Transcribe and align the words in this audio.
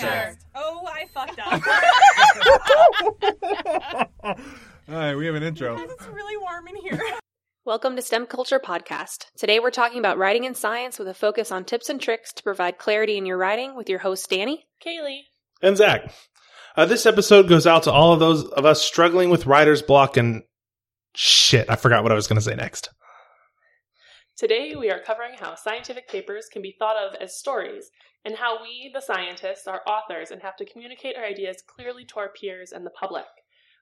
Welcome, 0.00 0.36
to 0.36 0.38
Oh, 0.54 0.86
I 0.86 1.06
fucked 1.12 1.38
up. 1.38 1.62
All 4.88 4.94
right, 4.94 5.14
we 5.14 5.26
have 5.26 5.34
an 5.34 5.42
intro. 5.42 5.76
Guys, 5.76 5.90
it's 5.90 6.06
really 6.06 6.36
warm 6.38 6.66
in 6.68 6.76
here. 6.76 6.98
Welcome 7.66 7.96
to 7.96 8.02
STEM 8.02 8.26
Culture 8.26 8.58
Podcast. 8.58 9.26
Today 9.36 9.60
we're 9.60 9.70
talking 9.70 9.98
about 9.98 10.16
writing 10.16 10.46
and 10.46 10.56
science 10.56 10.98
with 10.98 11.08
a 11.08 11.14
focus 11.14 11.52
on 11.52 11.64
tips 11.64 11.90
and 11.90 12.00
tricks 12.00 12.32
to 12.32 12.42
provide 12.42 12.78
clarity 12.78 13.18
in 13.18 13.26
your 13.26 13.36
writing 13.36 13.76
with 13.76 13.90
your 13.90 13.98
host 13.98 14.30
Danny. 14.30 14.64
Kaylee. 14.84 15.24
and 15.60 15.76
Zach. 15.76 16.10
Uh, 16.74 16.86
this 16.86 17.04
episode 17.04 17.46
goes 17.48 17.66
out 17.66 17.82
to 17.82 17.92
all 17.92 18.14
of 18.14 18.20
those 18.20 18.44
of 18.44 18.64
us 18.64 18.80
struggling 18.80 19.28
with 19.28 19.44
writer's 19.46 19.82
block 19.82 20.16
and 20.16 20.42
shit. 21.14 21.68
I 21.68 21.76
forgot 21.76 22.02
what 22.02 22.12
I 22.12 22.14
was 22.14 22.26
going 22.26 22.38
to 22.38 22.42
say 22.42 22.54
next. 22.54 22.88
Today, 24.38 24.74
we 24.74 24.90
are 24.90 25.00
covering 25.00 25.34
how 25.38 25.54
scientific 25.54 26.08
papers 26.08 26.46
can 26.50 26.62
be 26.62 26.74
thought 26.78 26.96
of 26.96 27.14
as 27.20 27.36
stories, 27.38 27.90
and 28.24 28.36
how 28.36 28.62
we, 28.62 28.90
the 28.92 29.00
scientists, 29.00 29.66
are 29.66 29.82
authors 29.86 30.30
and 30.30 30.42
have 30.42 30.56
to 30.56 30.64
communicate 30.64 31.16
our 31.16 31.24
ideas 31.24 31.62
clearly 31.66 32.04
to 32.06 32.18
our 32.18 32.28
peers 32.28 32.72
and 32.72 32.86
the 32.86 32.90
public. 32.90 33.26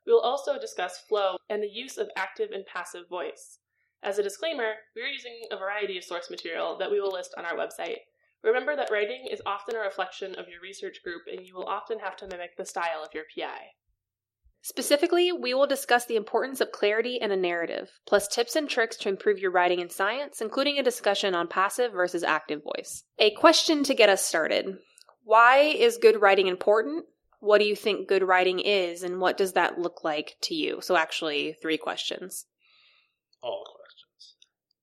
We 0.07 0.13
will 0.13 0.21
also 0.21 0.59
discuss 0.59 1.05
flow 1.09 1.37
and 1.49 1.63
the 1.63 1.71
use 1.71 1.99
of 1.99 2.09
active 2.17 2.51
and 2.53 2.65
passive 2.65 3.09
voice. 3.09 3.59
As 4.03 4.19
a 4.19 4.23
disclaimer, 4.23 4.73
we 4.97 5.03
are 5.03 5.07
using 5.07 5.43
a 5.51 5.59
variety 5.59 5.99
of 5.99 6.05
source 6.05 6.31
material 6.31 6.79
that 6.79 6.91
we 6.91 7.01
will 7.01 7.13
list 7.13 7.35
on 7.37 7.45
our 7.45 7.55
website. 7.55 7.99
Remember 8.43 8.75
that 8.75 8.91
writing 8.91 9.27
is 9.31 9.43
often 9.45 9.77
a 9.77 9.81
reflection 9.81 10.35
of 10.37 10.49
your 10.49 10.63
research 10.63 11.03
group, 11.05 11.23
and 11.31 11.47
you 11.47 11.55
will 11.55 11.67
often 11.67 11.99
have 11.99 12.17
to 12.17 12.27
mimic 12.27 12.57
the 12.57 12.65
style 12.65 13.03
of 13.05 13.13
your 13.13 13.25
PI. 13.37 13.73
Specifically, 14.63 15.33
we 15.33 15.55
will 15.55 15.67
discuss 15.67 16.05
the 16.05 16.17
importance 16.17 16.61
of 16.61 16.71
clarity 16.71 17.21
and 17.21 17.33
a 17.33 17.37
narrative, 17.37 17.91
plus 18.07 18.29
tips 18.29 18.57
and 18.57 18.69
tricks 18.69 18.97
to 18.99 19.09
improve 19.09 19.39
your 19.39 19.51
writing 19.51 19.81
in 19.81 19.89
science, 19.89 20.43
including 20.43 20.79
a 20.79 20.83
discussion 20.83 21.35
on 21.35 21.49
passive 21.49 21.93
versus 21.93 22.23
active 22.23 22.63
voice. 22.63 23.05
A 23.19 23.31
question 23.33 23.85
to 23.85 23.95
get 23.95 24.11
us 24.11 24.25
started 24.25 24.77
Why 25.25 25.59
is 25.59 25.97
good 25.97 26.21
writing 26.21 26.47
important? 26.47 27.07
What 27.39 27.59
do 27.59 27.65
you 27.65 27.75
think 27.75 28.07
good 28.07 28.23
writing 28.23 28.61
is, 28.61 29.03
and 29.03 29.19
what 29.19 29.39
does 29.39 29.55
that 29.55 29.79
look 29.79 30.05
like 30.05 30.37
to 30.43 30.55
you? 30.55 30.81
So, 30.83 30.95
actually, 30.95 31.57
three 31.63 31.79
questions. 31.79 32.45
All 33.43 33.65
questions. 33.65 34.37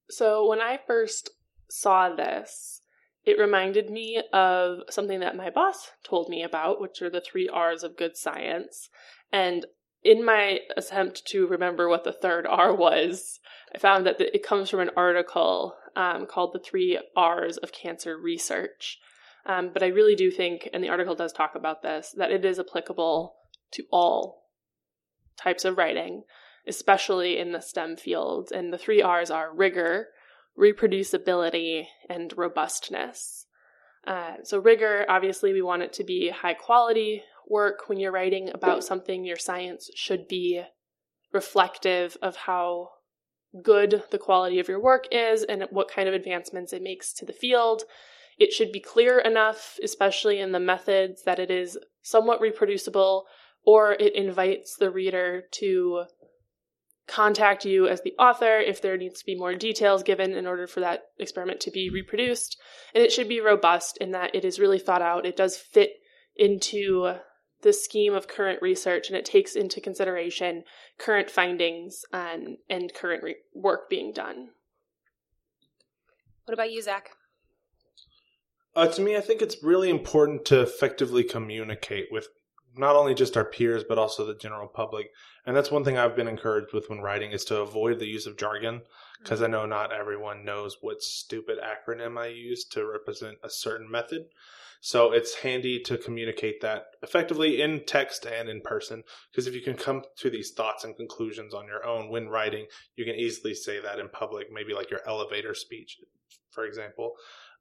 So 0.10 0.48
when 0.48 0.60
I 0.60 0.80
first 0.88 1.30
saw 1.70 2.16
this, 2.16 2.82
it 3.26 3.38
reminded 3.38 3.90
me 3.90 4.24
of 4.32 4.80
something 4.90 5.20
that 5.20 5.36
my 5.36 5.50
boss 5.50 5.92
told 6.04 6.30
me 6.30 6.44
about, 6.44 6.82
which 6.82 7.02
are 7.02 7.10
the 7.10 7.22
three 7.22 7.50
R's 7.50 7.84
of 7.84 7.98
good 7.98 8.16
science. 8.16 8.90
And 9.32 9.66
in 10.04 10.24
my 10.24 10.60
attempt 10.76 11.26
to 11.28 11.48
remember 11.48 11.90
what 11.90 12.04
the 12.04 12.12
third 12.12 12.46
R 12.48 12.74
was, 12.74 13.40
I 13.74 13.78
found 13.78 14.06
that 14.06 14.22
it 14.22 14.44
comes 14.44 14.70
from 14.70 14.80
an 14.80 14.92
article 14.96 15.76
um, 15.96 16.26
called 16.26 16.54
The 16.54 16.60
Three 16.60 17.00
R's 17.16 17.58
of 17.58 17.72
Cancer 17.72 18.18
Research. 18.18 19.00
Um, 19.46 19.72
but 19.74 19.84
I 19.84 19.88
really 19.88 20.16
do 20.16 20.30
think, 20.30 20.70
and 20.74 20.84
the 20.84 20.90
article 20.90 21.16
does 21.16 21.34
talk 21.34 21.56
about 21.56 21.82
this, 21.82 22.14
that 22.18 22.32
it 22.32 22.46
is 22.46 22.60
applicable 22.60 23.36
to 23.72 23.84
all 23.92 24.46
types 25.38 25.66
of 25.66 25.78
writing, 25.78 26.24
especially 26.68 27.38
in 27.38 27.52
the 27.52 27.62
STEM 27.62 27.98
fields. 27.98 28.52
And 28.52 28.72
the 28.72 28.78
three 28.78 29.02
R's 29.02 29.32
are 29.32 29.56
rigor, 29.56 30.08
reproducibility, 30.58 31.86
and 32.10 32.34
robustness. 32.36 33.46
Uh, 34.06 34.36
so, 34.44 34.60
rigor, 34.60 35.06
obviously, 35.10 35.52
we 35.54 35.62
want 35.62 35.82
it 35.82 35.94
to 35.94 36.04
be 36.04 36.30
high 36.30 36.54
quality 36.54 37.24
work. 37.50 37.88
When 37.88 38.00
you're 38.00 38.12
writing 38.12 38.50
about 38.50 38.84
something, 38.84 39.26
your 39.26 39.38
science 39.38 39.90
should 39.96 40.28
be 40.28 40.64
reflective 41.34 42.18
of 42.22 42.36
how 42.36 42.90
good 43.64 44.04
the 44.12 44.18
quality 44.18 44.60
of 44.60 44.68
your 44.68 44.82
work 44.82 45.06
is 45.12 45.44
and 45.44 45.66
what 45.72 45.90
kind 45.90 46.08
of 46.08 46.14
advancements 46.14 46.74
it 46.74 46.82
makes 46.82 47.14
to 47.14 47.26
the 47.26 47.34
field. 47.34 47.84
It 48.38 48.54
should 48.54 48.72
be 48.72 48.80
clear 48.80 49.20
enough, 49.20 49.80
especially 49.84 50.40
in 50.40 50.52
the 50.52 50.60
methods, 50.60 51.24
that 51.24 51.40
it 51.40 51.50
is 51.50 51.78
somewhat 52.02 52.42
reproducible 52.42 53.26
or 53.66 53.94
it 53.94 54.16
invites 54.16 54.76
the 54.78 54.92
reader 54.92 55.44
to 55.54 56.06
contact 57.08 57.66
you 57.66 57.88
as 57.88 58.02
the 58.02 58.14
author 58.20 58.58
if 58.60 58.82
there 58.82 58.98
needs 58.98 59.20
to 59.20 59.26
be 59.26 59.36
more 59.36 59.56
details 59.56 60.04
given 60.04 60.34
in 60.34 60.46
order 60.46 60.68
for 60.68 60.82
that 60.82 61.04
experiment 61.18 61.62
to 61.62 61.72
be 61.72 61.90
reproduced. 61.90 62.58
And 62.94 63.04
it 63.04 63.12
should 63.12 63.30
be 63.30 63.40
robust 63.40 63.98
in 63.98 64.12
that 64.12 64.36
it 64.36 64.46
is 64.46 64.60
really 64.60 64.80
thought 64.80 65.02
out. 65.02 65.26
It 65.26 65.38
does 65.38 65.58
fit 65.58 65.92
into 66.36 67.16
the 67.62 67.74
scheme 67.74 68.14
of 68.14 68.28
current 68.28 68.62
research 68.62 69.08
and 69.08 69.18
it 69.18 69.26
takes 69.26 69.56
into 69.56 69.82
consideration 69.82 70.64
current 70.98 71.30
findings 71.30 72.06
and, 72.14 72.58
and 72.70 72.94
current 72.94 73.24
re- 73.24 73.36
work 73.54 73.90
being 73.90 74.12
done. 74.14 74.50
What 76.46 76.54
about 76.54 76.72
you, 76.72 76.82
Zach? 76.82 77.10
Uh, 78.76 78.88
to 78.88 79.02
me, 79.02 79.18
I 79.18 79.22
think 79.22 79.42
it's 79.42 79.64
really 79.64 79.90
important 79.90 80.46
to 80.46 80.62
effectively 80.62 81.24
communicate 81.24 82.08
with 82.12 82.28
not 82.78 82.96
only 82.96 83.16
just 83.16 83.36
our 83.36 83.44
peers 83.44 83.84
but 83.84 83.98
also 83.98 84.26
the 84.26 84.36
general 84.36 84.68
public. 84.68 85.10
And 85.46 85.56
that's 85.56 85.72
one 85.72 85.84
thing 85.84 85.98
I've 85.98 86.16
been 86.16 86.28
encouraged 86.28 86.74
with 86.74 86.90
when 86.90 87.02
writing 87.02 87.32
is 87.32 87.46
to 87.46 87.62
avoid 87.62 88.00
the 88.00 88.06
use 88.06 88.28
of 88.28 88.38
jargon 88.38 88.82
because 89.22 89.42
I 89.42 89.48
know 89.48 89.66
not 89.66 89.92
everyone 89.92 90.46
knows 90.46 90.78
what 90.82 91.02
stupid 91.02 91.58
acronym 91.60 92.20
I 92.20 92.28
use 92.28 92.66
to 92.66 92.86
represent 92.86 93.38
a 93.44 93.50
certain 93.50 93.90
method. 93.90 94.26
So 94.82 95.12
it's 95.12 95.36
handy 95.36 95.80
to 95.82 95.98
communicate 95.98 96.62
that 96.62 96.86
effectively 97.02 97.62
in 97.62 97.84
text 97.86 98.26
and 98.26 98.50
in 98.50 98.62
person 98.62 99.04
because 99.32 99.48
if 99.48 99.54
you 99.54 99.62
can 99.62 99.76
come 99.76 100.04
to 100.18 100.30
these 100.30 100.52
thoughts 100.52 100.84
and 100.84 100.96
conclusions 100.96 101.54
on 101.54 101.66
your 101.66 101.86
own 101.86 102.10
when 102.10 102.30
writing, 102.30 102.66
you 102.96 103.06
can 103.06 103.16
easily 103.16 103.54
say 103.54 103.80
that 103.82 104.00
in 104.00 104.10
public, 104.10 104.48
maybe 104.52 104.74
like 104.74 104.92
your 104.92 105.02
elevator 105.08 105.54
speech, 105.54 105.98
for 106.52 106.66
example. 106.66 107.14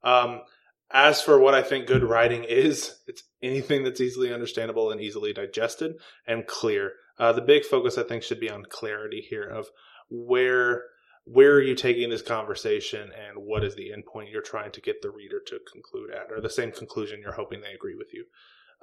Um, 0.02 0.42
as 0.90 1.20
for 1.20 1.40
what 1.40 1.54
I 1.54 1.62
think 1.62 1.86
good 1.86 2.04
writing 2.04 2.44
is, 2.44 3.00
it's 3.06 3.24
anything 3.42 3.82
that's 3.82 4.00
easily 4.00 4.32
understandable 4.32 4.92
and 4.92 5.00
easily 5.00 5.32
digested 5.32 5.94
and 6.26 6.46
clear. 6.46 6.92
Uh, 7.18 7.32
the 7.32 7.40
big 7.40 7.64
focus, 7.64 7.98
I 7.98 8.04
think, 8.04 8.22
should 8.22 8.40
be 8.40 8.50
on 8.50 8.64
clarity 8.68 9.26
here 9.28 9.48
of 9.48 9.66
where 10.08 10.84
where 11.26 11.54
are 11.54 11.62
you 11.62 11.74
taking 11.74 12.08
this 12.08 12.22
conversation 12.22 13.10
and 13.12 13.36
what 13.36 13.64
is 13.64 13.74
the 13.74 13.90
endpoint 13.90 14.30
you're 14.30 14.40
trying 14.40 14.70
to 14.70 14.80
get 14.80 15.02
the 15.02 15.10
reader 15.10 15.40
to 15.44 15.58
conclude 15.70 16.12
at, 16.12 16.30
or 16.30 16.40
the 16.40 16.48
same 16.48 16.70
conclusion 16.70 17.20
you're 17.20 17.32
hoping 17.32 17.60
they 17.60 17.72
agree 17.72 17.96
with 17.96 18.14
you. 18.14 18.24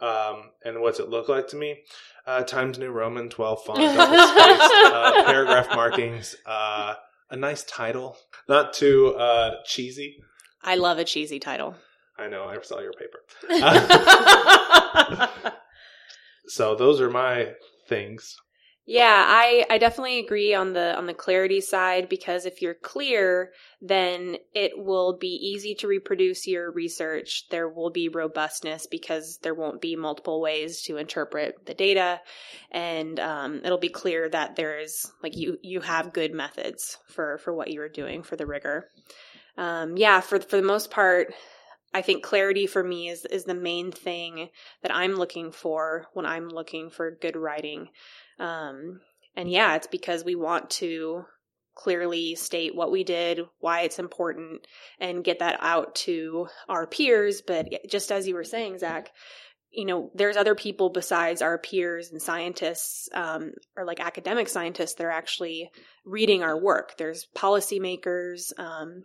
Um, 0.05 0.51
and 0.65 0.81
what's 0.81 0.99
it 0.99 1.09
look 1.09 1.29
like 1.29 1.47
to 1.49 1.55
me? 1.55 1.83
Uh, 2.27 2.43
Times 2.43 2.77
New 2.77 2.91
Roman, 2.91 3.29
12 3.29 3.63
font, 3.63 3.79
uh, 3.97 5.23
paragraph 5.25 5.69
markings, 5.69 6.35
uh, 6.45 6.95
a 7.29 7.37
nice 7.37 7.63
title, 7.63 8.17
not 8.49 8.73
too 8.73 9.15
uh, 9.15 9.61
cheesy. 9.65 10.17
I 10.61 10.75
love 10.75 10.97
a 10.97 11.05
cheesy 11.05 11.39
title. 11.39 11.75
I 12.17 12.27
know, 12.27 12.43
I 12.43 12.61
saw 12.61 12.81
your 12.81 12.93
paper. 12.93 13.19
so 16.47 16.75
those 16.75 16.99
are 16.99 17.09
my 17.09 17.53
things. 17.87 18.35
Yeah, 18.85 19.23
I, 19.25 19.65
I 19.69 19.77
definitely 19.77 20.19
agree 20.19 20.53
on 20.53 20.73
the 20.73 20.93
on 20.97 21.05
the 21.05 21.13
clarity 21.13 21.61
side 21.61 22.09
because 22.09 22.45
if 22.45 22.61
you're 22.61 22.73
clear, 22.73 23.53
then 23.81 24.35
it 24.53 24.73
will 24.75 25.17
be 25.17 25.29
easy 25.29 25.73
to 25.75 25.87
reproduce 25.87 26.45
your 26.47 26.69
research. 26.69 27.45
There 27.49 27.69
will 27.69 27.91
be 27.91 28.09
robustness 28.09 28.85
because 28.87 29.39
there 29.41 29.53
won't 29.53 29.79
be 29.79 29.95
multiple 29.95 30.41
ways 30.41 30.81
to 30.83 30.97
interpret 30.97 31.65
the 31.65 31.73
data, 31.73 32.19
and 32.71 33.17
um, 33.21 33.61
it'll 33.63 33.77
be 33.77 33.87
clear 33.87 34.27
that 34.27 34.57
there's 34.57 35.09
like 35.23 35.37
you 35.37 35.57
you 35.61 35.79
have 35.79 36.11
good 36.11 36.33
methods 36.33 36.97
for 37.07 37.37
for 37.37 37.53
what 37.53 37.71
you're 37.71 37.87
doing 37.87 38.21
for 38.21 38.35
the 38.35 38.45
rigor. 38.45 38.89
Um, 39.57 39.97
yeah, 39.97 40.19
for 40.21 40.39
for 40.39 40.57
the 40.57 40.63
most 40.63 40.91
part, 40.91 41.33
I 41.93 42.01
think 42.01 42.23
clarity 42.23 42.67
for 42.67 42.83
me 42.83 43.09
is 43.09 43.25
is 43.25 43.43
the 43.45 43.53
main 43.53 43.91
thing 43.91 44.49
that 44.81 44.93
I'm 44.93 45.15
looking 45.15 45.51
for 45.51 46.07
when 46.13 46.25
I'm 46.25 46.49
looking 46.49 46.89
for 46.89 47.11
good 47.11 47.35
writing. 47.35 47.89
Um, 48.39 49.01
and 49.35 49.49
yeah, 49.49 49.75
it's 49.75 49.87
because 49.87 50.23
we 50.23 50.35
want 50.35 50.69
to 50.71 51.25
clearly 51.75 52.35
state 52.35 52.75
what 52.75 52.91
we 52.91 53.03
did, 53.03 53.41
why 53.59 53.81
it's 53.81 53.99
important, 53.99 54.67
and 54.99 55.23
get 55.23 55.39
that 55.39 55.57
out 55.59 55.95
to 55.95 56.47
our 56.69 56.85
peers. 56.85 57.41
But 57.41 57.69
just 57.89 58.11
as 58.11 58.27
you 58.27 58.35
were 58.35 58.43
saying, 58.43 58.79
Zach, 58.79 59.11
you 59.71 59.85
know, 59.85 60.11
there's 60.13 60.37
other 60.37 60.53
people 60.53 60.91
besides 60.91 61.41
our 61.41 61.57
peers 61.57 62.11
and 62.11 62.21
scientists, 62.21 63.09
um, 63.13 63.53
or 63.75 63.85
like 63.85 63.99
academic 63.99 64.47
scientists 64.47 64.93
that 64.95 65.05
are 65.05 65.11
actually 65.11 65.71
reading 66.05 66.43
our 66.43 66.59
work. 66.59 66.95
There's 66.97 67.27
policymakers, 67.35 68.57
um, 68.59 69.03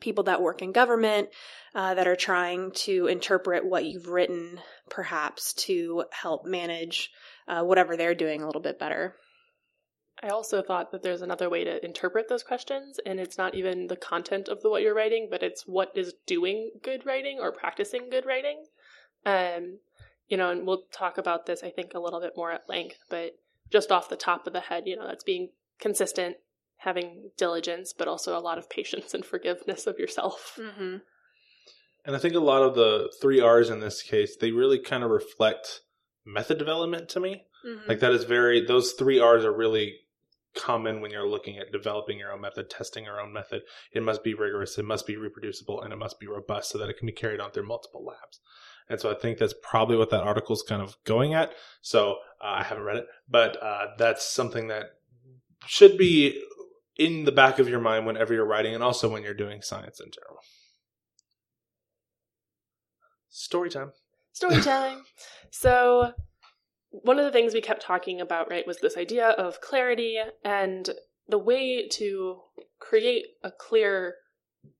people 0.00 0.24
that 0.24 0.42
work 0.42 0.60
in 0.60 0.72
government 0.72 1.28
uh, 1.74 1.94
that 1.94 2.06
are 2.06 2.16
trying 2.16 2.72
to 2.72 3.06
interpret 3.06 3.64
what 3.64 3.86
you've 3.86 4.08
written, 4.08 4.60
perhaps 4.90 5.54
to 5.54 6.04
help 6.10 6.44
manage 6.44 7.10
uh, 7.48 7.62
whatever 7.62 7.96
they're 7.96 8.14
doing 8.14 8.42
a 8.42 8.46
little 8.46 8.62
bit 8.62 8.78
better. 8.78 9.16
I 10.22 10.28
also 10.28 10.62
thought 10.62 10.92
that 10.92 11.02
there's 11.02 11.22
another 11.22 11.50
way 11.50 11.64
to 11.64 11.84
interpret 11.84 12.28
those 12.28 12.42
questions, 12.42 12.98
and 13.04 13.18
it's 13.18 13.36
not 13.36 13.54
even 13.54 13.88
the 13.88 13.96
content 13.96 14.48
of 14.48 14.62
the 14.62 14.70
what 14.70 14.82
you're 14.82 14.94
writing, 14.94 15.28
but 15.30 15.42
it's 15.42 15.66
what 15.66 15.90
is 15.94 16.14
doing 16.26 16.70
good 16.82 17.04
writing 17.04 17.38
or 17.40 17.52
practicing 17.52 18.08
good 18.10 18.24
writing. 18.24 18.64
Um, 19.26 19.78
you 20.28 20.36
know, 20.36 20.50
and 20.50 20.66
we'll 20.66 20.84
talk 20.92 21.18
about 21.18 21.46
this, 21.46 21.62
I 21.62 21.70
think, 21.70 21.92
a 21.94 21.98
little 21.98 22.20
bit 22.20 22.34
more 22.36 22.52
at 22.52 22.68
length, 22.68 22.98
but 23.10 23.38
just 23.70 23.90
off 23.90 24.08
the 24.08 24.16
top 24.16 24.46
of 24.46 24.52
the 24.52 24.60
head, 24.60 24.84
you 24.86 24.96
know, 24.96 25.06
that's 25.06 25.24
being 25.24 25.50
consistent, 25.80 26.36
having 26.78 27.30
diligence, 27.36 27.92
but 27.92 28.08
also 28.08 28.38
a 28.38 28.40
lot 28.40 28.56
of 28.56 28.70
patience 28.70 29.14
and 29.14 29.24
forgiveness 29.24 29.86
of 29.86 29.98
yourself. 29.98 30.58
Mm-hmm. 30.60 30.98
And 32.06 32.16
I 32.16 32.18
think 32.18 32.34
a 32.34 32.40
lot 32.40 32.62
of 32.62 32.74
the 32.74 33.12
three 33.20 33.40
R's 33.40 33.70
in 33.70 33.80
this 33.80 34.02
case, 34.02 34.36
they 34.36 34.52
really 34.52 34.78
kind 34.78 35.02
of 35.02 35.10
reflect 35.10 35.80
method 36.24 36.58
development 36.58 37.08
to 37.10 37.20
me. 37.20 37.46
Mhm. 37.64 37.88
Like 37.88 38.00
that 38.00 38.12
is 38.12 38.24
very 38.24 38.64
those 38.64 38.92
three 38.92 39.18
R's 39.18 39.44
are 39.44 39.52
really 39.52 40.00
common 40.54 41.00
when 41.00 41.10
you're 41.10 41.26
looking 41.26 41.58
at 41.58 41.72
developing 41.72 42.18
your 42.18 42.32
own 42.32 42.40
method, 42.40 42.70
testing 42.70 43.04
your 43.04 43.20
own 43.20 43.32
method. 43.32 43.62
It 43.92 44.02
must 44.02 44.22
be 44.22 44.34
rigorous, 44.34 44.78
it 44.78 44.84
must 44.84 45.06
be 45.06 45.16
reproducible, 45.16 45.82
and 45.82 45.92
it 45.92 45.96
must 45.96 46.20
be 46.20 46.26
robust 46.26 46.70
so 46.70 46.78
that 46.78 46.88
it 46.88 46.96
can 46.96 47.06
be 47.06 47.12
carried 47.12 47.40
on 47.40 47.50
through 47.50 47.66
multiple 47.66 48.04
labs. 48.04 48.40
And 48.88 49.00
so 49.00 49.10
I 49.10 49.14
think 49.14 49.38
that's 49.38 49.54
probably 49.62 49.96
what 49.96 50.10
that 50.10 50.22
article 50.22 50.54
is 50.54 50.62
kind 50.62 50.82
of 50.82 50.96
going 51.04 51.34
at. 51.34 51.52
So 51.80 52.18
uh, 52.40 52.58
I 52.58 52.62
haven't 52.62 52.84
read 52.84 52.98
it, 52.98 53.06
but 53.28 53.60
uh, 53.62 53.86
that's 53.98 54.28
something 54.28 54.68
that 54.68 54.90
should 55.66 55.96
be 55.96 56.42
in 56.96 57.24
the 57.24 57.32
back 57.32 57.58
of 57.58 57.68
your 57.68 57.80
mind 57.80 58.06
whenever 58.06 58.34
you're 58.34 58.46
writing, 58.46 58.74
and 58.74 58.84
also 58.84 59.08
when 59.08 59.22
you're 59.22 59.34
doing 59.34 59.62
science 59.62 60.00
in 60.00 60.10
general. 60.12 60.38
Story 63.28 63.70
time. 63.70 63.92
Story 64.34 64.60
time. 64.60 65.04
so, 65.50 66.12
one 66.90 67.18
of 67.18 67.24
the 67.24 67.32
things 67.32 67.54
we 67.54 67.60
kept 67.60 67.82
talking 67.82 68.20
about, 68.20 68.50
right, 68.50 68.66
was 68.66 68.78
this 68.78 68.96
idea 68.96 69.28
of 69.28 69.60
clarity 69.60 70.18
and 70.44 70.90
the 71.28 71.38
way 71.38 71.88
to 71.88 72.40
create 72.78 73.24
a 73.42 73.50
clear 73.50 74.16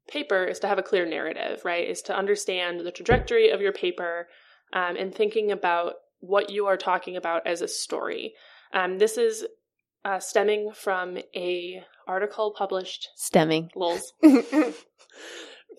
paper 0.06 0.44
is 0.44 0.58
to 0.60 0.68
have 0.68 0.78
a 0.78 0.82
clear 0.82 1.06
narrative, 1.06 1.62
right? 1.64 1.88
Is 1.88 2.02
to 2.02 2.16
understand 2.16 2.80
the 2.80 2.92
trajectory 2.92 3.50
of 3.50 3.60
your 3.60 3.72
paper 3.72 4.28
um, 4.72 4.96
and 4.96 5.14
thinking 5.14 5.50
about 5.50 5.94
what 6.20 6.50
you 6.50 6.66
are 6.66 6.76
talking 6.76 7.16
about 7.16 7.46
as 7.46 7.62
a 7.62 7.68
story. 7.68 8.34
Um, 8.72 8.98
this 8.98 9.16
is 9.16 9.46
uh, 10.04 10.18
stemming 10.18 10.72
from 10.74 11.18
a 11.34 11.82
article 12.06 12.54
published 12.56 13.08
Stemming. 13.16 13.70
Lols. 13.74 14.12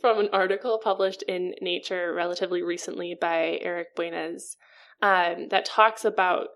from 0.06 0.20
an 0.20 0.30
article 0.32 0.78
published 0.78 1.24
in 1.24 1.56
Nature 1.62 2.14
relatively 2.14 2.62
recently 2.62 3.18
by 3.20 3.58
Eric 3.60 3.96
Buenz 3.96 4.56
um, 5.02 5.48
that 5.50 5.66
talks 5.66 6.06
about 6.06 6.50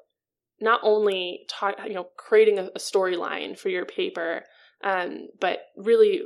not 0.62 0.80
only 0.84 1.48
you 1.88 1.96
know 1.96 2.10
creating 2.16 2.60
a, 2.60 2.66
a 2.76 2.78
storyline 2.78 3.58
for 3.58 3.70
your 3.70 3.86
paper, 3.86 4.44
um, 4.84 5.30
but 5.42 5.62
really 5.76 6.22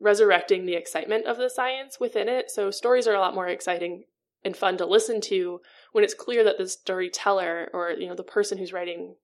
resurrecting 0.00 0.64
the 0.64 0.72
excitement 0.72 1.26
of 1.26 1.36
the 1.36 1.50
science 1.50 2.00
within 2.00 2.26
it. 2.26 2.50
So 2.50 2.70
stories 2.70 3.06
are 3.06 3.14
a 3.14 3.20
lot 3.20 3.34
more 3.34 3.48
exciting 3.48 4.04
and 4.42 4.56
fun 4.56 4.78
to 4.78 4.86
listen 4.86 5.20
to 5.20 5.60
when 5.92 6.04
it's 6.04 6.14
clear 6.14 6.42
that 6.42 6.56
the 6.56 6.66
storyteller 6.66 7.68
or 7.74 7.90
you 7.90 8.08
know 8.08 8.16
the 8.16 8.22
person 8.22 8.56
who's 8.56 8.72
writing 8.72 9.16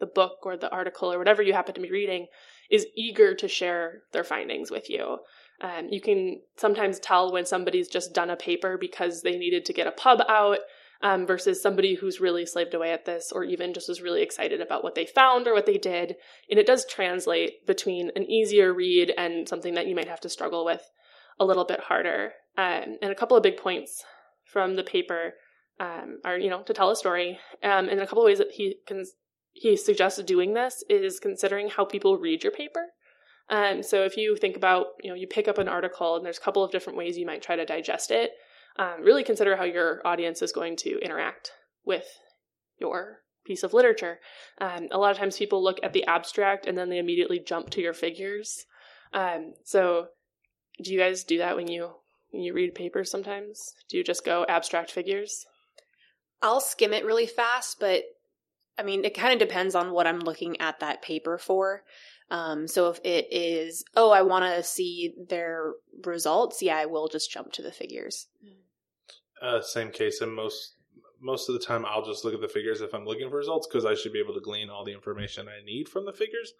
the 0.00 0.06
book 0.06 0.38
or 0.42 0.56
the 0.56 0.70
article 0.70 1.12
or 1.12 1.18
whatever 1.18 1.40
you 1.40 1.52
happen 1.52 1.76
to 1.76 1.80
be 1.80 1.92
reading 1.92 2.26
is 2.68 2.88
eager 2.96 3.32
to 3.36 3.46
share 3.46 4.02
their 4.12 4.24
findings 4.24 4.72
with 4.72 4.90
you. 4.90 5.18
Um, 5.60 5.88
you 5.90 6.00
can 6.00 6.40
sometimes 6.56 6.98
tell 6.98 7.32
when 7.32 7.44
somebody's 7.44 7.88
just 7.88 8.14
done 8.14 8.30
a 8.30 8.36
paper 8.36 8.78
because 8.78 9.22
they 9.22 9.36
needed 9.36 9.64
to 9.66 9.72
get 9.72 9.86
a 9.86 9.92
pub 9.92 10.20
out 10.28 10.58
um, 11.02 11.26
versus 11.26 11.62
somebody 11.62 11.94
who's 11.94 12.20
really 12.20 12.46
slaved 12.46 12.74
away 12.74 12.92
at 12.92 13.04
this 13.04 13.32
or 13.32 13.44
even 13.44 13.74
just 13.74 13.88
was 13.88 14.02
really 14.02 14.22
excited 14.22 14.60
about 14.60 14.84
what 14.84 14.94
they 14.94 15.06
found 15.06 15.46
or 15.46 15.54
what 15.54 15.66
they 15.66 15.78
did. 15.78 16.16
And 16.50 16.58
it 16.58 16.66
does 16.66 16.86
translate 16.86 17.66
between 17.66 18.10
an 18.16 18.24
easier 18.30 18.72
read 18.72 19.12
and 19.16 19.48
something 19.48 19.74
that 19.74 19.86
you 19.86 19.94
might 19.94 20.08
have 20.08 20.20
to 20.20 20.28
struggle 20.28 20.64
with 20.64 20.82
a 21.38 21.44
little 21.44 21.64
bit 21.64 21.80
harder. 21.80 22.32
Um, 22.56 22.98
and 23.00 23.10
a 23.10 23.14
couple 23.14 23.36
of 23.36 23.42
big 23.42 23.56
points 23.56 24.04
from 24.44 24.76
the 24.76 24.82
paper 24.82 25.34
um, 25.78 26.20
are, 26.24 26.38
you 26.38 26.50
know, 26.50 26.62
to 26.62 26.74
tell 26.74 26.90
a 26.90 26.96
story. 26.96 27.38
Um, 27.62 27.88
and 27.88 28.00
a 28.00 28.06
couple 28.06 28.22
of 28.22 28.26
ways 28.26 28.38
that 28.38 28.52
he 28.52 28.76
can 28.86 29.04
he 29.52 29.76
suggests 29.76 30.22
doing 30.22 30.54
this 30.54 30.84
is 30.88 31.18
considering 31.18 31.68
how 31.68 31.84
people 31.84 32.18
read 32.18 32.44
your 32.44 32.52
paper. 32.52 32.86
Um, 33.50 33.82
so 33.82 34.04
if 34.04 34.16
you 34.16 34.36
think 34.36 34.56
about, 34.56 34.86
you 35.02 35.10
know, 35.10 35.16
you 35.16 35.26
pick 35.26 35.48
up 35.48 35.58
an 35.58 35.68
article 35.68 36.16
and 36.16 36.24
there's 36.24 36.38
a 36.38 36.42
couple 36.42 36.62
of 36.62 36.70
different 36.70 36.96
ways 36.96 37.18
you 37.18 37.26
might 37.26 37.42
try 37.42 37.56
to 37.56 37.66
digest 37.66 38.10
it, 38.10 38.30
um, 38.78 39.02
really 39.02 39.24
consider 39.24 39.56
how 39.56 39.64
your 39.64 40.00
audience 40.06 40.40
is 40.40 40.52
going 40.52 40.76
to 40.76 40.98
interact 41.00 41.50
with 41.84 42.06
your 42.78 43.18
piece 43.44 43.64
of 43.64 43.74
literature. 43.74 44.20
Um, 44.60 44.86
a 44.92 44.98
lot 44.98 45.10
of 45.10 45.18
times 45.18 45.36
people 45.36 45.62
look 45.62 45.80
at 45.82 45.92
the 45.92 46.04
abstract 46.06 46.66
and 46.66 46.78
then 46.78 46.88
they 46.88 46.98
immediately 46.98 47.40
jump 47.40 47.70
to 47.70 47.80
your 47.80 47.92
figures. 47.92 48.64
Um, 49.12 49.54
so 49.64 50.08
do 50.82 50.92
you 50.92 51.00
guys 51.00 51.24
do 51.24 51.38
that 51.38 51.56
when 51.56 51.68
you 51.68 51.90
when 52.30 52.42
you 52.42 52.54
read 52.54 52.76
papers 52.76 53.10
sometimes? 53.10 53.74
Do 53.88 53.96
you 53.96 54.04
just 54.04 54.24
go 54.24 54.46
abstract 54.48 54.92
figures? 54.92 55.46
I'll 56.40 56.60
skim 56.60 56.92
it 56.92 57.04
really 57.04 57.26
fast, 57.26 57.78
but 57.80 58.04
I 58.78 58.82
mean, 58.82 59.04
it 59.04 59.14
kind 59.14 59.32
of 59.32 59.46
depends 59.46 59.74
on 59.74 59.90
what 59.90 60.06
I'm 60.06 60.20
looking 60.20 60.60
at 60.60 60.80
that 60.80 61.02
paper 61.02 61.36
for. 61.36 61.82
Um, 62.30 62.68
so 62.68 62.88
if 62.88 63.00
it 63.02 63.26
is, 63.32 63.84
oh, 63.96 64.10
I 64.10 64.22
want 64.22 64.44
to 64.44 64.62
see 64.62 65.14
their 65.28 65.72
results, 66.04 66.62
yeah, 66.62 66.76
I 66.76 66.86
will 66.86 67.08
just 67.08 67.30
jump 67.30 67.52
to 67.52 67.62
the 67.62 67.72
figures. 67.72 68.28
Uh, 69.42 69.60
same 69.60 69.90
case, 69.90 70.20
and 70.20 70.34
most 70.34 70.76
most 71.22 71.48
of 71.48 71.54
the 71.54 71.64
time 71.64 71.84
I'll 71.84 72.04
just 72.04 72.24
look 72.24 72.32
at 72.32 72.40
the 72.40 72.48
figures 72.48 72.80
if 72.80 72.94
I'm 72.94 73.04
looking 73.04 73.28
for 73.28 73.36
results 73.36 73.66
because 73.66 73.84
I 73.84 73.94
should 73.94 74.12
be 74.12 74.20
able 74.20 74.34
to 74.34 74.40
glean 74.40 74.70
all 74.70 74.84
the 74.84 74.94
information 74.94 75.48
I 75.48 75.64
need 75.64 75.88
from 75.88 76.06
the 76.06 76.14
figures. 76.14 76.52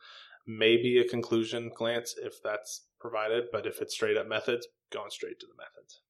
Maybe 0.46 0.98
a 0.98 1.08
conclusion 1.08 1.70
glance 1.74 2.14
if 2.22 2.42
that's 2.42 2.86
provided, 3.00 3.44
but 3.52 3.66
if 3.66 3.80
it's 3.80 3.94
straight 3.94 4.18
up 4.18 4.28
methods, 4.28 4.66
going 4.92 5.10
straight 5.10 5.38
to 5.40 5.46
the 5.46 5.54
methods. 5.56 6.02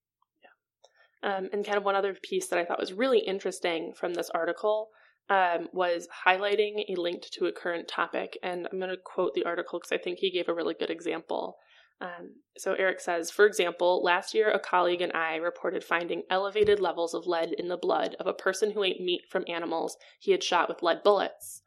Yeah, 0.43 1.37
um, 1.37 1.49
and 1.53 1.65
kind 1.65 1.79
of 1.79 1.85
one 1.85 1.95
other 1.95 2.17
piece 2.23 2.49
that 2.49 2.59
I 2.59 2.65
thought 2.65 2.81
was 2.81 2.93
really 2.93 3.21
interesting 3.21 3.93
from 3.93 4.15
this 4.15 4.31
article 4.31 4.89
um, 5.31 5.69
was 5.73 6.09
highlighting 6.27 6.85
a 6.89 7.01
link 7.01 7.23
to 7.33 7.47
a 7.47 7.53
current 7.53 7.89
topic. 7.89 8.37
And 8.43 8.69
I'm 8.71 8.79
going 8.79 8.91
to 8.91 8.97
quote 8.97 9.33
the 9.35 9.45
article 9.45 9.79
because 9.79 9.93
I 9.93 10.03
think 10.03 10.19
he 10.19 10.31
gave 10.31 10.49
a 10.49 10.55
really 10.55 10.75
good 10.75 10.91
example. 10.91 11.57
Um, 12.01 12.37
so 12.57 12.75
Eric 12.75 13.01
says, 13.01 13.31
for 13.31 13.47
example, 13.47 14.03
last 14.03 14.35
year 14.35 14.51
a 14.51 14.59
colleague 14.59 15.03
and 15.03 15.13
I 15.13 15.37
reported 15.37 15.85
finding 15.85 16.23
elevated 16.31 16.81
levels 16.81 17.15
of 17.15 17.27
lead 17.27 17.53
in 17.53 17.69
the 17.69 17.77
blood 17.77 18.17
of 18.19 18.27
a 18.27 18.33
person 18.33 18.73
who 18.73 18.83
ate 18.83 19.01
meat 19.01 19.23
from 19.29 19.45
animals 19.47 19.97
he 20.19 20.33
had 20.33 20.43
shot 20.43 20.69
with 20.69 20.83
lead 20.83 21.03
bullets. 21.05 21.63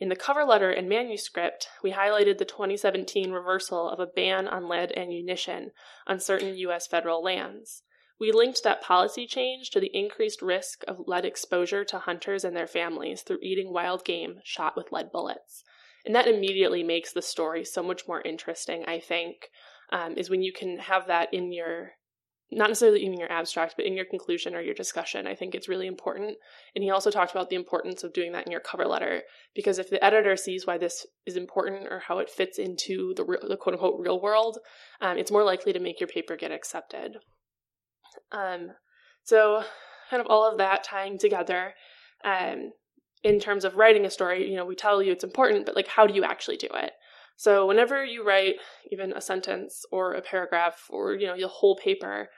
In 0.00 0.08
the 0.08 0.16
cover 0.16 0.44
letter 0.44 0.70
and 0.70 0.88
manuscript, 0.88 1.68
we 1.82 1.92
highlighted 1.92 2.38
the 2.38 2.44
2017 2.44 3.30
reversal 3.30 3.88
of 3.88 4.00
a 4.00 4.06
ban 4.06 4.48
on 4.48 4.68
lead 4.68 4.92
ammunition 4.96 5.72
on 6.06 6.18
certain 6.18 6.56
U.S. 6.56 6.86
federal 6.86 7.22
lands. 7.22 7.82
We 8.22 8.30
linked 8.30 8.62
that 8.62 8.82
policy 8.82 9.26
change 9.26 9.70
to 9.70 9.80
the 9.80 9.90
increased 9.92 10.42
risk 10.42 10.84
of 10.86 11.08
lead 11.08 11.24
exposure 11.24 11.84
to 11.86 11.98
hunters 11.98 12.44
and 12.44 12.56
their 12.56 12.68
families 12.68 13.22
through 13.22 13.40
eating 13.42 13.72
wild 13.72 14.04
game 14.04 14.36
shot 14.44 14.76
with 14.76 14.92
lead 14.92 15.10
bullets. 15.10 15.64
And 16.06 16.14
that 16.14 16.28
immediately 16.28 16.84
makes 16.84 17.12
the 17.12 17.20
story 17.20 17.64
so 17.64 17.82
much 17.82 18.06
more 18.06 18.22
interesting, 18.22 18.84
I 18.86 19.00
think, 19.00 19.48
um, 19.90 20.14
is 20.16 20.30
when 20.30 20.40
you 20.40 20.52
can 20.52 20.78
have 20.78 21.08
that 21.08 21.34
in 21.34 21.52
your, 21.52 21.94
not 22.52 22.68
necessarily 22.68 23.04
in 23.04 23.18
your 23.18 23.32
abstract, 23.32 23.74
but 23.76 23.86
in 23.86 23.96
your 23.96 24.04
conclusion 24.04 24.54
or 24.54 24.60
your 24.60 24.74
discussion. 24.74 25.26
I 25.26 25.34
think 25.34 25.56
it's 25.56 25.68
really 25.68 25.88
important. 25.88 26.36
And 26.76 26.84
he 26.84 26.90
also 26.90 27.10
talked 27.10 27.32
about 27.32 27.50
the 27.50 27.56
importance 27.56 28.04
of 28.04 28.12
doing 28.12 28.30
that 28.34 28.46
in 28.46 28.52
your 28.52 28.60
cover 28.60 28.86
letter, 28.86 29.22
because 29.52 29.80
if 29.80 29.90
the 29.90 30.04
editor 30.04 30.36
sees 30.36 30.64
why 30.64 30.78
this 30.78 31.06
is 31.26 31.36
important 31.36 31.88
or 31.90 31.98
how 32.06 32.18
it 32.18 32.30
fits 32.30 32.60
into 32.60 33.14
the, 33.16 33.24
the 33.48 33.56
quote 33.56 33.74
unquote 33.74 33.98
real 33.98 34.22
world, 34.22 34.58
um, 35.00 35.18
it's 35.18 35.32
more 35.32 35.42
likely 35.42 35.72
to 35.72 35.80
make 35.80 35.98
your 35.98 36.06
paper 36.08 36.36
get 36.36 36.52
accepted. 36.52 37.16
Um, 38.30 38.72
so, 39.24 39.64
kind 40.10 40.20
of 40.20 40.26
all 40.26 40.50
of 40.50 40.58
that 40.58 40.84
tying 40.84 41.18
together. 41.18 41.74
Um, 42.24 42.72
in 43.22 43.38
terms 43.38 43.64
of 43.64 43.76
writing 43.76 44.04
a 44.04 44.10
story, 44.10 44.50
you 44.50 44.56
know, 44.56 44.64
we 44.64 44.74
tell 44.74 45.02
you 45.02 45.12
it's 45.12 45.24
important, 45.24 45.64
but 45.64 45.76
like, 45.76 45.88
how 45.88 46.06
do 46.06 46.14
you 46.14 46.24
actually 46.24 46.56
do 46.56 46.68
it? 46.74 46.92
So, 47.36 47.66
whenever 47.66 48.04
you 48.04 48.26
write 48.26 48.56
even 48.90 49.12
a 49.12 49.20
sentence 49.20 49.84
or 49.90 50.14
a 50.14 50.22
paragraph 50.22 50.86
or 50.90 51.14
you 51.14 51.26
know 51.26 51.34
your 51.34 51.48
whole 51.48 51.76
paper, 51.76 52.28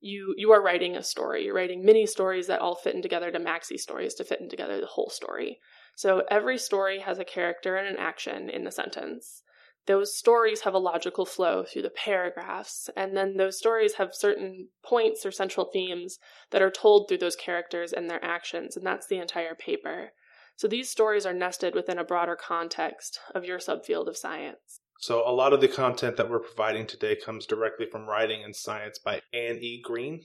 you 0.00 0.34
you 0.36 0.52
are 0.52 0.62
writing 0.62 0.96
a 0.96 1.02
story. 1.02 1.44
You're 1.44 1.54
writing 1.54 1.84
mini 1.84 2.06
stories 2.06 2.48
that 2.48 2.60
all 2.60 2.74
fit 2.74 2.94
in 2.94 3.02
together 3.02 3.30
to 3.30 3.38
maxi 3.38 3.78
stories 3.78 4.14
to 4.14 4.24
fit 4.24 4.40
in 4.40 4.48
together 4.48 4.80
the 4.80 4.86
whole 4.86 5.10
story. 5.10 5.58
So 5.94 6.22
every 6.30 6.58
story 6.58 7.00
has 7.00 7.18
a 7.18 7.24
character 7.24 7.76
and 7.76 7.88
an 7.88 7.96
action 7.98 8.50
in 8.50 8.64
the 8.64 8.72
sentence 8.72 9.42
those 9.86 10.16
stories 10.16 10.60
have 10.60 10.74
a 10.74 10.78
logical 10.78 11.26
flow 11.26 11.64
through 11.64 11.82
the 11.82 11.90
paragraphs, 11.90 12.88
and 12.96 13.16
then 13.16 13.36
those 13.36 13.58
stories 13.58 13.94
have 13.94 14.14
certain 14.14 14.68
points 14.84 15.26
or 15.26 15.30
central 15.30 15.66
themes 15.72 16.18
that 16.50 16.62
are 16.62 16.70
told 16.70 17.08
through 17.08 17.18
those 17.18 17.36
characters 17.36 17.92
and 17.92 18.08
their 18.08 18.24
actions, 18.24 18.76
and 18.76 18.86
that's 18.86 19.08
the 19.08 19.18
entire 19.18 19.54
paper. 19.54 20.12
So 20.56 20.68
these 20.68 20.90
stories 20.90 21.26
are 21.26 21.34
nested 21.34 21.74
within 21.74 21.98
a 21.98 22.04
broader 22.04 22.36
context 22.36 23.18
of 23.34 23.44
your 23.44 23.58
subfield 23.58 24.06
of 24.06 24.16
science. 24.16 24.80
So 25.00 25.28
a 25.28 25.34
lot 25.34 25.52
of 25.52 25.60
the 25.60 25.66
content 25.66 26.16
that 26.16 26.30
we're 26.30 26.38
providing 26.38 26.86
today 26.86 27.16
comes 27.16 27.46
directly 27.46 27.86
from 27.90 28.06
Writing 28.06 28.44
and 28.44 28.54
Science 28.54 29.00
by 29.00 29.22
Anne 29.32 29.58
E. 29.60 29.80
Greene. 29.82 30.20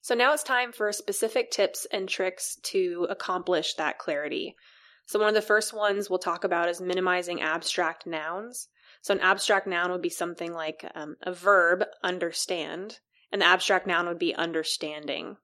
So 0.00 0.14
now 0.14 0.32
it's 0.32 0.42
time 0.42 0.72
for 0.72 0.90
specific 0.92 1.50
tips 1.50 1.86
and 1.92 2.08
tricks 2.08 2.56
to 2.62 3.06
accomplish 3.10 3.74
that 3.74 3.98
clarity. 3.98 4.56
So, 5.06 5.18
one 5.18 5.28
of 5.28 5.34
the 5.34 5.42
first 5.42 5.74
ones 5.74 6.08
we'll 6.08 6.18
talk 6.18 6.44
about 6.44 6.68
is 6.68 6.80
minimizing 6.80 7.40
abstract 7.40 8.06
nouns. 8.06 8.68
So, 9.02 9.14
an 9.14 9.20
abstract 9.20 9.66
noun 9.66 9.90
would 9.90 10.02
be 10.02 10.08
something 10.08 10.52
like 10.52 10.84
um, 10.94 11.16
a 11.22 11.32
verb, 11.32 11.84
understand, 12.02 13.00
and 13.30 13.42
the 13.42 13.46
abstract 13.46 13.86
noun 13.86 14.06
would 14.06 14.18
be 14.18 14.34
understanding. 14.34 15.36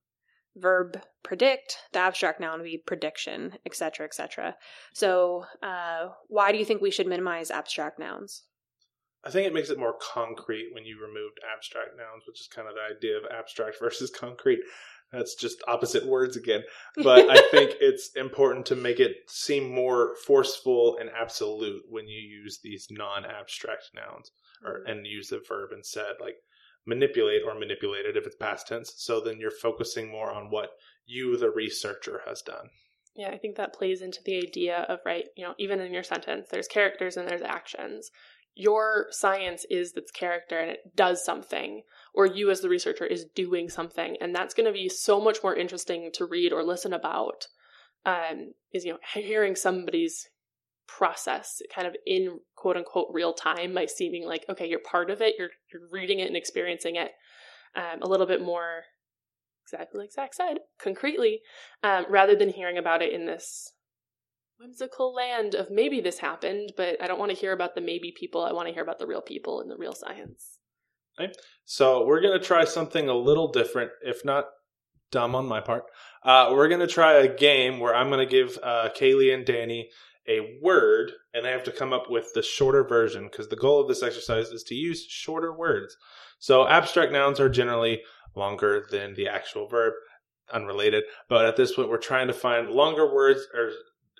Verb 0.57 1.01
predict, 1.23 1.79
the 1.93 2.01
abstract 2.01 2.41
noun 2.41 2.61
would 2.61 2.65
be 2.65 2.83
prediction, 2.85 3.59
etc., 3.67 4.07
etc. 4.07 4.57
So, 4.95 5.45
uh, 5.63 6.09
why 6.29 6.53
do 6.53 6.59
you 6.59 6.65
think 6.65 6.81
we 6.81 6.91
should 6.91 7.07
minimize 7.07 7.51
abstract 7.51 7.99
nouns? 7.99 8.45
I 9.25 9.31
think 9.31 9.47
it 9.47 9.53
makes 9.53 9.71
it 9.71 9.79
more 9.79 9.97
concrete 10.01 10.71
when 10.73 10.85
you 10.85 10.97
removed 11.01 11.41
abstract 11.55 11.97
nouns, 11.97 12.25
which 12.27 12.41
is 12.41 12.47
kind 12.47 12.69
of 12.69 12.75
the 12.75 12.97
idea 12.97 13.17
of 13.19 13.25
abstract 13.31 13.79
versus 13.81 14.11
concrete. 14.11 14.61
That's 15.13 15.35
just 15.35 15.63
opposite 15.67 16.07
words 16.07 16.37
again. 16.37 16.63
But 16.97 17.31
I 17.31 17.41
think 17.51 17.77
it's 17.81 18.11
important 18.15 18.67
to 18.67 18.77
make 18.77 19.01
it 19.01 19.17
seem 19.27 19.75
more 19.75 20.15
forceful 20.27 20.99
and 21.01 21.11
absolute 21.11 21.83
when 21.89 22.09
you 22.09 22.21
use 22.21 22.61
these 22.63 22.87
non-abstract 22.91 23.91
nouns 23.95 24.31
or 24.65 24.81
mm-hmm. 24.81 24.91
and 24.91 25.07
use 25.07 25.29
the 25.29 25.41
verb 25.49 25.71
instead, 25.75 26.15
like 26.21 26.37
manipulate 26.87 27.43
or 27.47 27.59
manipulated 27.59 28.17
if 28.17 28.27
it's 28.27 28.37
past 28.37 28.67
tense. 28.67 28.93
So 28.97 29.21
then 29.21 29.39
you're 29.39 29.51
focusing 29.51 30.11
more 30.11 30.31
on 30.31 30.51
what 30.51 30.71
you, 31.07 31.37
the 31.37 31.51
researcher, 31.51 32.21
has 32.27 32.43
done. 32.43 32.69
Yeah, 33.17 33.31
I 33.31 33.39
think 33.39 33.57
that 33.57 33.75
plays 33.75 34.01
into 34.01 34.21
the 34.25 34.37
idea 34.37 34.87
of, 34.89 35.01
right, 35.05 35.25
you 35.37 35.45
know, 35.45 35.55
even 35.59 35.81
in 35.81 35.93
your 35.93 36.05
sentence, 36.05 36.49
there's 36.51 36.69
characters 36.69 37.17
and 37.17 37.27
there's 37.27 37.43
actions. 37.43 38.11
Your 38.61 39.07
science 39.11 39.65
is 39.71 39.93
this 39.93 40.11
character 40.11 40.59
and 40.59 40.69
it 40.69 40.97
does 40.97 41.25
something, 41.25 41.83
or 42.13 42.27
you 42.27 42.51
as 42.51 42.61
the 42.61 42.69
researcher 42.69 43.07
is 43.07 43.25
doing 43.25 43.69
something. 43.69 44.17
And 44.21 44.35
that's 44.35 44.53
going 44.53 44.67
to 44.67 44.73
be 44.73 44.89
so 44.89 45.21
much 45.21 45.39
more 45.45 45.55
interesting 45.55 46.11
to 46.15 46.27
read 46.27 46.53
or 46.53 46.65
listen 46.65 46.93
about, 46.93 47.47
um, 48.05 48.55
is, 48.73 48.85
you 48.85 48.93
know, 48.93 48.99
hearing 49.15 49.55
somebody's 49.55 50.29
process 50.89 51.63
kind 51.73 51.87
of 51.87 51.95
in 52.05 52.41
quote 52.57 52.77
unquote 52.77 53.07
real 53.13 53.33
time 53.33 53.75
by 53.75 53.87
seeming 53.87 54.27
like, 54.27 54.45
okay, 54.49 54.67
you're 54.67 54.81
part 54.81 55.09
of 55.09 55.23
it, 55.23 55.37
you're, 55.39 55.51
you're 55.73 55.89
reading 55.93 56.19
it 56.19 56.27
and 56.27 56.37
experiencing 56.37 56.97
it 56.97 57.13
um, 57.77 58.03
a 58.03 58.09
little 58.09 58.27
bit 58.27 58.43
more 58.43 58.83
exactly 59.63 60.01
like 60.01 60.11
Zach 60.11 60.35
said, 60.35 60.59
concretely, 60.83 61.43
um, 61.85 62.07
rather 62.09 62.35
than 62.35 62.49
hearing 62.49 62.79
about 62.79 63.03
it 63.03 63.13
in 63.13 63.27
this 63.27 63.73
whimsical 64.59 65.15
land 65.15 65.55
of 65.55 65.71
maybe 65.71 66.01
this 66.01 66.19
happened, 66.19 66.73
but 66.77 67.01
I 67.03 67.07
don't 67.07 67.19
want 67.19 67.31
to 67.31 67.37
hear 67.37 67.53
about 67.53 67.75
the 67.75 67.81
maybe 67.81 68.13
people. 68.19 68.45
I 68.45 68.53
want 68.53 68.67
to 68.67 68.75
hear 68.75 68.83
about 68.83 68.99
the 68.99 69.07
real 69.07 69.23
people 69.23 69.61
and 69.61 69.71
the 69.71 69.77
real 69.77 69.95
science. 69.95 70.59
So 71.65 72.05
we're 72.05 72.21
going 72.21 72.39
to 72.39 72.45
try 72.45 72.65
something 72.65 73.09
a 73.09 73.15
little 73.15 73.51
different, 73.51 73.91
if 74.03 74.25
not 74.25 74.47
dumb 75.11 75.35
on 75.35 75.47
my 75.47 75.61
part. 75.61 75.85
Uh, 76.23 76.51
we're 76.53 76.69
going 76.69 76.81
to 76.81 76.87
try 76.87 77.15
a 77.15 77.35
game 77.35 77.79
where 77.79 77.95
I'm 77.95 78.09
going 78.09 78.27
to 78.27 78.31
give 78.31 78.59
uh, 78.63 78.91
Kaylee 78.97 79.33
and 79.33 79.47
Danny 79.47 79.91
a 80.29 80.59
word, 80.61 81.13
and 81.33 81.45
they 81.45 81.51
have 81.51 81.65
to 81.65 81.73
come 81.73 81.93
up 81.93 82.11
with 82.11 82.33
the 82.35 82.43
shorter 82.43 82.85
version 82.85 83.25
because 83.31 83.49
the 83.49 83.57
goal 83.57 83.81
of 83.81 83.89
this 83.89 84.03
exercise 84.03 84.49
is 84.49 84.63
to 84.65 84.75
use 84.75 85.07
shorter 85.09 85.53
words. 85.57 85.97
So 86.39 86.69
abstract 86.69 87.13
nouns 87.13 87.41
are 87.41 87.49
generally 87.49 88.03
longer 88.35 88.87
than 88.91 89.15
the 89.15 89.29
actual 89.29 89.67
verb, 89.69 89.95
unrelated. 90.53 91.05
But 91.29 91.47
at 91.47 91.57
this 91.57 91.75
point, 91.75 91.89
we're 91.89 91.99
trying 91.99 92.27
to 92.27 92.35
find 92.35 92.69
longer 92.71 93.13
words 93.13 93.47
or 93.55 93.71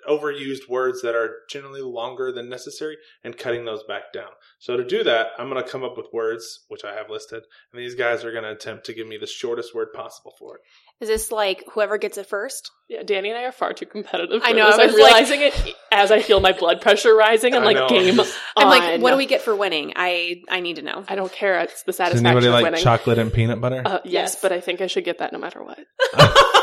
overused 0.07 0.69
words 0.69 1.01
that 1.01 1.15
are 1.15 1.37
generally 1.49 1.81
longer 1.81 2.31
than 2.31 2.49
necessary 2.49 2.97
and 3.23 3.37
cutting 3.37 3.65
those 3.65 3.83
back 3.83 4.13
down. 4.13 4.29
So 4.59 4.77
to 4.77 4.83
do 4.83 5.03
that, 5.03 5.27
I'm 5.37 5.49
going 5.49 5.63
to 5.63 5.69
come 5.69 5.83
up 5.83 5.97
with 5.97 6.07
words, 6.13 6.65
which 6.67 6.83
I 6.85 6.93
have 6.95 7.09
listed, 7.09 7.43
and 7.73 7.81
these 7.81 7.95
guys 7.95 8.23
are 8.23 8.31
going 8.31 8.43
to 8.43 8.51
attempt 8.51 8.85
to 8.87 8.93
give 8.93 9.07
me 9.07 9.17
the 9.17 9.27
shortest 9.27 9.73
word 9.75 9.89
possible 9.93 10.33
for 10.37 10.55
it. 10.55 10.61
Is 11.01 11.07
this 11.07 11.31
like 11.31 11.63
whoever 11.73 11.97
gets 11.97 12.17
it 12.17 12.27
first? 12.27 12.71
Yeah, 12.89 13.03
Danny 13.03 13.29
and 13.29 13.37
I 13.37 13.43
are 13.43 13.51
far 13.51 13.71
too 13.73 13.85
competitive. 13.85 14.41
I 14.43 14.51
know, 14.51 14.65
this. 14.65 14.75
I 14.79 14.81
I'm 14.83 14.87
was 14.87 14.95
like- 14.99 15.05
realizing 15.13 15.41
it 15.41 15.75
as 15.91 16.11
I 16.11 16.21
feel 16.21 16.39
my 16.41 16.51
blood 16.51 16.81
pressure 16.81 17.15
rising. 17.15 17.53
I'm 17.55 17.61
I 17.61 17.65
like, 17.65 17.77
know. 17.77 17.87
game 17.87 18.19
I'm 18.57 18.67
like, 18.67 18.99
what 19.01 19.11
do 19.11 19.17
we 19.17 19.25
get 19.27 19.41
for 19.41 19.55
winning? 19.55 19.93
I 19.95 20.41
I 20.49 20.59
need 20.59 20.77
to 20.77 20.81
know. 20.81 21.05
I 21.07 21.15
don't 21.15 21.31
care. 21.31 21.59
It's 21.61 21.83
the 21.83 21.93
satisfaction. 21.93 22.23
Does 22.23 22.23
satisfaction 22.23 22.27
anybody 22.27 22.47
of 22.47 22.53
like 22.53 22.63
winning. 22.63 22.83
chocolate 22.83 23.17
and 23.19 23.31
peanut 23.31 23.61
butter? 23.61 23.81
Uh, 23.85 23.99
yes, 24.03 24.11
Yes. 24.33 24.41
but 24.41 24.51
I 24.51 24.59
think 24.59 24.81
I 24.81 24.87
should 24.87 25.05
get 25.05 25.19
that 25.19 25.31
no 25.31 25.39
matter 25.39 25.63
what. 25.63 25.77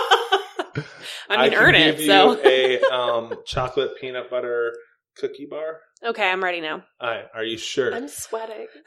I 1.31 1.43
mean, 1.43 1.51
can 1.51 1.59
earn 1.63 1.75
give 1.75 1.95
it. 1.97 2.01
you 2.01 2.07
So 2.07 2.41
a 2.45 2.81
um, 2.93 3.35
chocolate 3.47 3.93
peanut 4.01 4.31
butter 4.31 4.73
cookie 5.19 5.47
bar. 5.49 5.81
okay, 6.05 6.29
I'm 6.31 6.43
ready 6.43 6.61
now. 6.61 6.85
All 7.01 7.11
right, 7.11 7.25
are 7.35 7.45
you 7.45 7.57
sure? 7.59 7.95
I'm 7.95 8.09
sweating. 8.09 8.67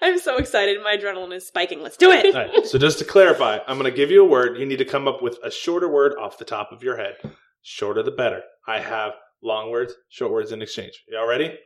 I'm 0.00 0.18
so 0.20 0.36
excited. 0.36 0.78
My 0.82 0.96
adrenaline 0.96 1.34
is 1.34 1.46
spiking. 1.46 1.82
Let's 1.82 1.96
do 1.96 2.10
it. 2.12 2.34
All 2.34 2.40
right, 2.40 2.66
so 2.66 2.78
just 2.78 2.98
to 3.00 3.04
clarify, 3.04 3.58
I'm 3.66 3.78
going 3.78 3.90
to 3.90 3.96
give 3.96 4.10
you 4.10 4.22
a 4.24 4.28
word. 4.28 4.56
You 4.58 4.64
need 4.64 4.78
to 4.78 4.84
come 4.84 5.08
up 5.08 5.22
with 5.22 5.38
a 5.44 5.50
shorter 5.50 5.88
word 5.88 6.14
off 6.18 6.38
the 6.38 6.44
top 6.44 6.70
of 6.72 6.82
your 6.82 6.96
head. 6.96 7.16
Shorter 7.62 8.02
the 8.02 8.12
better. 8.12 8.42
I 8.66 8.78
have 8.80 9.12
long 9.42 9.70
words, 9.70 9.92
short 10.08 10.30
words 10.32 10.52
in 10.52 10.62
exchange. 10.62 11.02
Y'all 11.08 11.26
ready? 11.28 11.44
Yes. 11.44 11.58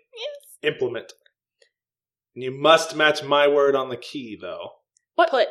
Implement. 0.62 1.12
And 2.34 2.42
you 2.42 2.50
must 2.50 2.96
match 2.96 3.22
my 3.22 3.46
word 3.46 3.76
on 3.76 3.90
the 3.90 3.96
key, 3.96 4.38
though. 4.40 4.70
What? 5.14 5.30
Put. 5.30 5.49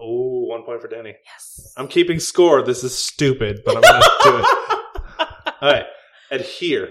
Oh, 0.00 0.44
one 0.46 0.64
point 0.64 0.80
for 0.80 0.88
Danny. 0.88 1.14
Yes. 1.24 1.72
I'm 1.76 1.88
keeping 1.88 2.18
score. 2.20 2.62
This 2.62 2.82
is 2.84 2.96
stupid, 2.96 3.60
but 3.64 3.76
I'm 3.76 3.82
going 3.82 4.02
to 4.02 4.10
do 4.24 4.36
it. 4.38 4.46
All 5.62 5.72
right. 5.72 5.86
Adhere. 6.30 6.88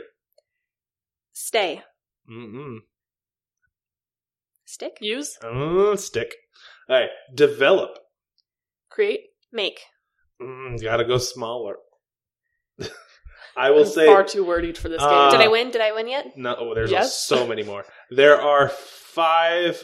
Stay. 1.34 1.82
Mm-mm. 2.32 2.78
Stick. 4.66 4.98
Use, 5.02 5.38
Uh, 5.44 5.96
stick. 5.98 6.34
All 6.90 7.00
right. 7.00 7.10
Develop. 7.36 7.92
create. 8.90 9.22
Make. 9.52 9.82
Mm, 10.42 10.82
gotta 10.82 11.04
go 11.04 11.18
smaller. 11.18 11.76
I 13.58 13.72
will 13.72 13.82
I'm 13.82 13.86
say 13.88 14.06
far 14.06 14.24
too 14.24 14.44
wordy 14.46 14.74
for 14.74 14.90
this 14.90 15.02
Uh, 15.02 15.30
game. 15.32 15.40
Did 15.40 15.46
I 15.46 15.50
win? 15.50 15.72
Did 15.72 15.82
I 15.82 15.92
win 15.94 16.08
yet? 16.08 16.38
No, 16.38 16.56
oh, 16.58 16.74
there's 16.74 16.92
Yes. 16.92 17.22
so 17.24 17.46
many 17.48 17.64
more. 17.64 17.86
There 18.10 18.40
are 18.42 18.70
five. 18.70 19.84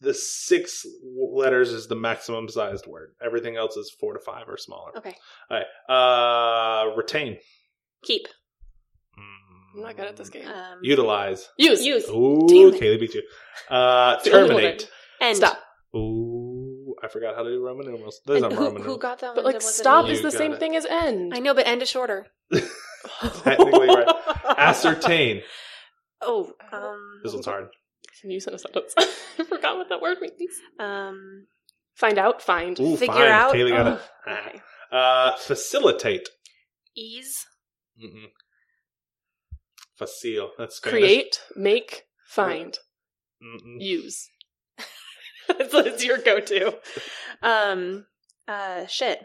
The 0.00 0.14
six 0.14 0.84
letters 1.32 1.70
is 1.70 1.86
the 1.88 1.96
maximum 1.96 2.48
sized 2.48 2.86
word. 2.86 3.14
Everything 3.24 3.56
else 3.56 3.76
is 3.76 3.94
four 4.00 4.14
to 4.14 4.20
five 4.20 4.48
or 4.48 4.56
smaller. 4.56 4.96
Okay. 4.96 5.14
All 5.50 5.58
right. 5.58 5.66
Uh, 6.88 6.94
retain. 6.96 7.38
Keep. 8.04 8.26
I'm 9.74 9.82
not 9.82 9.96
good 9.96 10.06
at 10.06 10.16
this 10.16 10.28
game. 10.28 10.46
Um, 10.46 10.78
Utilize. 10.82 11.48
Use. 11.56 11.84
Use. 11.84 12.08
Ooh, 12.10 12.46
Damn 12.48 12.74
it. 12.74 12.80
Kaylee 12.80 13.00
beat 13.00 13.14
you. 13.14 13.22
Uh, 13.70 14.20
The 14.24 14.32
only 14.32 14.54
one 14.54 14.62
terminate. 14.62 14.90
End. 15.20 15.36
Stop. 15.38 15.58
Ooh, 15.96 16.94
I 17.02 17.08
forgot 17.08 17.34
how 17.36 17.42
to 17.42 17.50
do 17.50 17.64
Roman 17.64 17.86
numerals. 17.86 18.20
There's 18.26 18.42
And 18.42 18.50
not 18.52 18.58
who, 18.58 18.64
Roman 18.66 18.82
who 18.82 18.98
got 18.98 19.20
that 19.20 19.28
one? 19.28 19.36
But 19.36 19.44
like, 19.44 19.62
stop 19.62 20.08
is 20.08 20.20
the 20.22 20.30
same 20.30 20.52
it. 20.52 20.58
thing 20.60 20.76
as 20.76 20.84
end. 20.84 21.32
I 21.34 21.38
know, 21.38 21.54
but 21.54 21.66
end 21.66 21.80
is 21.82 21.88
shorter. 21.88 22.26
Technically 23.42 23.88
right. 23.88 24.08
Ascertain. 24.58 25.42
Oh, 26.20 26.52
um, 26.72 27.20
This 27.24 27.32
one's 27.32 27.46
hard. 27.46 27.68
Can 28.20 28.30
you 28.30 28.34
use 28.34 28.46
in 28.46 28.54
a 28.54 28.58
sentence? 28.58 28.94
I 28.98 29.44
forgot 29.44 29.76
what 29.76 29.88
that 29.88 30.00
word 30.00 30.18
means. 30.20 30.54
um, 30.78 31.46
Find 31.94 32.18
out. 32.18 32.40
Find. 32.42 32.78
Ooh, 32.80 32.96
Figure 32.96 33.14
fine. 33.14 33.30
out- 33.30 33.52
Kaylee 33.54 33.70
got 33.70 33.86
oh, 33.86 33.92
it. 33.94 34.00
Ah. 34.26 34.48
okay. 34.48 34.60
Uh, 34.92 35.36
facilitate. 35.36 36.28
ease, 36.96 37.34
Mm-mm. 38.02 38.26
Facile. 39.98 40.50
That's 40.58 40.76
Spanish. 40.76 41.00
Create. 41.00 41.40
Make. 41.56 42.02
Find. 42.26 42.78
Mm-mm. 43.42 43.76
Use. 43.80 44.28
that's, 45.48 45.72
that's 45.72 46.04
your 46.04 46.18
go-to. 46.18 46.74
Um, 47.42 48.06
uh, 48.48 48.86
shit. 48.86 49.20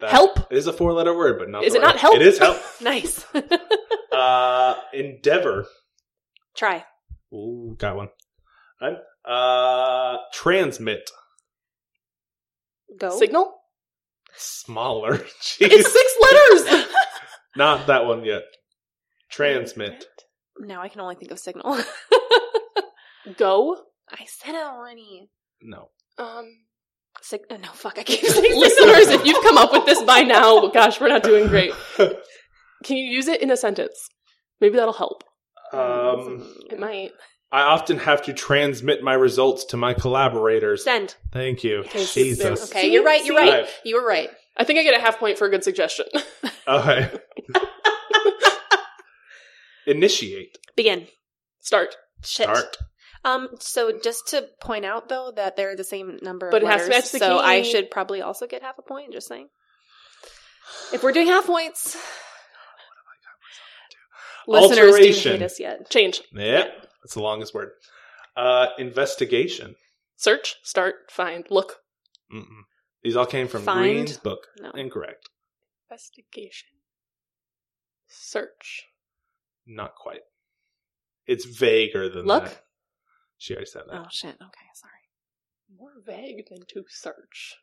That 0.00 0.10
Help? 0.10 0.52
is 0.52 0.66
a 0.68 0.72
four-letter 0.72 1.16
word, 1.16 1.38
but 1.38 1.48
not. 1.50 1.64
Is 1.64 1.72
the 1.72 1.80
it 1.80 1.82
right 1.82 1.86
not 1.88 1.94
one. 1.96 2.00
help? 2.00 2.16
It 2.16 2.22
is 2.22 2.38
help. 2.38 2.56
Nice. 2.80 3.24
uh, 4.12 4.74
endeavor. 4.92 5.66
Try. 6.56 6.84
Ooh, 7.32 7.74
got 7.78 7.96
one. 7.96 8.08
Right. 8.80 8.96
Uh, 9.24 10.18
transmit. 10.32 11.10
Go. 12.98 13.18
Signal. 13.18 13.54
Smaller. 14.36 15.14
It's 15.24 15.56
Jeez. 15.58 15.82
six 15.82 16.12
letters. 16.22 16.86
Not 17.56 17.88
that 17.88 18.06
one 18.06 18.24
yet. 18.24 18.42
Transmit. 19.30 20.06
Now 20.60 20.80
I 20.82 20.88
can 20.88 21.00
only 21.00 21.16
think 21.16 21.32
of 21.32 21.38
signal. 21.40 21.76
Go. 23.36 23.76
I 24.10 24.24
said 24.26 24.54
it 24.54 24.62
already. 24.64 25.28
No. 25.60 25.90
Um, 26.18 26.46
Sig- 27.22 27.40
no, 27.50 27.68
fuck. 27.72 27.98
I 27.98 28.02
keep 28.02 28.20
saying 28.20 28.58
listeners, 28.58 29.08
if 29.08 29.24
you've 29.24 29.42
come 29.42 29.58
up 29.58 29.72
with 29.72 29.86
this 29.86 30.02
by 30.02 30.22
now, 30.22 30.66
gosh, 30.68 31.00
we're 31.00 31.08
not 31.08 31.22
doing 31.22 31.48
great. 31.48 31.72
Can 32.84 32.96
you 32.96 33.04
use 33.06 33.28
it 33.28 33.42
in 33.42 33.50
a 33.50 33.56
sentence? 33.56 34.08
Maybe 34.60 34.76
that'll 34.76 34.92
help. 34.92 35.24
Um, 35.72 36.46
It 36.70 36.78
might. 36.78 37.10
I 37.50 37.62
often 37.62 37.98
have 37.98 38.22
to 38.22 38.32
transmit 38.32 39.02
my 39.02 39.14
results 39.14 39.64
to 39.66 39.76
my 39.76 39.94
collaborators. 39.94 40.84
Send. 40.84 41.16
Thank 41.32 41.64
you. 41.64 41.78
Okay, 41.80 42.04
Jesus. 42.04 42.70
Okay, 42.70 42.90
you're 42.90 43.04
right. 43.04 43.24
You're 43.24 43.38
See? 43.38 43.50
right. 43.50 43.66
You 43.84 43.96
were 43.96 44.06
right. 44.06 44.28
I 44.56 44.64
think 44.64 44.78
I 44.78 44.82
get 44.82 44.94
a 44.98 45.00
half 45.00 45.18
point 45.18 45.38
for 45.38 45.46
a 45.46 45.50
good 45.50 45.64
suggestion. 45.64 46.06
Okay. 46.68 47.10
Initiate. 49.86 50.58
Begin. 50.76 51.06
Start. 51.60 51.96
Shit. 52.22 52.44
Start. 52.44 52.76
Um. 53.24 53.48
So 53.60 53.92
just 54.02 54.28
to 54.28 54.46
point 54.60 54.84
out 54.84 55.08
though 55.08 55.32
that 55.36 55.56
they're 55.56 55.76
the 55.76 55.84
same 55.84 56.18
number, 56.22 56.50
But 56.50 56.62
of 56.62 56.68
it 56.68 56.72
has 56.72 56.82
to 56.82 56.88
letters, 56.90 57.12
match 57.12 57.14
the 57.14 57.18
so 57.18 57.38
I 57.38 57.62
should 57.62 57.90
probably 57.90 58.22
also 58.22 58.46
get 58.46 58.62
half 58.62 58.78
a 58.78 58.82
point. 58.82 59.12
Just 59.12 59.28
saying. 59.28 59.48
If 60.92 61.02
we're 61.02 61.12
doing 61.12 61.26
half 61.28 61.46
points, 61.46 61.96
listeners 64.46 64.76
do 64.76 64.86
Alteration. 64.88 65.32
hate 65.32 65.42
us 65.42 65.60
yet. 65.60 65.90
Change. 65.90 66.20
Yeah. 66.32 66.64
That's 67.02 67.14
the 67.14 67.22
longest 67.22 67.54
word. 67.54 67.70
Uh, 68.36 68.68
investigation. 68.78 69.76
Search. 70.16 70.56
Start. 70.62 70.94
Find. 71.10 71.46
Look. 71.50 71.76
Mm-mm. 72.32 72.44
These 73.02 73.16
all 73.16 73.26
came 73.26 73.48
from 73.48 73.62
Find. 73.62 73.80
Greene's 73.82 74.16
book. 74.18 74.40
No. 74.60 74.70
Incorrect. 74.72 75.28
Investigation. 75.90 76.68
Search. 78.08 78.84
Not 79.66 79.94
quite. 79.94 80.20
It's 81.26 81.44
vaguer 81.44 82.08
than 82.08 82.26
Look? 82.26 82.44
that. 82.44 82.62
She 83.38 83.54
already 83.54 83.66
said 83.70 83.82
that. 83.88 83.96
Oh 83.96 84.06
shit. 84.10 84.34
Okay, 84.34 84.66
sorry. 84.74 84.92
More 85.78 85.92
vague 86.04 86.44
than 86.50 86.60
to 86.74 86.84
search. 86.88 87.54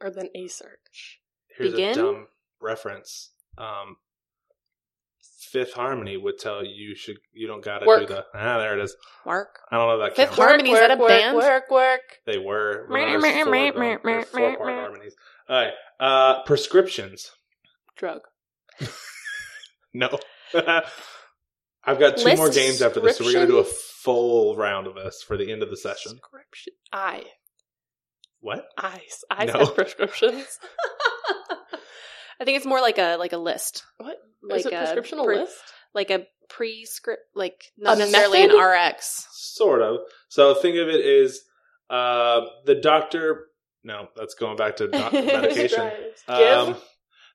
Or 0.00 0.10
than 0.10 0.28
a 0.34 0.46
search. 0.46 1.20
Here's 1.56 1.72
Begin? 1.72 1.90
a 1.90 1.94
dumb 1.94 2.26
reference. 2.60 3.32
Um, 3.56 3.96
Fifth 5.40 5.72
Harmony 5.72 6.16
would 6.16 6.38
tell 6.38 6.64
you 6.64 6.70
you 6.90 6.94
should 6.94 7.16
you 7.32 7.46
don't 7.48 7.64
gotta 7.64 7.86
Work. 7.86 8.00
do 8.08 8.14
the 8.14 8.24
ah 8.34 8.58
there 8.58 8.78
it 8.78 8.82
is. 8.82 8.94
Work. 9.24 9.58
I 9.72 9.76
don't 9.76 9.88
know 9.88 9.98
that 10.04 10.14
Fifth 10.14 10.28
counts. 10.28 10.38
Har- 10.38 10.48
Harmony, 10.48 10.70
is 10.70 10.78
that 10.78 10.90
a 10.92 10.96
work, 10.96 11.08
band? 11.08 11.36
Work, 11.36 11.70
work, 11.70 12.00
They 12.26 12.38
were 12.38 12.86
Meh, 12.88 12.98
when 13.00 13.08
I 13.08 13.14
was 13.16 13.22
meh, 13.22 13.42
four 13.44 13.50
meh, 13.52 13.70
going- 13.70 13.78
meh, 13.80 13.96
they're 14.04 14.16
meh, 14.18 14.24
four-part 14.24 14.68
harmonies. 14.74 15.16
All 15.48 15.56
right, 15.64 15.72
uh, 15.98 16.42
prescriptions. 16.44 17.32
Drug. 17.96 18.20
No, 19.94 20.18
I've 20.54 21.98
got 21.98 22.18
two 22.18 22.24
List 22.24 22.36
more 22.36 22.50
games 22.50 22.82
after 22.82 23.00
this, 23.00 23.16
so 23.16 23.24
we're 23.24 23.32
gonna 23.32 23.46
do 23.46 23.58
a 23.58 23.62
descriptions? 23.62 23.87
Full 24.02 24.56
round 24.56 24.86
of 24.86 24.96
us 24.96 25.22
for 25.26 25.36
the 25.36 25.50
end 25.52 25.62
of 25.62 25.70
the 25.70 25.76
session. 25.76 26.12
Prescription. 26.20 26.72
I. 26.92 27.24
What? 28.40 28.66
I. 28.76 29.00
I 29.30 29.44
No. 29.46 29.64
said 29.64 29.74
prescriptions. 29.74 30.58
I 32.40 32.44
think 32.44 32.56
it's 32.56 32.66
more 32.66 32.80
like 32.80 32.98
a 32.98 33.16
like 33.16 33.32
a 33.32 33.38
list, 33.38 33.84
What? 33.98 34.16
like 34.42 34.60
Is 34.60 34.66
a 34.66 34.70
prescription 34.70 35.18
a 35.18 35.24
pre- 35.24 35.38
list? 35.40 35.54
like 35.94 36.10
a 36.10 36.24
prescript, 36.48 37.22
like 37.34 37.64
not 37.76 37.96
A 37.96 37.98
necessarily 38.00 38.46
method? 38.46 38.56
an 38.56 38.64
RX. 38.94 39.26
Sort 39.32 39.82
of. 39.82 39.98
So 40.28 40.54
think 40.54 40.76
of 40.76 40.88
it 40.88 41.04
as 41.04 41.40
uh, 41.90 42.42
the 42.64 42.76
doctor. 42.76 43.46
No, 43.82 44.06
that's 44.16 44.34
going 44.34 44.56
back 44.56 44.76
to 44.76 44.86
doc- 44.88 45.12
medication. 45.12 45.90
Um, 46.28 46.76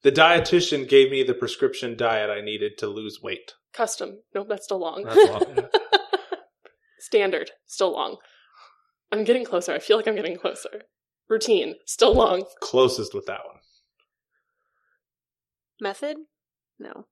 the 0.03 0.11
dietitian 0.11 0.87
gave 0.87 1.11
me 1.11 1.23
the 1.23 1.33
prescription 1.33 1.97
diet 1.97 2.29
I 2.29 2.39
needed 2.41 2.77
to 2.79 2.87
lose 2.87 3.19
weight. 3.21 3.53
Custom. 3.73 4.19
Nope, 4.33 4.47
that's 4.49 4.65
still 4.65 4.79
long. 4.79 5.03
That's 5.03 5.29
all. 5.29 5.41
yeah. 7.03 7.05
Standard. 7.05 7.51
Still 7.67 7.93
long. 7.93 8.17
I'm 9.11 9.23
getting 9.23 9.45
closer. 9.45 9.73
I 9.73 9.79
feel 9.79 9.97
like 9.97 10.07
I'm 10.07 10.15
getting 10.15 10.37
closer. 10.37 10.83
Routine. 11.29 11.75
Still 11.85 12.15
long. 12.15 12.45
Closest 12.61 13.13
with 13.13 13.25
that 13.27 13.41
one. 13.45 13.57
Method? 15.81 16.17
No. 16.79 17.05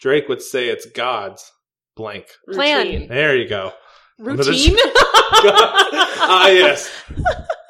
Drake 0.00 0.28
would 0.28 0.42
say 0.42 0.68
it's 0.68 0.86
God's 0.86 1.50
blank. 1.96 2.26
Plan. 2.50 2.86
Routine. 2.86 3.08
There 3.08 3.36
you 3.36 3.48
go. 3.48 3.72
Routine? 4.18 4.76
ah, 4.84 6.48
yes. 6.48 6.90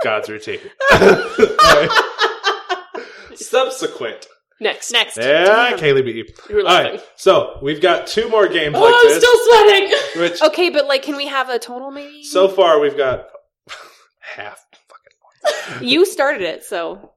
God's 0.02 0.28
routine. 0.28 0.60
Subsequent. 3.34 4.26
Next. 4.60 4.90
Next. 4.92 5.16
Yeah, 5.16 5.70
um, 5.72 5.78
Kaylee 5.78 6.04
beat 6.04 6.16
you. 6.16 6.24
You 6.48 6.54
were 6.56 6.60
All 6.62 6.66
laughing. 6.66 6.92
right. 6.92 7.02
So 7.16 7.58
we've 7.62 7.80
got 7.80 8.06
two 8.08 8.28
more 8.28 8.48
games 8.48 8.74
Oh, 8.76 8.82
like 8.82 8.94
I'm 8.96 9.06
this. 9.06 9.18
still 9.18 9.44
sweating. 9.44 10.20
Which 10.22 10.42
Okay, 10.52 10.70
but 10.70 10.86
like, 10.86 11.02
can 11.02 11.16
we 11.16 11.26
have 11.28 11.48
a 11.48 11.58
total 11.58 11.90
maybe? 11.90 12.22
so 12.24 12.48
far 12.48 12.80
we've 12.80 12.96
got 12.96 13.26
half. 14.20 14.64
you 15.80 16.04
started 16.04 16.42
it, 16.42 16.64
so 16.64 17.12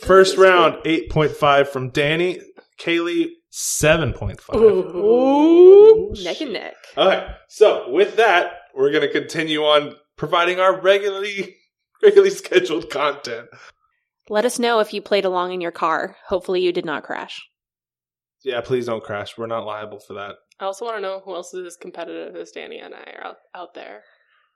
First 0.00 0.38
round, 0.38 0.76
eight 0.86 1.10
point 1.10 1.32
five 1.32 1.68
from 1.68 1.90
Danny. 1.90 2.40
Kaylee, 2.80 3.28
seven 3.50 4.12
point 4.14 4.40
five. 4.40 4.56
Ooh. 4.60 6.12
neck 6.22 6.40
and 6.40 6.52
neck. 6.54 6.74
All 6.96 7.06
right. 7.08 7.26
So 7.48 7.90
with 7.90 8.16
that, 8.16 8.52
we're 8.74 8.90
going 8.90 9.02
to 9.06 9.12
continue 9.12 9.60
on 9.62 9.94
providing 10.16 10.60
our 10.60 10.80
regularly 10.80 11.56
regularly 12.02 12.30
scheduled 12.30 12.88
content. 12.88 13.48
Let 14.32 14.46
us 14.46 14.58
know 14.58 14.80
if 14.80 14.94
you 14.94 15.02
played 15.02 15.26
along 15.26 15.52
in 15.52 15.60
your 15.60 15.72
car. 15.72 16.16
Hopefully, 16.28 16.62
you 16.62 16.72
did 16.72 16.86
not 16.86 17.02
crash. 17.02 17.46
Yeah, 18.42 18.62
please 18.62 18.86
don't 18.86 19.04
crash. 19.04 19.36
We're 19.36 19.46
not 19.46 19.66
liable 19.66 20.00
for 20.00 20.14
that. 20.14 20.36
I 20.58 20.64
also 20.64 20.86
want 20.86 20.96
to 20.96 21.02
know 21.02 21.20
who 21.22 21.34
else 21.34 21.52
is 21.52 21.66
as 21.66 21.76
competitive 21.76 22.34
as 22.34 22.50
Danny 22.50 22.78
and 22.78 22.94
I 22.94 23.12
are 23.18 23.26
out, 23.26 23.36
out 23.54 23.74
there. 23.74 24.04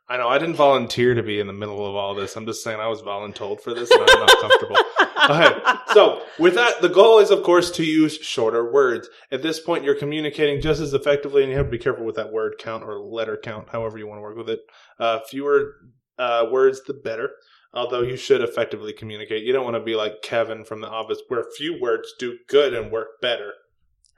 I 0.09 0.17
know 0.17 0.29
I 0.29 0.39
didn't 0.39 0.55
volunteer 0.55 1.12
to 1.12 1.23
be 1.23 1.41
in 1.41 1.47
the 1.47 1.53
middle 1.53 1.87
of 1.87 1.95
all 1.95 2.15
this. 2.15 2.37
I'm 2.37 2.47
just 2.47 2.65
saying 2.65 2.81
I 2.81 2.87
was 2.87 3.03
voluntold 3.03 3.61
for 3.61 3.75
this 3.75 3.91
and 3.91 4.01
I'm 4.01 4.21
not 4.21 4.41
comfortable. 4.41 4.77
Okay. 5.29 5.61
So, 5.93 6.23
with 6.39 6.55
that, 6.55 6.83
the 6.83 6.89
goal 6.89 7.19
is, 7.19 7.31
of 7.31 7.43
course, 7.43 7.73
to 7.73 7.85
use 7.85 8.17
shorter 8.17 8.71
words. 8.71 9.09
At 9.33 9.43
this 9.43 9.59
point, 9.59 9.83
you're 9.83 9.97
communicating 9.97 10.61
just 10.61 10.81
as 10.81 10.95
effectively, 10.95 11.43
and 11.43 11.51
you 11.51 11.57
have 11.57 11.67
to 11.67 11.71
be 11.71 11.79
careful 11.79 12.05
with 12.05 12.15
that 12.15 12.33
word 12.33 12.57
count 12.61 12.85
or 12.85 13.01
letter 13.01 13.37
count, 13.37 13.71
however 13.71 13.99
you 13.99 14.07
want 14.07 14.19
to 14.19 14.23
work 14.23 14.37
with 14.37 14.49
it. 14.49 14.61
Uh, 15.01 15.19
fewer 15.29 15.73
uh, 16.17 16.47
words, 16.49 16.81
the 16.87 16.95
better. 16.95 17.31
Although 17.77 18.01
you 18.01 18.17
should 18.17 18.41
effectively 18.41 18.95
communicate. 18.95 19.45
You 19.45 19.53
don't 19.53 19.65
want 19.65 19.77
to 19.77 19.81
be 19.81 19.95
like 19.95 20.23
Kevin 20.23 20.65
from 20.65 20.81
The 20.81 20.89
Office, 20.89 21.21
where 21.29 21.45
few 21.57 21.79
words 21.79 22.15
do 22.19 22.39
good 22.49 22.73
and 22.73 22.91
work 22.91 23.21
better. 23.21 23.53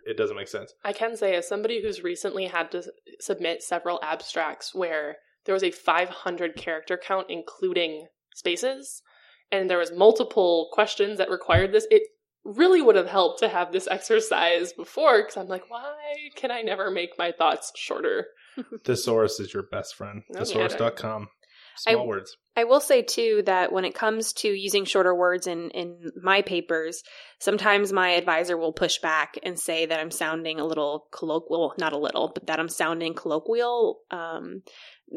It 0.06 0.16
doesn't 0.16 0.36
make 0.36 0.48
sense. 0.48 0.72
I 0.84 0.92
can 0.92 1.16
say, 1.16 1.34
as 1.34 1.48
somebody 1.48 1.82
who's 1.82 2.02
recently 2.02 2.46
had 2.46 2.70
to 2.70 2.84
submit 3.20 3.62
several 3.62 3.98
abstracts 4.02 4.74
where 4.74 5.16
there 5.44 5.52
was 5.52 5.64
a 5.64 5.72
500 5.72 6.56
character 6.56 6.96
count, 6.96 7.26
including 7.28 8.06
spaces, 8.34 9.02
and 9.50 9.68
there 9.68 9.78
was 9.78 9.92
multiple 9.92 10.70
questions 10.72 11.18
that 11.18 11.30
required 11.30 11.72
this, 11.72 11.86
it 11.90 12.02
really 12.44 12.80
would 12.80 12.96
have 12.96 13.08
helped 13.08 13.40
to 13.40 13.48
have 13.48 13.72
this 13.72 13.88
exercise 13.90 14.72
before, 14.72 15.22
because 15.22 15.36
I'm 15.36 15.48
like, 15.48 15.68
why 15.68 15.94
can 16.36 16.50
I 16.50 16.62
never 16.62 16.90
make 16.90 17.18
my 17.18 17.32
thoughts 17.32 17.72
shorter? 17.74 18.28
Thesaurus 18.84 19.40
is 19.40 19.52
your 19.52 19.64
best 19.64 19.96
friend. 19.96 20.22
Oh, 20.30 20.34
no 20.34 20.40
Thesaurus.com. 20.40 21.28
Small 21.78 22.02
I- 22.02 22.06
words. 22.06 22.36
I 22.56 22.64
will 22.64 22.80
say 22.80 23.02
too 23.02 23.42
that 23.46 23.70
when 23.70 23.84
it 23.84 23.94
comes 23.94 24.32
to 24.34 24.48
using 24.48 24.84
shorter 24.84 25.14
words 25.14 25.46
in 25.46 25.70
in 25.70 26.10
my 26.20 26.42
papers, 26.42 27.04
sometimes 27.38 27.92
my 27.92 28.10
advisor 28.10 28.56
will 28.56 28.72
push 28.72 28.98
back 28.98 29.38
and 29.44 29.56
say 29.56 29.86
that 29.86 30.00
I'm 30.00 30.10
sounding 30.10 30.58
a 30.58 30.64
little 30.66 31.06
colloquial, 31.12 31.74
not 31.78 31.92
a 31.92 31.98
little, 31.98 32.32
but 32.34 32.48
that 32.48 32.58
I'm 32.58 32.68
sounding 32.68 33.14
colloquial, 33.14 34.00
um, 34.10 34.62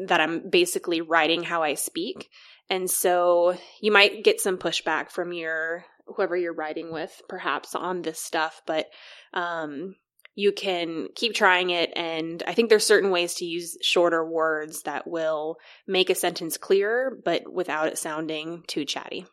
that 0.06 0.20
I'm 0.20 0.50
basically 0.50 1.00
writing 1.00 1.42
how 1.42 1.64
I 1.64 1.74
speak. 1.74 2.30
And 2.70 2.88
so 2.88 3.56
you 3.80 3.90
might 3.90 4.22
get 4.22 4.40
some 4.40 4.56
pushback 4.56 5.10
from 5.10 5.32
your 5.32 5.84
whoever 6.06 6.36
you're 6.36 6.54
writing 6.54 6.92
with 6.92 7.20
perhaps 7.28 7.74
on 7.74 8.02
this 8.02 8.20
stuff, 8.20 8.62
but 8.66 8.86
um 9.34 9.96
you 10.34 10.52
can 10.52 11.08
keep 11.14 11.34
trying 11.34 11.70
it 11.70 11.92
and 11.94 12.42
I 12.46 12.54
think 12.54 12.68
there's 12.70 12.86
certain 12.86 13.10
ways 13.10 13.34
to 13.34 13.44
use 13.44 13.76
shorter 13.82 14.24
words 14.24 14.82
that 14.82 15.06
will 15.06 15.56
make 15.86 16.10
a 16.10 16.14
sentence 16.14 16.56
clearer 16.56 17.18
but 17.24 17.52
without 17.52 17.88
it 17.88 17.98
sounding 17.98 18.64
too 18.66 18.84
chatty. 18.84 19.26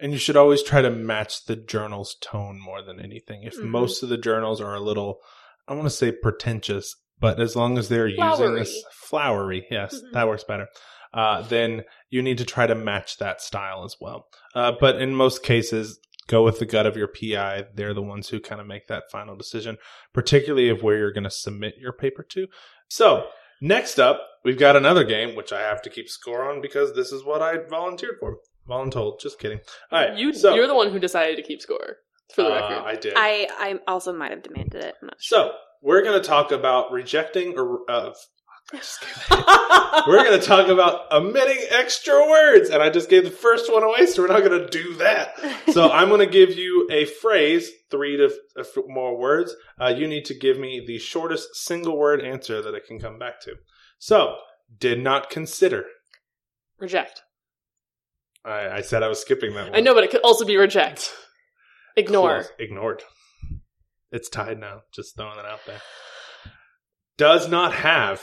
And 0.00 0.12
you 0.12 0.18
should 0.18 0.36
always 0.36 0.62
try 0.62 0.82
to 0.82 0.90
match 0.90 1.44
the 1.46 1.54
journal's 1.54 2.16
tone 2.20 2.60
more 2.60 2.82
than 2.82 2.98
anything. 2.98 3.44
If 3.44 3.54
Mhm. 3.54 3.68
most 3.68 4.02
of 4.02 4.08
the 4.08 4.18
journals 4.18 4.60
are 4.60 4.74
a 4.74 4.80
little, 4.80 5.20
I 5.68 5.74
want 5.74 5.86
to 5.86 5.90
say 5.90 6.10
pretentious, 6.10 6.96
but 7.20 7.40
as 7.40 7.54
long 7.54 7.78
as 7.78 7.88
they're 7.88 8.08
using 8.08 8.56
this 8.56 8.84
flowery, 8.90 9.66
yes, 9.70 10.02
Mhm. 10.02 10.12
that 10.12 10.26
works 10.26 10.44
better. 10.44 10.66
Uh, 11.12 11.42
then 11.42 11.84
you 12.10 12.22
need 12.22 12.38
to 12.38 12.44
try 12.44 12.66
to 12.66 12.74
match 12.74 13.18
that 13.18 13.40
style 13.40 13.84
as 13.84 13.96
well. 14.00 14.26
Uh, 14.52 14.72
but 14.72 15.00
in 15.00 15.14
most 15.14 15.44
cases, 15.44 16.00
go 16.26 16.42
with 16.42 16.58
the 16.58 16.66
gut 16.66 16.86
of 16.86 16.96
your 16.96 17.08
PI. 17.08 17.66
They're 17.74 17.94
the 17.94 18.02
ones 18.02 18.28
who 18.28 18.40
kind 18.40 18.60
of 18.60 18.66
make 18.66 18.86
that 18.88 19.10
final 19.10 19.36
decision, 19.36 19.76
particularly 20.12 20.68
of 20.68 20.82
where 20.82 20.96
you're 20.98 21.12
going 21.12 21.24
to 21.24 21.30
submit 21.30 21.74
your 21.78 21.92
paper 21.92 22.22
to. 22.30 22.46
So 22.88 23.26
next 23.60 23.98
up, 23.98 24.20
we've 24.44 24.58
got 24.58 24.76
another 24.76 25.04
game 25.04 25.34
which 25.36 25.52
I 25.52 25.60
have 25.60 25.82
to 25.82 25.90
keep 25.90 26.08
score 26.08 26.50
on 26.50 26.60
because 26.60 26.94
this 26.94 27.12
is 27.12 27.24
what 27.24 27.42
I 27.42 27.58
volunteered 27.68 28.16
for. 28.20 28.38
Voluntold, 28.68 29.20
just 29.20 29.38
kidding. 29.38 29.60
All 29.92 30.00
right, 30.00 30.16
You, 30.18 30.32
so 30.32 30.54
you're 30.54 30.66
the 30.66 30.74
one 30.74 30.90
who 30.90 30.98
decided 30.98 31.36
to 31.36 31.42
keep 31.42 31.60
score, 31.60 31.96
for 32.34 32.42
the 32.42 32.48
uh, 32.48 32.54
record. 32.54 32.82
I 32.86 32.94
did. 32.96 33.12
I 33.16 33.48
I 33.58 33.78
also 33.86 34.12
might 34.12 34.30
have 34.30 34.42
demanded 34.42 34.82
it. 34.82 34.94
I'm 35.02 35.08
not 35.08 35.16
sure. 35.20 35.38
so 35.50 35.52
we're 35.82 36.02
going 36.02 36.18
to 36.20 36.26
talk 36.26 36.50
about 36.50 36.90
rejecting 36.92 37.58
or 37.58 37.80
uh, 37.90 38.06
I 38.06 38.08
just 38.08 38.14
gave- 38.14 38.43
we're 40.06 40.24
going 40.24 40.40
to 40.40 40.44
talk 40.44 40.68
about 40.68 41.12
omitting 41.12 41.58
extra 41.70 42.14
words, 42.28 42.70
and 42.70 42.82
I 42.82 42.90
just 42.90 43.10
gave 43.10 43.24
the 43.24 43.30
first 43.30 43.70
one 43.72 43.82
away, 43.82 44.06
so 44.06 44.22
we're 44.22 44.28
not 44.28 44.42
going 44.42 44.58
to 44.58 44.68
do 44.68 44.94
that. 44.94 45.34
So 45.72 45.90
I'm 45.92 46.08
going 46.08 46.20
to 46.20 46.26
give 46.26 46.56
you 46.56 46.88
a 46.90 47.04
phrase, 47.04 47.70
three 47.90 48.16
to 48.16 48.32
f- 48.58 48.66
more 48.88 49.18
words. 49.18 49.54
Uh, 49.78 49.88
you 49.96 50.08
need 50.08 50.24
to 50.26 50.34
give 50.34 50.58
me 50.58 50.82
the 50.84 50.98
shortest 50.98 51.54
single 51.54 51.98
word 51.98 52.22
answer 52.22 52.62
that 52.62 52.74
I 52.74 52.80
can 52.84 52.98
come 52.98 53.18
back 53.18 53.40
to. 53.42 53.54
So, 53.98 54.36
did 54.78 55.02
not 55.02 55.30
consider. 55.30 55.84
Reject. 56.78 57.22
I, 58.44 58.68
I 58.68 58.80
said 58.80 59.02
I 59.02 59.08
was 59.08 59.20
skipping 59.20 59.54
that 59.54 59.70
one. 59.70 59.76
I 59.76 59.80
know, 59.80 59.94
but 59.94 60.04
it 60.04 60.10
could 60.10 60.22
also 60.22 60.44
be 60.44 60.56
reject. 60.56 61.12
Ignore. 61.96 62.42
Close. 62.42 62.52
Ignored. 62.58 63.02
It's 64.10 64.28
tied 64.28 64.58
now. 64.58 64.82
Just 64.94 65.16
throwing 65.16 65.38
it 65.38 65.44
out 65.44 65.60
there. 65.66 65.80
Does 67.16 67.48
not 67.48 67.74
have. 67.74 68.22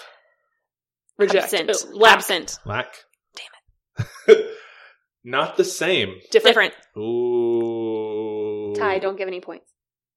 Reject. 1.21 1.53
absent. 1.53 1.69
Uh, 1.71 1.95
lack. 1.97 2.13
Absent. 2.17 2.59
Lack. 2.65 2.93
Damn 3.35 4.35
it. 4.37 4.45
not 5.23 5.57
the 5.57 5.63
same. 5.63 6.15
Different. 6.31 6.55
Different. 6.55 6.73
Ooh. 6.97 8.73
Ty, 8.77 8.99
don't 8.99 9.17
give 9.17 9.27
any 9.27 9.41
points. 9.41 9.71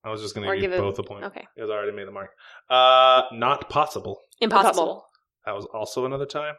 I 0.04 0.10
was 0.10 0.20
just 0.20 0.34
going 0.34 0.46
to 0.46 0.60
give, 0.60 0.70
give 0.70 0.80
both 0.80 0.98
a 0.98 1.02
point. 1.02 1.24
Okay. 1.24 1.46
Because 1.54 1.70
I 1.70 1.74
already 1.74 1.92
made 1.96 2.06
the 2.06 2.12
mark. 2.12 2.30
Uh, 2.68 3.22
not 3.32 3.70
possible. 3.70 4.20
Impossible. 4.40 5.04
That 5.46 5.54
was 5.54 5.66
also 5.72 6.04
another 6.04 6.26
time. 6.26 6.54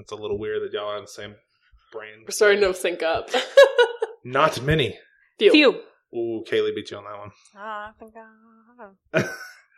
It's 0.00 0.12
a 0.12 0.16
little 0.16 0.38
weird 0.38 0.62
that 0.62 0.72
y'all 0.76 0.88
are 0.90 0.96
on 0.96 1.02
the 1.02 1.08
same 1.08 1.34
brain. 1.92 2.24
We're 2.26 2.30
starting 2.32 2.60
to 2.60 2.74
sync 2.74 3.02
up. 3.02 3.30
Not 4.24 4.60
many. 4.62 4.98
Few. 5.38 5.50
Few. 5.52 5.80
Ooh, 6.14 6.44
Kaylee 6.50 6.74
beat 6.74 6.90
you 6.90 6.98
on 6.98 7.04
that 7.04 7.18
one. 7.18 7.30
Ah, 7.56 7.90
I 7.90 7.92
think 7.98 8.14
I- 9.14 9.24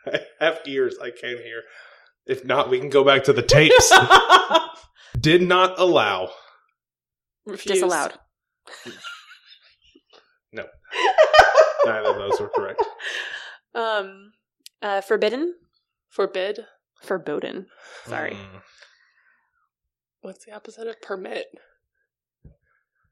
I 0.07 0.19
have 0.39 0.59
ears. 0.65 0.97
I 1.01 1.11
can't 1.11 1.39
hear. 1.39 1.61
If 2.27 2.45
not, 2.45 2.69
we 2.69 2.79
can 2.79 2.89
go 2.89 3.03
back 3.03 3.23
to 3.25 3.33
the 3.33 3.41
tapes. 3.41 3.91
Did 5.19 5.41
not 5.41 5.79
allow. 5.79 6.29
Refuse. 7.45 7.75
Disallowed. 7.75 8.13
No. 10.53 10.65
Neither 11.85 12.09
of 12.09 12.15
those 12.17 12.39
were 12.41 12.49
correct. 12.49 12.83
Um, 13.73 14.33
uh, 14.81 14.99
forbidden. 14.99 15.55
Forbid. 16.09 16.59
Forbidden. 17.01 17.67
Sorry. 18.05 18.31
Mm. 18.33 18.61
What's 20.19 20.43
the 20.45 20.51
opposite 20.53 20.87
of 20.87 21.01
permit? 21.01 21.45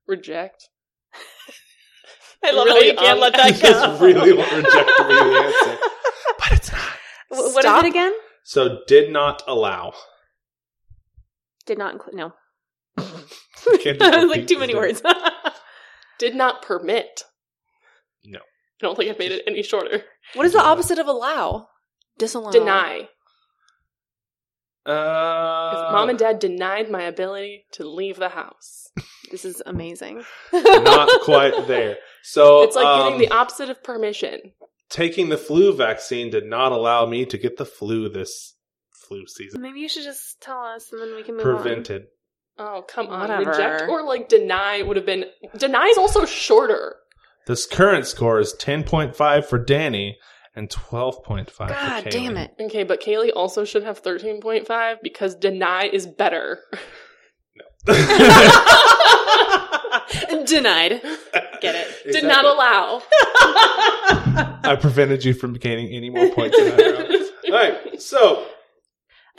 Reject. 0.05 0.67
I 2.43 2.51
love 2.51 2.65
Really, 2.65 2.79
how 2.79 2.85
you 2.91 2.97
can't 2.97 3.09
um, 3.11 3.19
let 3.19 3.33
that 3.33 3.53
go. 3.53 3.69
just 3.69 4.01
really 4.01 4.33
want 4.33 4.51
reject 4.51 4.89
to 4.97 5.03
be 5.07 5.13
the 5.13 5.43
answer. 5.45 5.77
But 6.39 6.51
it's 6.51 6.71
not. 6.73 6.81
Wh- 7.29 7.31
What 7.31 7.47
is 7.47 7.61
Stop. 7.61 7.83
it 7.85 7.87
again? 7.87 8.13
So 8.43 8.79
did 8.87 9.11
not 9.11 9.41
allow. 9.47 9.93
Did 11.65 11.77
not 11.77 11.93
include. 11.93 12.15
No. 12.15 12.33
You 12.97 13.77
can't 13.79 13.99
just 13.99 14.13
It 14.13 14.27
was 14.27 14.29
like 14.37 14.47
too 14.47 14.59
many 14.59 14.75
words. 14.75 15.01
Did 16.19 16.35
not 16.35 16.61
permit. 16.61 17.23
No. 18.25 18.39
I 18.39 18.41
don't 18.81 18.97
think 18.97 19.09
I've 19.09 19.19
made 19.19 19.31
it 19.31 19.43
any 19.47 19.63
shorter. 19.63 20.03
what 20.33 20.45
is 20.45 20.51
the 20.53 20.61
opposite 20.61 20.99
of 20.99 21.07
allow? 21.07 21.67
Disallow. 22.17 22.51
Deny. 22.51 23.07
Uh, 24.85 25.73
If 25.87 25.91
mom 25.93 26.09
and 26.09 26.17
dad 26.19 26.39
denied 26.39 26.89
my 26.89 27.03
ability 27.03 27.65
to 27.73 27.87
leave 27.87 28.17
the 28.17 28.29
house. 28.29 28.87
This 29.31 29.45
is 29.45 29.61
amazing. 29.67 30.23
not 30.51 31.21
quite 31.21 31.67
there. 31.67 31.97
So 32.23 32.63
It's 32.63 32.75
like 32.75 32.83
um, 32.87 33.13
getting 33.13 33.29
the 33.29 33.35
opposite 33.35 33.69
of 33.69 33.83
permission. 33.83 34.53
Taking 34.89 35.29
the 35.29 35.37
flu 35.37 35.73
vaccine 35.73 36.29
did 36.29 36.45
not 36.45 36.71
allow 36.71 37.05
me 37.05 37.25
to 37.25 37.37
get 37.37 37.57
the 37.57 37.65
flu 37.65 38.09
this 38.09 38.55
flu 38.91 39.25
season. 39.27 39.61
Maybe 39.61 39.79
you 39.79 39.89
should 39.89 40.03
just 40.03 40.41
tell 40.41 40.59
us, 40.59 40.91
and 40.91 41.01
then 41.01 41.15
we 41.15 41.23
can 41.23 41.35
move 41.35 41.45
on. 41.45 41.55
Prevented. 41.55 42.07
Oh, 42.57 42.83
come 42.87 43.07
on. 43.07 43.21
Whatever. 43.21 43.49
Reject 43.49 43.83
or 43.89 44.03
like 44.03 44.29
deny 44.29 44.81
would 44.81 44.97
have 44.97 45.05
been. 45.05 45.25
Deny 45.57 45.85
is 45.85 45.97
also 45.97 46.25
shorter. 46.25 46.95
This 47.47 47.65
current 47.65 48.05
score 48.05 48.39
is 48.39 48.53
10.5 48.53 49.45
for 49.45 49.57
Danny 49.57 50.17
and 50.55 50.69
12.5 50.69 51.49
for 51.49 51.67
God 51.67 52.07
damn 52.09 52.37
it! 52.37 52.51
Okay, 52.59 52.83
but 52.83 53.01
Kaylee 53.01 53.31
also 53.35 53.65
should 53.65 53.83
have 53.83 54.03
13.5 54.03 54.97
because 55.01 55.35
deny 55.35 55.85
is 55.85 56.05
better. 56.05 56.59
Denied. 60.45 61.01
Get 61.61 61.75
it? 61.75 62.11
Did 62.11 62.23
not 62.23 62.45
allow. 62.45 63.01
I 64.63 64.77
prevented 64.79 65.23
you 65.25 65.33
from 65.33 65.53
gaining 65.53 65.93
any 65.93 66.09
more 66.09 66.29
points. 66.29 66.57
All 67.45 67.51
right, 67.51 68.01
so 68.01 68.45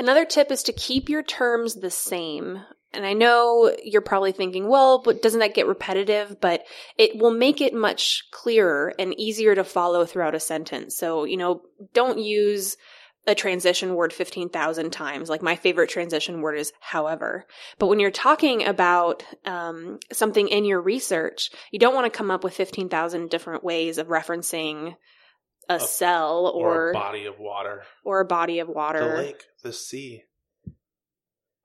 Another 0.00 0.24
tip 0.24 0.50
is 0.50 0.62
to 0.62 0.72
keep 0.72 1.10
your 1.10 1.22
terms 1.22 1.74
the 1.74 1.90
same. 1.90 2.64
And 2.94 3.04
I 3.04 3.12
know 3.12 3.70
you're 3.84 4.00
probably 4.00 4.32
thinking, 4.32 4.66
well, 4.66 5.02
but 5.02 5.20
doesn't 5.20 5.40
that 5.40 5.52
get 5.52 5.66
repetitive? 5.66 6.40
But 6.40 6.64
it 6.96 7.20
will 7.20 7.30
make 7.30 7.60
it 7.60 7.74
much 7.74 8.24
clearer 8.30 8.94
and 8.98 9.12
easier 9.20 9.54
to 9.54 9.62
follow 9.62 10.06
throughout 10.06 10.34
a 10.34 10.40
sentence. 10.40 10.96
So, 10.96 11.24
you 11.24 11.36
know, 11.36 11.60
don't 11.92 12.18
use 12.18 12.78
a 13.26 13.34
transition 13.34 13.94
word 13.94 14.12
15,000 14.12 14.90
times. 14.90 15.28
Like 15.28 15.42
my 15.42 15.54
favorite 15.56 15.90
transition 15.90 16.40
word 16.40 16.56
is 16.58 16.72
however. 16.80 17.46
But 17.78 17.88
when 17.88 18.00
you're 18.00 18.10
talking 18.10 18.64
about 18.66 19.22
um, 19.44 19.98
something 20.12 20.48
in 20.48 20.64
your 20.64 20.80
research, 20.80 21.50
you 21.70 21.78
don't 21.78 21.94
want 21.94 22.10
to 22.10 22.16
come 22.16 22.30
up 22.30 22.42
with 22.44 22.54
15,000 22.54 23.28
different 23.30 23.62
ways 23.62 23.98
of 23.98 24.08
referencing 24.08 24.96
a, 25.68 25.74
A- 25.74 25.80
cell 25.80 26.46
or, 26.46 26.86
or 26.86 26.90
a 26.90 26.94
body 26.94 27.26
of 27.26 27.38
water, 27.38 27.82
or 28.04 28.20
a 28.20 28.24
body 28.24 28.58
of 28.58 28.68
water. 28.68 29.16
the 29.16 29.22
lake, 29.22 29.42
the 29.62 29.72
sea. 29.72 30.24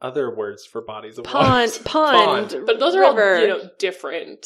Other 0.01 0.35
words 0.35 0.65
for 0.65 0.81
bodies 0.81 1.17
of 1.17 1.23
pond, 1.23 1.71
water. 1.71 1.83
pond, 1.85 2.55
But 2.65 2.79
those 2.79 2.95
are 2.95 2.99
river, 3.01 3.35
all, 3.35 3.41
you 3.41 3.47
know, 3.47 3.69
different. 3.79 4.45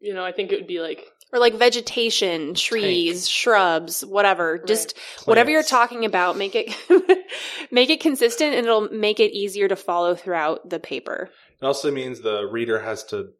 You 0.00 0.14
know, 0.14 0.24
I 0.24 0.32
think 0.32 0.50
it 0.50 0.56
would 0.56 0.66
be 0.66 0.80
like 0.80 1.04
or 1.32 1.38
like 1.38 1.54
vegetation, 1.54 2.54
trees, 2.54 3.28
shrubs, 3.28 4.04
whatever. 4.04 4.58
Just 4.58 4.94
Plants. 4.96 5.26
whatever 5.26 5.50
you're 5.50 5.62
talking 5.62 6.04
about, 6.04 6.36
make 6.36 6.54
it 6.54 6.74
make 7.70 7.90
it 7.90 8.00
consistent, 8.00 8.54
and 8.54 8.66
it'll 8.66 8.88
make 8.90 9.18
it 9.20 9.32
easier 9.32 9.68
to 9.68 9.76
follow 9.76 10.14
throughout 10.14 10.68
the 10.68 10.78
paper. 10.78 11.30
It 11.60 11.64
also 11.64 11.90
means 11.90 12.20
the 12.20 12.44
reader 12.44 12.80
has 12.80 13.04
to 13.04 13.30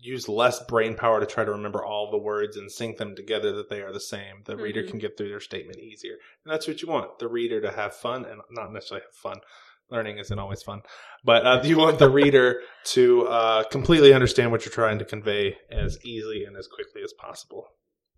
use 0.00 0.28
less 0.28 0.62
brain 0.64 0.94
power 0.94 1.18
to 1.20 1.26
try 1.26 1.44
to 1.44 1.50
remember 1.52 1.84
all 1.84 2.10
the 2.10 2.18
words 2.18 2.56
and 2.56 2.70
sync 2.70 2.96
them 2.96 3.16
together 3.16 3.52
that 3.56 3.68
they 3.70 3.80
are 3.82 3.92
the 3.92 4.00
same. 4.00 4.42
The 4.44 4.56
reader 4.56 4.82
Mhm. 4.82 4.90
can 4.90 4.98
get 4.98 5.16
through 5.16 5.30
their 5.30 5.40
statement 5.40 5.78
easier. 5.78 6.18
And 6.44 6.52
that's 6.52 6.68
what 6.68 6.80
you 6.82 6.88
want 6.88 7.18
the 7.18 7.26
reader 7.28 7.60
to 7.60 7.72
have 7.72 7.94
fun 7.96 8.24
and 8.24 8.40
not 8.50 8.72
necessarily 8.72 9.04
have 9.04 9.14
fun. 9.14 9.40
Learning 9.90 10.18
isn't 10.18 10.38
always 10.38 10.62
fun. 10.62 10.80
But 11.24 11.46
uh, 11.46 11.60
you 11.64 11.78
want 11.78 11.98
the 11.98 12.10
reader 12.10 12.60
to 12.86 13.26
uh, 13.28 13.62
completely 13.64 14.12
understand 14.12 14.50
what 14.50 14.64
you're 14.64 14.72
trying 14.72 14.98
to 14.98 15.04
convey 15.04 15.56
as 15.70 15.98
easily 16.04 16.44
and 16.44 16.56
as 16.56 16.66
quickly 16.66 17.02
as 17.04 17.12
possible. 17.12 17.66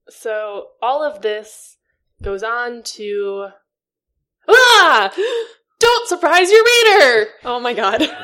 so. 0.09 0.69
All 0.81 1.03
of 1.03 1.21
this 1.23 1.77
goes 2.23 2.43
on 2.43 2.83
to 2.83 3.49
ah, 4.49 5.13
don't 5.81 6.09
surprise 6.09 6.51
your 6.51 6.65
reader. 6.65 7.29
Oh 7.45 7.61
my 7.61 7.75
god! 7.75 8.03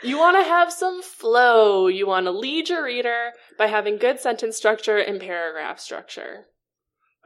You 0.00 0.16
want 0.16 0.36
to 0.36 0.48
have 0.48 0.72
some 0.72 1.02
flow. 1.02 1.88
You 1.88 2.06
want 2.06 2.26
to 2.26 2.30
lead 2.30 2.68
your 2.68 2.84
reader 2.84 3.32
by 3.58 3.66
having 3.66 3.98
good 3.98 4.20
sentence 4.20 4.56
structure 4.56 4.96
and 4.96 5.20
paragraph 5.20 5.80
structure. 5.80 6.46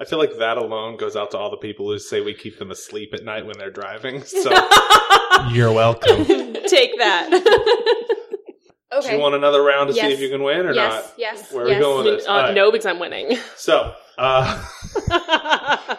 I 0.02 0.04
feel 0.04 0.18
like 0.18 0.36
that 0.38 0.56
alone 0.56 0.96
goes 0.96 1.14
out 1.14 1.30
to 1.30 1.38
all 1.38 1.48
the 1.48 1.56
people 1.56 1.86
who 1.88 1.96
say 2.00 2.20
we 2.20 2.34
keep 2.34 2.58
them 2.58 2.72
asleep 2.72 3.14
at 3.14 3.22
night 3.22 3.46
when 3.46 3.56
they're 3.56 3.70
driving. 3.70 4.24
So 4.32 4.50
you're 5.52 5.72
welcome. 5.72 6.24
Take 6.66 6.98
that. 6.98 7.28
Do 9.00 9.12
you 9.12 9.18
want 9.18 9.36
another 9.36 9.62
round 9.62 9.88
to 9.88 9.94
see 9.94 10.00
if 10.00 10.20
you 10.20 10.28
can 10.28 10.42
win 10.42 10.66
or 10.66 10.72
yes, 10.72 11.04
not? 11.04 11.14
yes, 11.16 11.52
Where 11.52 11.62
are 11.62 11.66
we 11.66 11.72
yes. 11.72 11.80
going 11.80 12.04
with 12.04 12.18
this? 12.18 12.26
uh, 12.26 12.30
All 12.30 12.42
right. 12.42 12.54
No, 12.54 12.72
because 12.72 12.86
I'm 12.86 12.98
winning. 12.98 13.36
So, 13.56 13.94
uh, 14.18 14.64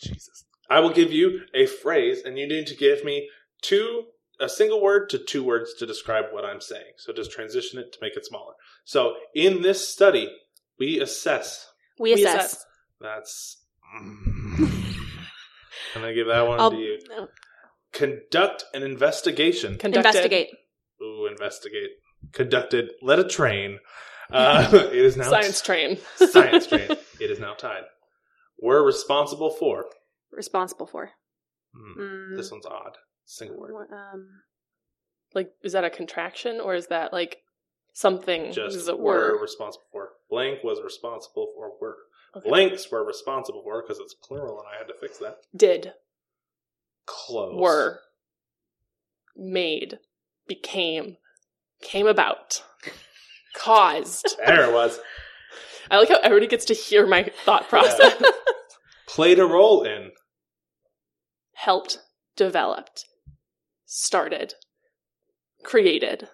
Jesus. 0.00 0.44
I 0.70 0.80
will 0.80 0.92
give 0.92 1.12
you 1.12 1.42
a 1.54 1.66
phrase, 1.66 2.22
and 2.24 2.38
you 2.38 2.48
need 2.48 2.66
to 2.68 2.74
give 2.76 3.04
me 3.04 3.28
two, 3.62 4.04
a 4.40 4.48
single 4.48 4.82
word 4.82 5.10
to 5.10 5.18
two 5.18 5.44
words 5.44 5.74
to 5.74 5.86
describe 5.86 6.26
what 6.32 6.44
I'm 6.44 6.60
saying. 6.60 6.92
So 6.96 7.12
just 7.12 7.30
transition 7.30 7.78
it 7.78 7.92
to 7.92 7.98
make 8.00 8.16
it 8.16 8.24
smaller. 8.24 8.54
So 8.84 9.14
in 9.34 9.62
this 9.62 9.86
study, 9.86 10.30
we 10.78 10.98
assess. 11.00 11.66
We 11.98 12.14
We 12.14 12.24
assess. 12.24 12.64
Assess. 13.00 13.56
That's. 13.90 14.58
I'm 15.94 16.02
going 16.02 16.06
to 16.08 16.14
give 16.14 16.26
that 16.28 16.46
one 16.46 16.60
I'll 16.60 16.70
to 16.70 16.76
you. 16.76 16.98
no. 17.08 17.28
Conduct 17.92 18.64
an 18.74 18.82
investigation. 18.82 19.78
Conducted. 19.78 20.06
investigate. 20.08 20.48
Ooh, 21.02 21.26
investigate. 21.26 21.90
Conducted. 22.32 22.90
Let 23.02 23.18
a 23.18 23.24
train. 23.28 23.78
Uh, 24.30 24.68
it 24.92 24.92
is 24.94 25.16
now 25.16 25.30
Science 25.30 25.62
train. 25.62 25.96
science 26.16 26.66
train. 26.66 26.90
It 27.18 27.30
is 27.30 27.38
now 27.40 27.54
tied. 27.54 27.84
We're 28.60 28.84
responsible 28.84 29.48
for. 29.48 29.86
Responsible 30.30 30.86
for. 30.86 31.12
Hmm, 31.74 31.98
Mm, 31.98 32.36
This 32.36 32.50
one's 32.50 32.66
odd. 32.66 32.98
Single 33.24 33.58
word. 33.58 33.72
what, 33.72 33.90
um, 33.90 34.28
Like, 35.34 35.52
is 35.62 35.72
that 35.72 35.84
a 35.84 35.88
contraction 35.88 36.60
or 36.60 36.74
is 36.74 36.88
that 36.88 37.10
like 37.14 37.38
something? 37.94 38.52
Just 38.52 38.76
is 38.76 38.86
it 38.88 38.98
were 38.98 39.32
were? 39.32 39.40
responsible 39.40 39.86
for. 39.90 40.10
Blank 40.28 40.62
was 40.62 40.82
responsible 40.84 41.50
for 41.56 41.70
were. 41.80 41.96
Okay. 42.36 42.48
Blanks 42.48 42.90
were 42.90 43.04
responsible 43.04 43.62
for 43.62 43.82
because 43.82 43.98
it's 43.98 44.14
plural 44.14 44.58
and 44.58 44.68
I 44.72 44.78
had 44.78 44.88
to 44.88 44.94
fix 45.00 45.18
that. 45.18 45.38
Did 45.56 45.94
Close. 47.06 47.54
were 47.58 48.00
made 49.36 49.98
became 50.46 51.16
came 51.80 52.06
about 52.06 52.62
caused. 53.54 54.36
There 54.46 54.68
it 54.68 54.72
was. 54.72 54.98
I 55.90 55.98
like 55.98 56.08
how 56.08 56.18
everybody 56.22 56.46
gets 56.48 56.66
to 56.66 56.74
hear 56.74 57.06
my 57.06 57.30
thought 57.44 57.68
process. 57.68 58.22
Played 59.08 59.38
a 59.38 59.46
role 59.46 59.82
in. 59.84 60.10
Helped, 61.54 61.98
developed, 62.36 63.06
started, 63.86 64.54
created, 65.64 66.28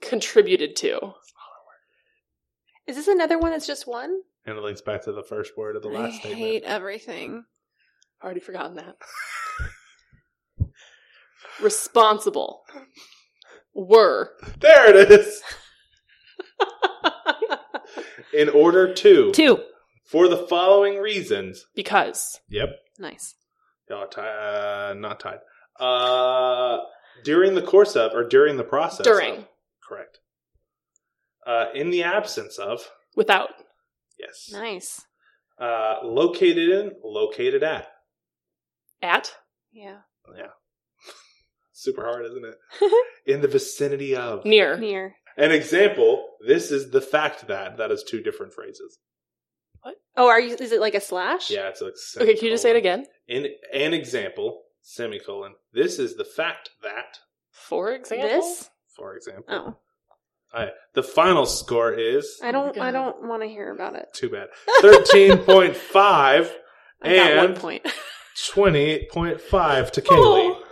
contributed 0.00 0.74
to. 0.76 1.12
is 2.86 2.96
this 2.96 3.06
another 3.06 3.38
one 3.38 3.52
that's 3.52 3.66
just 3.66 3.86
one? 3.86 4.22
And 4.44 4.56
it 4.58 4.62
links 4.62 4.80
back 4.80 5.04
to 5.04 5.12
the 5.12 5.22
first 5.22 5.56
word 5.56 5.76
of 5.76 5.82
the 5.82 5.88
last 5.88 6.14
I 6.14 6.18
statement. 6.18 6.38
hate 6.38 6.62
everything. 6.64 7.44
Already 8.22 8.40
forgotten 8.40 8.76
that. 8.76 8.96
Responsible. 11.60 12.62
Were. 13.74 14.32
There 14.58 14.96
it 14.96 15.10
is. 15.10 15.42
In 18.34 18.48
order 18.48 18.92
to. 18.94 19.32
Two. 19.32 19.58
For 20.06 20.28
the 20.28 20.46
following 20.48 20.98
reasons. 20.98 21.66
Because. 21.74 22.40
Yep. 22.48 22.68
Nice. 22.98 23.34
Y'all 23.88 24.06
ti- 24.08 24.20
uh, 24.20 24.94
not 24.94 25.20
tied. 25.20 25.38
Uh, 25.78 26.78
during 27.24 27.54
the 27.54 27.62
course 27.62 27.96
of, 27.96 28.12
or 28.14 28.26
during 28.28 28.56
the 28.56 28.64
process. 28.64 29.04
During. 29.04 29.38
of. 29.38 29.48
correct. 29.86 30.18
Uh, 31.46 31.66
in 31.74 31.90
the 31.90 32.02
absence 32.02 32.58
of. 32.58 32.88
Without. 33.16 33.50
Yes. 34.32 34.50
Nice. 34.52 35.00
Uh, 35.60 35.96
located 36.04 36.68
in, 36.70 36.92
located 37.04 37.62
at. 37.62 37.88
At. 39.02 39.32
Yeah. 39.72 39.98
Yeah. 40.36 40.46
Super 41.72 42.02
hard, 42.04 42.24
isn't 42.26 42.44
it? 42.44 42.92
In 43.32 43.40
the 43.40 43.48
vicinity 43.48 44.16
of. 44.16 44.44
Near. 44.44 44.76
Near. 44.78 45.14
An 45.36 45.50
example, 45.52 46.28
this 46.46 46.70
is 46.70 46.90
the 46.90 47.00
fact 47.00 47.46
that. 47.48 47.76
That 47.78 47.90
is 47.90 48.02
two 48.02 48.20
different 48.20 48.52
phrases. 48.52 48.98
What? 49.82 49.94
Oh, 50.16 50.28
are 50.28 50.40
you? 50.40 50.56
Is 50.58 50.72
it 50.72 50.80
like 50.80 50.94
a 50.94 51.00
slash? 51.00 51.50
Yeah, 51.50 51.68
it's 51.68 51.80
like 51.80 51.94
Okay, 52.18 52.34
can 52.34 52.44
you 52.44 52.50
just 52.50 52.62
say 52.62 52.70
it 52.70 52.76
again? 52.76 53.06
In 53.28 53.46
an 53.72 53.94
example, 53.94 54.62
semicolon. 54.82 55.54
This 55.72 55.98
is 55.98 56.16
the 56.16 56.24
fact 56.24 56.70
that, 56.82 57.18
For 57.50 57.92
example. 57.92 58.28
This? 58.28 58.70
for 58.96 59.16
example. 59.16 59.44
Oh, 59.48 59.76
Alright, 60.54 60.72
the 60.94 61.02
final 61.02 61.46
score 61.46 61.92
is 61.92 62.38
I 62.42 62.52
don't. 62.52 62.74
God. 62.74 62.82
I 62.84 62.90
don't 62.90 63.26
want 63.26 63.42
to 63.42 63.48
hear 63.48 63.72
about 63.72 63.94
it. 63.96 64.08
too 64.12 64.28
bad. 64.28 64.48
Thirteen 64.80 65.38
point 65.38 65.76
five 65.76 66.54
I 67.02 67.16
got 67.16 67.36
one 67.36 67.46
and 67.46 67.56
point. 67.56 67.86
twenty 68.50 69.08
point 69.10 69.40
five 69.40 69.90
to 69.92 70.00
Kaylee. 70.02 70.50
Oh, 70.54 70.62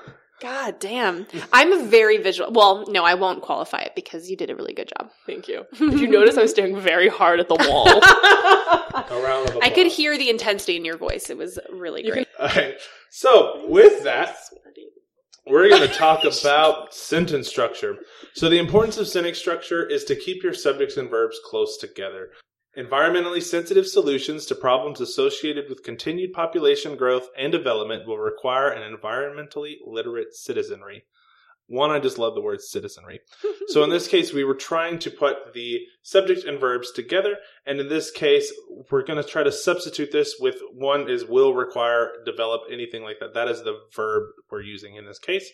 God 0.40 0.79
damn. 0.81 1.27
I'm 1.53 1.71
a 1.73 1.85
very 1.85 2.16
visual. 2.16 2.51
Well, 2.51 2.87
no, 2.88 3.05
I 3.05 3.12
won't 3.14 3.43
qualify 3.43 3.81
it 3.81 3.93
because 3.95 4.31
you 4.31 4.37
did 4.38 4.49
a 4.49 4.57
really 4.57 4.73
good 4.73 4.90
job. 4.99 5.11
Thank 5.27 5.49
you. 5.49 5.66
Did 5.79 6.01
you 6.01 6.09
notice, 6.09 6.38
I 6.38 6.43
was 6.43 6.51
staring 6.51 6.81
very 6.81 7.09
hard 7.09 7.40
at 7.40 7.49
the 7.49 7.57
wall. 7.57 7.87
A 9.11 9.23
round 9.23 9.51
of. 9.51 9.59
I 9.62 9.69
could 9.69 9.87
hear 9.88 10.16
the 10.16 10.31
intensity 10.31 10.77
in 10.77 10.85
your 10.87 10.97
voice. 10.97 11.29
It 11.29 11.37
was 11.37 11.59
really 11.71 12.07
You 12.07 12.12
great. 12.12 12.29
Alright, 12.40 12.77
so 13.11 13.66
with 13.69 14.03
that, 14.05 14.35
we're 15.51 15.69
going 15.69 15.87
to 15.87 15.93
talk 15.93 16.21
about 16.25 16.95
sentence 16.95 17.49
structure. 17.49 17.97
So, 18.35 18.49
the 18.49 18.61
importance 18.61 18.99
of 18.99 19.09
sentence 19.09 19.39
structure 19.39 19.85
is 19.85 20.05
to 20.05 20.15
keep 20.15 20.45
your 20.45 20.55
subjects 20.55 20.97
and 20.97 21.11
verbs 21.11 21.41
close 21.45 21.77
together. 21.77 22.31
Environmentally 22.79 23.43
sensitive 23.43 23.89
solutions 23.89 24.47
to 24.47 24.55
problems 24.55 25.01
associated 25.01 25.65
with 25.69 25.83
continued 25.83 26.33
population 26.33 26.97
growth 26.97 27.29
and 27.37 27.51
development 27.51 28.07
will 28.07 28.19
require 28.19 28.69
an 28.69 28.97
environmentally 28.97 29.75
literate 29.85 30.35
citizenry. 30.35 31.03
One, 31.71 31.93
I 31.93 32.01
just 32.01 32.19
love 32.19 32.35
the 32.35 32.41
word 32.41 32.61
citizenry. 32.61 33.21
So, 33.69 33.85
in 33.85 33.91
this 33.91 34.09
case, 34.09 34.33
we 34.33 34.43
were 34.43 34.57
trying 34.57 34.99
to 34.99 35.11
put 35.13 35.55
the 35.55 35.79
subject 36.03 36.45
and 36.45 36.59
verbs 36.59 36.91
together. 36.91 37.37
And 37.65 37.79
in 37.79 37.89
this 37.89 38.11
case, 38.11 38.53
we're 38.91 39.05
going 39.05 39.23
to 39.23 39.29
try 39.29 39.45
to 39.45 39.53
substitute 39.53 40.11
this 40.11 40.35
with 40.41 40.57
one 40.73 41.09
is 41.09 41.25
will 41.25 41.55
require, 41.55 42.11
develop, 42.27 42.63
anything 42.69 43.05
like 43.05 43.21
that. 43.21 43.35
That 43.35 43.47
is 43.47 43.63
the 43.63 43.79
verb 43.95 44.25
we're 44.51 44.63
using 44.63 44.97
in 44.97 45.07
this 45.07 45.21
case. 45.21 45.49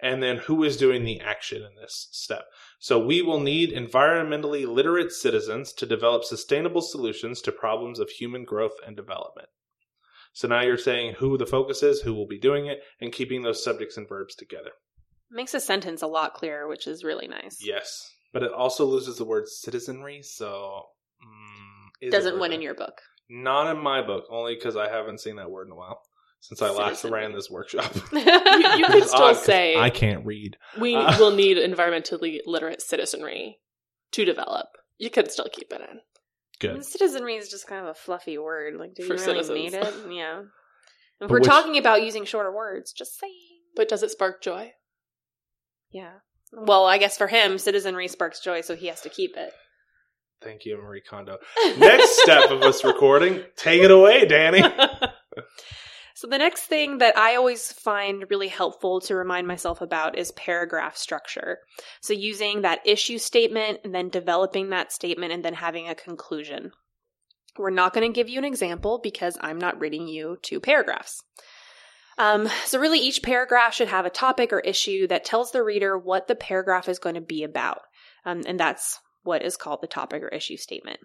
And 0.00 0.22
then 0.22 0.38
who 0.38 0.64
is 0.64 0.78
doing 0.78 1.04
the 1.04 1.20
action 1.20 1.58
in 1.58 1.74
this 1.78 2.08
step. 2.10 2.46
So 2.78 2.98
we 2.98 3.20
will 3.20 3.40
need 3.40 3.74
environmentally 3.74 4.66
literate 4.66 5.12
citizens 5.12 5.74
to 5.74 5.84
develop 5.84 6.24
sustainable 6.24 6.80
solutions 6.80 7.42
to 7.42 7.52
problems 7.52 7.98
of 7.98 8.08
human 8.08 8.44
growth 8.44 8.76
and 8.86 8.96
development. 8.96 9.50
So 10.32 10.48
now 10.48 10.62
you're 10.62 10.78
saying 10.78 11.16
who 11.18 11.36
the 11.36 11.44
focus 11.44 11.82
is, 11.82 12.00
who 12.00 12.14
will 12.14 12.26
be 12.26 12.38
doing 12.38 12.64
it, 12.64 12.80
and 12.98 13.12
keeping 13.12 13.42
those 13.42 13.62
subjects 13.62 13.98
and 13.98 14.08
verbs 14.08 14.34
together. 14.34 14.70
Makes 15.30 15.54
a 15.54 15.60
sentence 15.60 16.02
a 16.02 16.06
lot 16.06 16.34
clearer, 16.34 16.68
which 16.68 16.86
is 16.86 17.04
really 17.04 17.28
nice. 17.28 17.58
Yes. 17.60 18.10
But 18.32 18.42
it 18.42 18.52
also 18.52 18.84
loses 18.86 19.16
the 19.18 19.24
word 19.24 19.48
citizenry, 19.48 20.22
so. 20.22 20.82
Mm, 21.22 22.06
is 22.06 22.12
Doesn't 22.12 22.34
it 22.36 22.40
win 22.40 22.52
in 22.52 22.62
your 22.62 22.74
book. 22.74 23.00
Not 23.30 23.70
in 23.74 23.82
my 23.82 24.00
book, 24.02 24.24
only 24.30 24.54
because 24.54 24.76
I 24.76 24.88
haven't 24.88 25.20
seen 25.20 25.36
that 25.36 25.50
word 25.50 25.66
in 25.66 25.72
a 25.72 25.76
while 25.76 26.00
since 26.40 26.62
I 26.62 26.70
last 26.70 27.00
Citizenry. 27.02 27.20
ran 27.20 27.32
this 27.32 27.50
workshop. 27.50 27.92
You, 28.12 28.20
you 28.78 28.86
could 28.86 29.04
still 29.08 29.22
odd 29.22 29.34
'cause 29.34 29.44
say 29.44 29.76
I 29.76 29.90
can't 29.90 30.24
read. 30.24 30.56
we 30.80 30.94
Uh. 30.94 31.18
will 31.18 31.32
need 31.32 31.56
environmentally 31.58 32.38
literate 32.46 32.80
citizenry 32.80 33.58
to 34.12 34.24
develop. 34.24 34.66
You 34.98 35.10
could 35.10 35.30
still 35.30 35.48
keep 35.52 35.72
it 35.72 35.80
in. 35.80 36.00
Good. 36.60 36.84
Citizenry 36.84 37.36
is 37.36 37.48
just 37.50 37.66
kind 37.66 37.82
of 37.82 37.88
a 37.88 37.94
fluffy 37.94 38.38
word. 38.38 38.74
Like, 38.78 38.94
do 38.94 39.02
you 39.02 39.08
For 39.08 39.14
really 39.14 39.24
citizens. 39.44 39.58
need 39.58 39.74
it? 39.74 39.94
Yeah. 40.10 40.40
If 40.40 40.46
But 41.20 41.30
we're 41.30 41.38
which- 41.40 41.48
talking 41.48 41.76
about 41.76 42.02
using 42.02 42.24
shorter 42.24 42.50
words, 42.54 42.92
just 42.92 43.18
saying. 43.18 43.34
But 43.76 43.88
does 43.88 44.02
it 44.02 44.10
spark 44.10 44.42
joy? 44.42 44.72
Yeah. 45.90 46.12
Well, 46.52 46.86
I 46.86 46.98
guess 46.98 47.18
for 47.18 47.26
him, 47.26 47.58
citizenry 47.58 48.08
sparks 48.08 48.40
joy, 48.40 48.62
so 48.62 48.74
he 48.74 48.86
has 48.86 49.00
to 49.02 49.08
keep 49.08 49.36
it. 49.36 49.52
Thank 50.40 50.64
you, 50.64 50.76
Marie 50.80 51.02
Kondo. 51.02 51.38
Next 51.78 52.22
step 52.22 52.50
of 52.50 52.62
us 52.62 52.84
recording. 52.84 53.42
Take 53.56 53.82
it 53.82 53.90
away, 53.90 54.24
Danny. 54.26 54.62
So, 56.18 56.26
the 56.26 56.36
next 56.36 56.64
thing 56.64 56.98
that 56.98 57.16
I 57.16 57.36
always 57.36 57.70
find 57.70 58.24
really 58.28 58.48
helpful 58.48 59.00
to 59.02 59.14
remind 59.14 59.46
myself 59.46 59.80
about 59.80 60.18
is 60.18 60.32
paragraph 60.32 60.96
structure. 60.96 61.58
So, 62.00 62.12
using 62.12 62.62
that 62.62 62.84
issue 62.84 63.18
statement 63.18 63.78
and 63.84 63.94
then 63.94 64.08
developing 64.08 64.70
that 64.70 64.90
statement 64.90 65.32
and 65.32 65.44
then 65.44 65.54
having 65.54 65.88
a 65.88 65.94
conclusion. 65.94 66.72
We're 67.56 67.70
not 67.70 67.94
going 67.94 68.04
to 68.04 68.12
give 68.12 68.28
you 68.28 68.40
an 68.40 68.44
example 68.44 68.98
because 69.00 69.38
I'm 69.40 69.60
not 69.60 69.78
reading 69.80 70.08
you 70.08 70.38
two 70.42 70.58
paragraphs. 70.58 71.22
Um, 72.18 72.48
so, 72.64 72.80
really, 72.80 72.98
each 72.98 73.22
paragraph 73.22 73.74
should 73.74 73.88
have 73.88 74.04
a 74.04 74.10
topic 74.10 74.52
or 74.52 74.60
issue 74.60 75.06
that 75.06 75.24
tells 75.24 75.52
the 75.52 75.62
reader 75.62 75.96
what 75.96 76.26
the 76.26 76.34
paragraph 76.34 76.88
is 76.88 76.98
going 76.98 77.14
to 77.14 77.20
be 77.20 77.44
about. 77.44 77.82
Um, 78.24 78.42
and 78.46 78.58
that's 78.58 78.98
what 79.22 79.42
is 79.42 79.56
called 79.56 79.80
the 79.80 79.86
topic 79.86 80.22
or 80.22 80.28
issue 80.28 80.56
statement. 80.56 80.98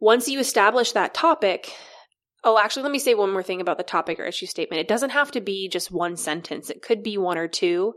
Once 0.00 0.28
you 0.28 0.40
establish 0.40 0.92
that 0.92 1.14
topic, 1.14 1.72
Oh, 2.42 2.58
actually, 2.58 2.84
let 2.84 2.92
me 2.92 2.98
say 2.98 3.14
one 3.14 3.32
more 3.32 3.42
thing 3.42 3.60
about 3.60 3.76
the 3.76 3.84
topic 3.84 4.18
or 4.18 4.24
issue 4.24 4.46
statement. 4.46 4.80
It 4.80 4.88
doesn't 4.88 5.10
have 5.10 5.30
to 5.32 5.40
be 5.40 5.68
just 5.68 5.90
one 5.90 6.16
sentence, 6.16 6.70
it 6.70 6.82
could 6.82 7.02
be 7.02 7.18
one 7.18 7.38
or 7.38 7.48
two. 7.48 7.94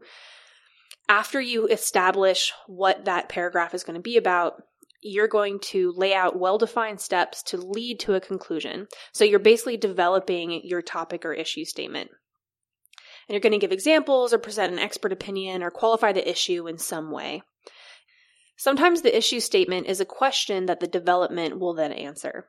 After 1.10 1.40
you 1.40 1.68
establish 1.68 2.54
what 2.68 3.06
that 3.06 3.30
paragraph 3.30 3.74
is 3.74 3.84
going 3.84 3.96
to 3.96 4.02
be 4.02 4.18
about, 4.18 4.62
you're 5.04 5.28
going 5.28 5.60
to 5.60 5.94
lay 5.96 6.14
out 6.14 6.40
well 6.40 6.58
defined 6.58 7.02
steps 7.02 7.44
to 7.44 7.58
lead 7.58 8.00
to 8.02 8.16
a 8.16 8.22
conclusion. 8.22 8.88
So 9.12 9.24
you're 9.24 9.40
basically 9.40 9.78
developing 9.78 10.62
your 10.64 10.82
topic 10.82 11.26
or 11.26 11.34
issue 11.34 11.66
statement. 11.66 12.10
And 13.28 13.34
you're 13.34 13.42
going 13.42 13.54
to 13.54 13.60
give 13.60 13.72
examples 13.72 14.34
or 14.34 14.38
present 14.38 14.74
an 14.74 14.80
expert 14.80 15.12
opinion 15.12 15.64
or 15.64 15.72
qualify 15.72 16.12
the 16.12 16.30
issue 16.30 16.68
in 16.68 16.78
some 16.78 17.12
way. 17.12 17.42
Sometimes 18.58 19.02
the 19.02 19.16
issue 19.16 19.40
statement 19.40 19.88
is 19.88 20.00
a 20.00 20.06
question 20.06 20.68
that 20.68 20.80
the 20.80 20.88
development 20.88 21.60
will 21.60 21.74
then 21.74 21.92
answer. 21.92 22.48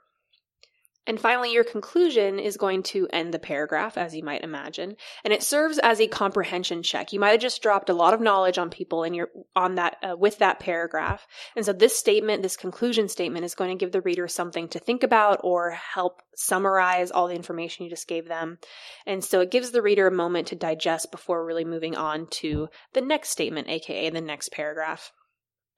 And 1.07 1.21
finally, 1.21 1.53
your 1.53 1.65
conclusion 1.65 2.39
is 2.39 2.57
going 2.57 2.83
to 2.85 3.07
end 3.13 3.35
the 3.35 3.39
paragraph, 3.39 3.99
as 3.99 4.15
you 4.15 4.23
might 4.23 4.43
imagine, 4.43 4.97
and 5.23 5.35
it 5.35 5.43
serves 5.43 5.79
as 5.79 6.01
a 6.01 6.09
comprehension 6.09 6.83
check. 6.83 7.13
You 7.13 7.21
might 7.21 7.33
have 7.33 7.41
just 7.41 7.61
dropped 7.61 7.91
a 7.91 7.95
lot 7.95 8.15
of 8.15 8.23
knowledge 8.23 8.57
on 8.57 8.71
people 8.71 9.05
in 9.05 9.13
your 9.13 9.29
on 9.55 9.75
that 9.75 9.99
uh, 10.03 10.17
with 10.17 10.39
that 10.39 10.61
paragraph, 10.61 11.27
and 11.57 11.65
so 11.65 11.75
this 11.75 11.99
statement, 11.99 12.43
this 12.43 12.57
conclusion 12.57 13.09
statement, 13.09 13.45
is 13.45 13.55
going 13.55 13.71
to 13.71 13.83
give 13.83 13.93
the 13.93 14.01
reader 14.01 14.27
something 14.27 14.67
to 14.69 14.79
think 14.79 15.03
about 15.03 15.41
or 15.45 15.71
help 15.73 16.23
summarize 16.37 17.11
all 17.11 17.29
the 17.29 17.35
information 17.35 17.85
you 17.85 17.91
just 17.91 18.09
gave 18.09 18.27
them, 18.27 18.59
and 19.07 19.23
so 19.23 19.41
it 19.41 19.51
gives 19.51 19.73
the 19.73 19.83
reader 19.83 20.07
a 20.07 20.13
moment 20.13 20.49
to 20.49 20.57
digest 20.57 21.11
before 21.11 21.45
really 21.45 21.65
moving 21.65 21.95
on 21.95 22.27
to 22.29 22.69
the 22.95 23.03
next 23.03 23.29
statement, 23.29 23.69
aka 23.69 24.09
the 24.09 24.21
next 24.23 24.53
paragraph. 24.53 25.13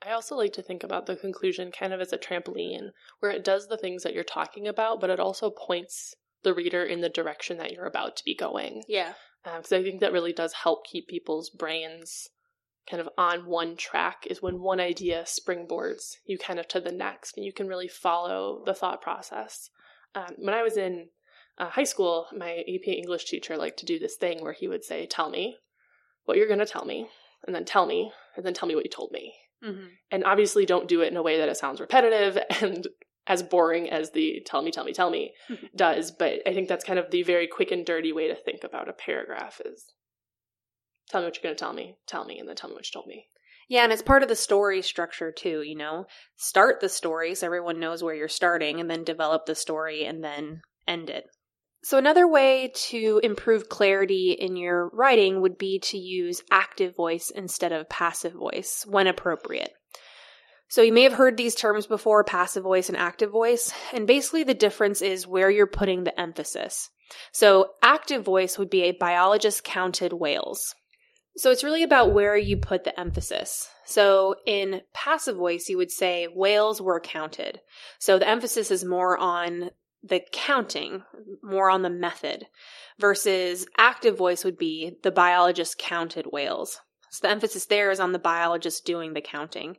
I 0.03 0.13
also 0.13 0.37
like 0.37 0.53
to 0.55 0.63
think 0.63 0.85
about 0.85 1.07
the 1.07 1.17
conclusion 1.17 1.73
kind 1.73 1.93
of 1.93 2.01
as 2.01 2.13
a 2.13 2.19
trampoline, 2.19 2.91
where 3.21 3.31
it 3.31 3.45
does 3.45 3.67
the 3.67 3.79
things 3.79 4.03
that 4.03 4.15
you're 4.15 4.25
talking 4.25 4.69
about, 4.69 5.01
but 5.01 5.11
it 5.11 5.21
also 5.21 5.51
points 5.51 6.15
the 6.43 6.55
reader 6.55 6.85
in 6.85 7.01
the 7.01 7.09
direction 7.09 7.59
that 7.59 7.73
you're 7.73 7.87
about 7.87 8.17
to 8.17 8.25
be 8.25 8.35
going. 8.35 8.85
Yeah. 8.89 9.15
Because 9.45 9.73
I 9.73 9.83
think 9.83 10.01
that 10.01 10.13
really 10.13 10.33
does 10.33 10.53
help 10.53 10.87
keep 10.87 11.09
people's 11.09 11.51
brains 11.51 12.29
kind 12.89 13.01
of 13.01 13.09
on 13.19 13.47
one 13.47 13.77
track, 13.77 14.27
is 14.29 14.43
when 14.43 14.61
one 14.61 14.81
idea 14.81 15.25
springboards 15.25 16.17
you 16.25 16.39
kind 16.39 16.61
of 16.61 16.69
to 16.69 16.81
the 16.81 16.93
next, 16.93 17.37
and 17.37 17.45
you 17.45 17.53
can 17.53 17.67
really 17.67 17.89
follow 17.89 18.63
the 18.65 18.75
thought 18.75 19.03
process. 19.03 19.71
Um, 20.15 20.35
when 20.39 20.55
I 20.55 20.63
was 20.63 20.77
in 20.77 21.09
uh, 21.59 21.71
high 21.71 21.85
school, 21.85 22.27
my 22.37 22.59
AP 22.69 22.87
English 22.87 23.25
teacher 23.25 23.57
liked 23.57 23.79
to 23.81 23.87
do 23.87 23.99
this 23.99 24.17
thing 24.17 24.43
where 24.43 24.53
he 24.53 24.69
would 24.69 24.85
say, 24.85 25.07
Tell 25.07 25.31
me 25.31 25.57
what 26.27 26.37
you're 26.37 26.47
going 26.47 26.61
to 26.61 26.67
tell 26.67 26.85
me, 26.85 27.09
and 27.45 27.55
then 27.55 27.65
tell 27.65 27.87
me, 27.87 28.13
and 28.37 28.45
then 28.45 28.55
tell 28.55 28.69
me 28.69 28.75
what 28.75 28.85
you 28.85 28.91
told 28.91 29.11
me 29.11 29.35
Mm-hmm. 29.67 29.87
and 30.13 30.25
obviously 30.25 30.65
don't 30.67 30.89
do 30.89 31.01
it 31.01 31.11
in 31.11 31.17
a 31.17 31.23
way 31.23 31.39
that 31.39 31.49
it 31.49 31.57
sounds 31.57 31.81
repetitive 31.81 32.39
and 32.63 32.87
as 33.27 33.43
boring 33.43 33.91
as 33.91 34.13
the 34.13 34.41
tell 34.47 34.63
me 34.63 34.71
tell 34.71 34.85
me 34.85 34.93
tell 34.93 35.11
me 35.11 35.33
Mhm. 35.51 35.69
does 35.75 36.11
but 36.13 36.35
i 36.47 36.53
think 36.55 36.69
that's 36.69 36.85
kind 36.85 36.99
of 36.99 37.11
the 37.11 37.23
very 37.23 37.47
quick 37.49 37.71
and 37.73 37.85
dirty 37.85 38.13
way 38.13 38.29
to 38.29 38.37
think 38.37 38.63
about 38.65 38.89
a 38.89 38.93
paragraph 38.93 39.61
is 39.65 39.85
tell 41.09 41.21
me 41.21 41.27
what 41.27 41.37
you're 41.37 41.43
going 41.43 41.55
to 41.57 41.59
tell 41.59 41.73
me 41.73 41.97
tell 42.07 42.25
me 42.25 42.39
and 42.39 42.49
then 42.49 42.57
tell 42.57 42.71
me 42.71 42.75
what 42.75 42.87
you 42.87 42.93
told 42.93 43.07
me 43.07 43.27
Yeah, 43.69 43.83
and 43.85 43.93
it's 43.93 44.03
part 44.03 44.23
of 44.23 44.29
the 44.29 44.37
story 44.37 44.81
structure 44.83 45.33
too, 45.33 45.63
you 45.63 45.75
know. 45.75 46.07
Start 46.37 46.79
the 46.81 46.89
story 46.89 47.35
so 47.35 47.47
everyone 47.47 47.81
knows 47.81 48.01
where 48.03 48.15
you're 48.15 48.29
starting 48.29 48.79
and 48.81 48.89
then 48.89 49.03
develop 49.03 49.47
the 49.47 49.57
story 49.57 50.05
and 50.05 50.23
then 50.23 50.61
end 50.87 51.11
it. 51.11 51.25
So 51.87 51.99
another 51.99 52.27
way 52.27 52.73
to 52.89 53.21
improve 53.23 53.69
clarity 53.69 54.33
in 54.33 54.57
your 54.57 54.89
writing 54.89 55.41
would 55.41 55.57
be 55.57 55.79
to 55.85 55.97
use 55.97 56.43
active 56.51 56.97
voice 56.97 57.31
instead 57.31 57.71
of 57.71 57.89
passive 57.89 58.33
voice 58.33 58.85
when 58.89 59.07
appropriate. 59.07 59.71
So 60.67 60.83
you 60.83 60.93
may 60.93 61.05
have 61.05 61.13
heard 61.13 61.37
these 61.37 61.55
terms 61.55 61.87
before, 61.87 62.25
passive 62.25 62.65
voice 62.65 62.89
and 62.89 62.99
active 62.99 63.31
voice, 63.31 63.73
and 63.93 64.05
basically 64.05 64.43
the 64.43 64.53
difference 64.53 65.01
is 65.01 65.29
where 65.29 65.49
you're 65.49 65.69
putting 65.69 66.03
the 66.03 66.21
emphasis. 66.21 66.91
So 67.31 67.71
active 67.81 68.25
voice 68.25 68.59
would 68.59 68.69
be 68.69 68.83
a 68.83 68.97
biologist 68.99 69.63
counted 69.63 70.13
whales. 70.13 70.75
So 71.37 71.53
it's 71.53 71.63
really 71.63 71.85
about 71.85 72.13
where 72.13 72.37
you 72.37 72.57
put 72.57 72.83
the 72.83 72.99
emphasis. 72.99 73.69
So 73.85 74.35
in 74.45 74.81
passive 74.93 75.37
voice, 75.37 75.69
you 75.69 75.77
would 75.77 75.93
say 75.93 76.27
whales 76.35 76.83
were 76.83 76.99
counted. 76.99 77.61
So 78.01 78.19
the 78.19 78.29
emphasis 78.29 78.73
is 78.73 78.85
more 78.85 79.17
on 79.17 79.71
the 80.03 80.21
counting, 80.33 81.03
more 81.43 81.71
on 81.71 81.83
the 81.83 81.91
method, 81.91 82.47
versus 82.99 83.67
active 83.77 84.17
voice 84.17 84.45
would 84.45 84.59
be 84.59 84.97
the 85.03 85.11
biologist 85.11 85.79
counted 85.79 86.27
whales. 86.33 86.81
So 87.11 87.27
the 87.27 87.33
emphasis 87.33 87.67
there 87.67 87.91
is 87.91 88.01
on 88.01 88.13
the 88.13 88.19
biologist 88.19 88.85
doing 88.85 89.15
the 89.15 89.21
counting. 89.21 89.77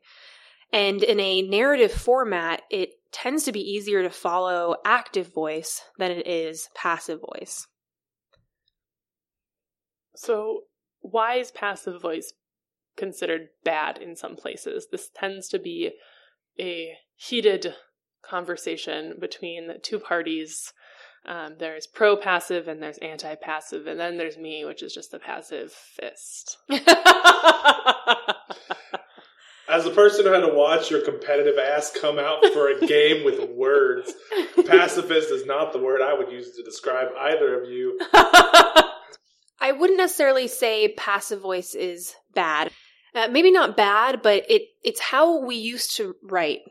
And 0.74 1.04
in 1.04 1.20
a 1.20 1.42
narrative 1.42 1.92
format, 1.92 2.64
it 2.70 2.92
tends 3.12 3.44
to 3.46 3.52
be 3.52 3.62
easier 3.62 4.04
to 4.04 4.10
follow 4.10 4.76
active 4.86 5.34
voice 5.34 5.82
than 5.98 6.12
it 6.12 6.28
is 6.28 6.70
passive 6.76 7.22
voice. 7.22 7.68
So, 10.16 10.62
why 11.00 11.36
is 11.36 11.52
passive 11.52 12.02
voice 12.02 12.34
considered 12.98 13.50
bad 13.64 14.00
in 14.00 14.16
some 14.16 14.36
places? 14.36 14.88
This 14.92 15.10
tends 15.14 15.48
to 15.50 15.60
be 15.60 15.92
a 16.60 16.98
heated 17.16 17.76
conversation 18.22 19.16
between 19.20 19.68
the 19.68 19.78
two 19.78 20.00
parties. 20.00 20.74
Um, 21.26 21.56
there's 21.60 21.88
pro 21.88 22.16
passive 22.16 22.68
and 22.68 22.82
there's 22.82 22.98
anti 23.00 23.36
passive, 23.36 23.88
and 23.88 24.00
then 24.00 24.18
there's 24.18 24.38
me, 24.38 24.64
which 24.66 24.82
is 24.82 24.94
just 24.94 25.12
the 25.12 25.20
passive 25.20 25.72
fist. 25.72 26.58
As 29.70 29.86
a 29.86 29.90
person 29.90 30.26
who 30.26 30.32
had 30.32 30.46
to 30.46 30.54
watch 30.54 30.90
your 30.90 31.02
competitive 31.02 31.58
ass 31.58 31.92
come 31.92 32.18
out 32.18 32.46
for 32.54 32.70
a 32.70 32.88
game 32.88 33.26
with 33.26 33.50
words, 33.50 34.14
pacifist 34.66 35.30
is 35.30 35.46
not 35.46 35.74
the 35.74 35.80
word 35.80 36.02
I 36.02 36.14
would 36.14 36.32
use 36.32 36.56
to 36.56 36.64
describe 36.64 37.10
either 37.20 37.62
of 37.62 37.70
you. 37.70 38.00
I 39.60 39.74
wouldn't 39.74 39.98
necessarily 39.98 40.48
say 40.48 40.94
passive 40.94 41.42
voice 41.42 41.76
is 41.76 42.16
bad. 42.34 42.72
Uh, 43.14 43.28
maybe 43.30 43.52
not 43.52 43.76
bad, 43.76 44.22
but 44.22 44.50
it 44.50 44.64
it's 44.84 45.02
how 45.02 45.44
we 45.44 45.56
used 45.56 45.98
to 45.98 46.16
write. 46.24 46.62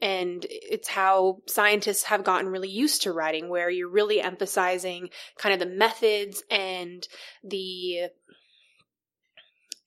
And 0.00 0.46
it's 0.48 0.88
how 0.88 1.38
scientists 1.46 2.04
have 2.04 2.22
gotten 2.22 2.48
really 2.48 2.68
used 2.68 3.02
to 3.02 3.12
writing, 3.12 3.48
where 3.48 3.68
you're 3.68 3.90
really 3.90 4.20
emphasizing 4.20 5.10
kind 5.38 5.52
of 5.52 5.58
the 5.58 5.74
methods 5.74 6.42
and 6.50 7.06
the 7.42 8.08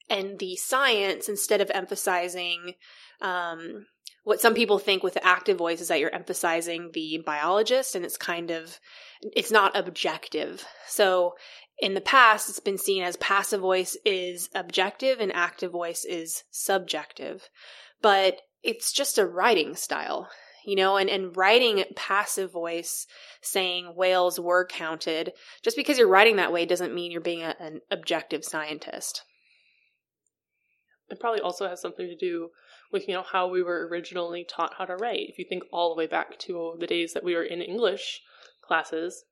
and 0.10 0.38
the 0.40 0.58
science 0.58 1.30
instead 1.30 1.62
of 1.62 1.72
emphasizing 1.74 2.74
um, 3.22 3.86
what 4.24 4.42
some 4.42 4.54
people 4.54 4.78
think 4.78 5.04
with 5.04 5.14
the 5.16 5.26
active 5.26 5.58
voice 5.58 5.82
is 5.82 5.88
that 5.88 6.00
you're 6.00 6.14
emphasizing 6.14 6.92
the 6.94 7.24
biologist 7.26 7.96
and 7.96 8.06
it's 8.06 8.18
kind 8.18 8.52
of 8.52 8.80
it's 9.22 9.52
not 9.52 9.76
objective. 9.76 10.66
So 10.88 11.36
in 11.80 11.94
the 11.94 12.02
past 12.02 12.50
it's 12.50 12.60
been 12.60 12.78
seen 12.78 13.04
as 13.04 13.16
passive 13.18 13.62
voice 13.62 13.98
is 14.06 14.50
objective 14.54 15.20
and 15.20 15.34
active 15.34 15.72
voice 15.72 16.06
is 16.06 16.44
subjective. 16.52 17.50
But 18.02 18.42
it's 18.64 18.92
just 18.92 19.18
a 19.18 19.26
writing 19.26 19.76
style 19.76 20.30
you 20.66 20.76
know 20.76 20.98
and, 20.98 21.10
and 21.10 21.36
writing 21.36 21.84
passive 21.96 22.52
voice 22.52 23.08
saying 23.42 23.94
whales 23.96 24.40
were 24.40 24.66
counted 24.66 25.34
just 25.64 25.76
because 25.76 25.98
you're 25.98 26.08
writing 26.08 26.36
that 26.36 26.54
way 26.54 26.66
doesn't 26.66 26.94
mean 26.94 27.12
you're 27.12 27.22
being 27.22 27.44
a, 27.44 27.56
an 27.60 27.82
objective 27.90 28.44
scientist. 28.44 29.24
It 31.10 31.20
probably 31.20 31.42
also 31.42 31.68
has 31.68 31.82
something 31.82 32.08
to 32.08 32.16
do 32.16 32.50
with 32.92 33.08
you 33.08 33.14
know 33.14 33.24
how 33.24 33.50
we 33.50 33.64
were 33.64 33.88
originally 33.88 34.46
taught 34.48 34.76
how 34.78 34.86
to 34.86 34.96
write. 34.96 35.30
If 35.30 35.40
you 35.40 35.46
think 35.48 35.64
all 35.72 35.90
the 35.90 35.98
way 35.98 36.08
back 36.08 36.38
to 36.40 36.76
the 36.80 36.88
days 36.88 37.14
that 37.14 37.24
we 37.24 37.36
were 37.36 37.44
in 37.44 37.62
english 37.62 38.22
classes 38.62 39.26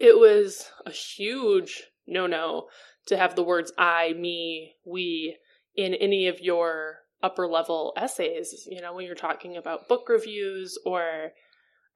it 0.00 0.18
was 0.18 0.70
a 0.84 0.90
huge 0.90 1.84
no 2.06 2.26
no 2.26 2.68
to 3.06 3.16
have 3.16 3.36
the 3.36 3.42
words 3.42 3.72
i 3.78 4.12
me 4.14 4.74
we 4.84 5.36
in 5.76 5.94
any 5.94 6.26
of 6.26 6.40
your 6.40 7.00
upper 7.26 7.46
level 7.48 7.92
essays 7.96 8.66
you 8.70 8.80
know 8.80 8.94
when 8.94 9.04
you're 9.04 9.14
talking 9.14 9.56
about 9.56 9.88
book 9.88 10.08
reviews 10.08 10.78
or 10.86 11.32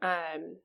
um 0.03 0.57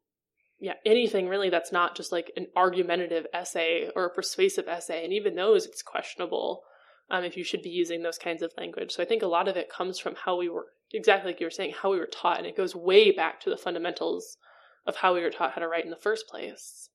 yeah 0.59 0.73
anything 0.85 1.27
really 1.27 1.49
that's 1.49 1.71
not 1.71 1.95
just 1.95 2.11
like 2.11 2.31
an 2.35 2.47
argumentative 2.55 3.27
essay 3.33 3.89
or 3.95 4.05
a 4.05 4.13
persuasive 4.13 4.67
essay 4.67 5.03
and 5.03 5.13
even 5.13 5.35
those 5.35 5.65
it's 5.65 5.81
questionable 5.81 6.63
um, 7.09 7.23
if 7.23 7.37
you 7.37 7.43
should 7.43 7.61
be 7.61 7.69
using 7.69 8.01
those 8.01 8.17
kinds 8.17 8.41
of 8.41 8.51
language. 8.57 8.91
So 8.91 9.03
I 9.03 9.05
think 9.05 9.21
a 9.21 9.27
lot 9.27 9.47
of 9.47 9.57
it 9.57 9.69
comes 9.69 9.99
from 9.99 10.15
how 10.15 10.37
we 10.37 10.49
were, 10.49 10.67
exactly 10.93 11.31
like 11.31 11.39
you 11.39 11.45
were 11.45 11.51
saying, 11.51 11.73
how 11.81 11.91
we 11.91 11.99
were 11.99 12.07
taught, 12.07 12.37
and 12.37 12.47
it 12.47 12.57
goes 12.57 12.75
way 12.75 13.11
back 13.11 13.39
to 13.41 13.49
the 13.49 13.57
fundamentals 13.57 14.37
of 14.85 14.97
how 14.97 15.13
we 15.13 15.21
were 15.21 15.29
taught 15.29 15.53
how 15.53 15.61
to 15.61 15.67
write 15.67 15.83
in 15.83 15.91
the 15.91 15.95
first 15.95 16.27
place. 16.27 16.89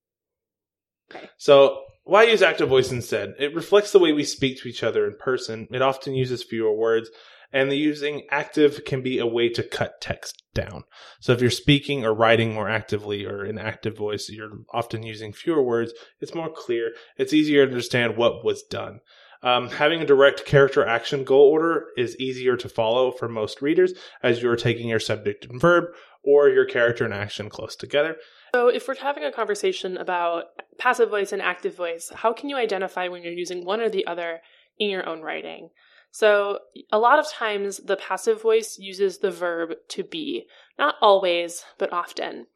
So 1.37 1.85
why 2.05 2.25
use 2.25 2.43
active 2.43 2.69
voice 2.69 2.91
instead? 2.91 3.35
It 3.39 3.55
reflects 3.55 3.93
the 3.93 3.99
way 3.99 4.13
we 4.13 4.25
speak 4.25 4.61
to 4.61 4.69
each 4.69 4.83
other 4.83 5.07
in 5.07 5.17
person. 5.19 5.69
It 5.71 5.83
often 5.83 6.15
uses 6.15 6.43
fewer 6.43 6.75
words, 6.75 7.11
and 7.53 7.71
the 7.71 7.77
using 7.77 8.27
active 8.31 8.85
can 8.85 9.03
be 9.03 9.19
a 9.19 9.27
way 9.27 9.49
to 9.51 9.63
cut 9.63 10.01
text 10.01 10.43
down. 10.55 10.85
So 11.21 11.33
if 11.33 11.41
you're 11.41 11.51
speaking 11.51 12.05
or 12.05 12.15
writing 12.15 12.55
more 12.55 12.69
actively 12.69 13.25
or 13.25 13.45
in 13.45 13.59
active 13.59 13.97
voice, 13.97 14.29
you're 14.29 14.51
often 14.73 15.03
using 15.03 15.33
fewer 15.33 15.63
words. 15.63 15.93
It's 16.21 16.35
more 16.35 16.51
clear. 16.51 16.93
It's 17.17 17.33
easier 17.33 17.65
to 17.65 17.71
understand 17.71 18.17
what 18.17 18.45
was 18.45 18.63
done. 18.63 19.01
Um, 19.43 19.71
having 19.71 20.01
a 20.03 20.07
direct 20.07 20.45
character 20.45 20.87
action 20.87 21.25
goal 21.25 21.49
order 21.49 21.87
is 21.97 22.19
easier 22.19 22.57
to 22.57 22.69
follow 22.69 23.11
for 23.11 23.29
most 23.29 23.63
readers 23.63 23.95
as 24.23 24.43
you're 24.43 24.57
taking 24.57 24.89
your 24.89 25.01
subject 25.01 25.47
and 25.47 25.61
verb 25.61 25.85
or 26.23 26.49
your 26.51 26.67
character 26.67 27.05
and 27.05 27.15
action 27.15 27.49
close 27.49 27.75
together. 27.75 28.17
So, 28.53 28.69
if 28.69 28.89
we're 28.89 28.97
having 28.97 29.25
a 29.25 29.33
conversation 29.33 29.97
about 29.97 30.45
passive 30.79 31.11
voice 31.11 31.33
and 31.33 31.41
active 31.41 31.77
voice, 31.77 32.11
how 32.15 32.33
can 32.33 32.49
you 32.49 32.57
identify 32.57 33.09
when 33.09 33.23
you're 33.23 33.33
using 33.33 33.65
one 33.65 33.81
or 33.81 33.89
the 33.89 34.07
other 34.07 34.41
in 34.79 34.91
your 34.91 35.09
own 35.09 35.23
writing? 35.23 35.71
So, 36.11 36.59
a 36.91 36.99
lot 36.99 37.19
of 37.19 37.31
times 37.31 37.79
the 37.79 37.97
passive 37.97 38.43
voice 38.43 38.79
uses 38.79 39.19
the 39.19 39.31
verb 39.31 39.75
to 39.89 40.03
be, 40.03 40.47
not 40.79 40.97
always, 41.01 41.65
but 41.79 41.93
often. 41.93 42.47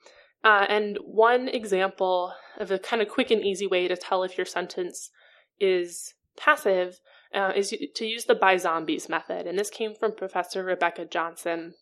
Uh, 0.42 0.66
and 0.68 0.98
one 1.02 1.48
example 1.48 2.34
of 2.58 2.70
a 2.70 2.78
kind 2.78 3.00
of 3.00 3.08
quick 3.08 3.30
and 3.30 3.44
easy 3.44 3.66
way 3.66 3.88
to 3.88 3.96
tell 3.96 4.24
if 4.24 4.36
your 4.36 4.44
sentence 4.44 5.10
is 5.60 6.14
passive 6.36 7.00
uh, 7.32 7.52
is 7.54 7.74
to 7.94 8.04
use 8.04 8.24
the 8.24 8.34
by 8.34 8.56
zombies 8.56 9.08
method. 9.08 9.46
And 9.46 9.58
this 9.58 9.70
came 9.70 9.94
from 9.94 10.14
Professor 10.14 10.62
Rebecca 10.64 11.04
Johnson, 11.04 11.74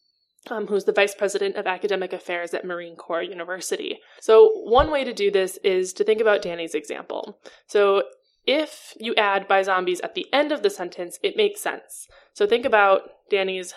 um, 0.51 0.67
who's 0.67 0.85
the 0.85 0.93
Vice 0.93 1.15
President 1.15 1.57
of 1.57 1.67
Academic 1.67 2.13
Affairs 2.13 2.53
at 2.55 2.65
Marine 2.65 2.97
Corps 2.97 3.23
University. 3.23 4.01
So, 4.21 4.51
one 4.65 4.91
way 4.91 5.05
to 5.05 5.13
do 5.13 5.31
this 5.31 5.59
is 5.59 5.93
to 5.95 6.05
think 6.05 6.21
about 6.21 6.43
Danny's 6.43 6.75
example. 6.75 7.39
So, 7.67 8.05
if 8.45 8.95
you 8.99 9.15
add 9.15 9.47
by 9.47 9.63
zombies 9.63 10.01
at 10.01 10.15
the 10.15 10.27
end 10.33 10.51
of 10.51 10.63
the 10.63 10.71
sentence, 10.71 11.19
it 11.23 11.37
makes 11.37 11.61
sense. 11.61 12.09
So, 12.33 12.47
think 12.47 12.65
about 12.65 13.03
Danny's 13.31 13.75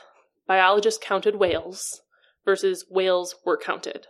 biologist 0.47 1.01
counted 1.01 1.35
whales 1.35 2.01
versus 2.43 2.85
whales 2.89 3.35
were 3.45 3.57
counted. 3.57 4.07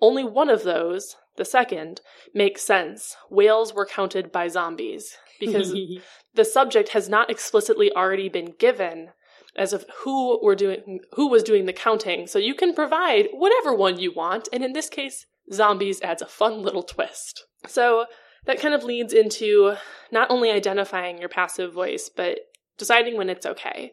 Only 0.00 0.24
one 0.24 0.50
of 0.50 0.64
those, 0.64 1.16
the 1.36 1.44
second, 1.44 2.00
makes 2.34 2.62
sense. 2.62 3.16
Whales 3.30 3.72
were 3.72 3.86
counted 3.86 4.32
by 4.32 4.48
zombies 4.48 5.16
because 5.38 5.74
the 6.34 6.44
subject 6.44 6.90
has 6.90 7.08
not 7.08 7.30
explicitly 7.30 7.92
already 7.94 8.28
been 8.28 8.54
given 8.58 9.10
as 9.56 9.72
of 9.72 9.84
who 10.02 10.42
were 10.42 10.54
doing 10.54 11.00
who 11.14 11.28
was 11.28 11.42
doing 11.42 11.66
the 11.66 11.72
counting. 11.72 12.26
So 12.26 12.38
you 12.38 12.54
can 12.54 12.74
provide 12.74 13.28
whatever 13.32 13.74
one 13.74 13.98
you 13.98 14.12
want, 14.12 14.48
and 14.52 14.64
in 14.64 14.72
this 14.72 14.88
case, 14.88 15.26
zombies 15.52 16.00
adds 16.02 16.22
a 16.22 16.26
fun 16.26 16.62
little 16.62 16.82
twist. 16.82 17.46
So 17.66 18.06
that 18.46 18.60
kind 18.60 18.74
of 18.74 18.84
leads 18.84 19.12
into 19.12 19.74
not 20.10 20.30
only 20.30 20.50
identifying 20.50 21.18
your 21.18 21.28
passive 21.28 21.72
voice, 21.72 22.10
but 22.14 22.40
deciding 22.78 23.16
when 23.16 23.30
it's 23.30 23.46
okay. 23.46 23.92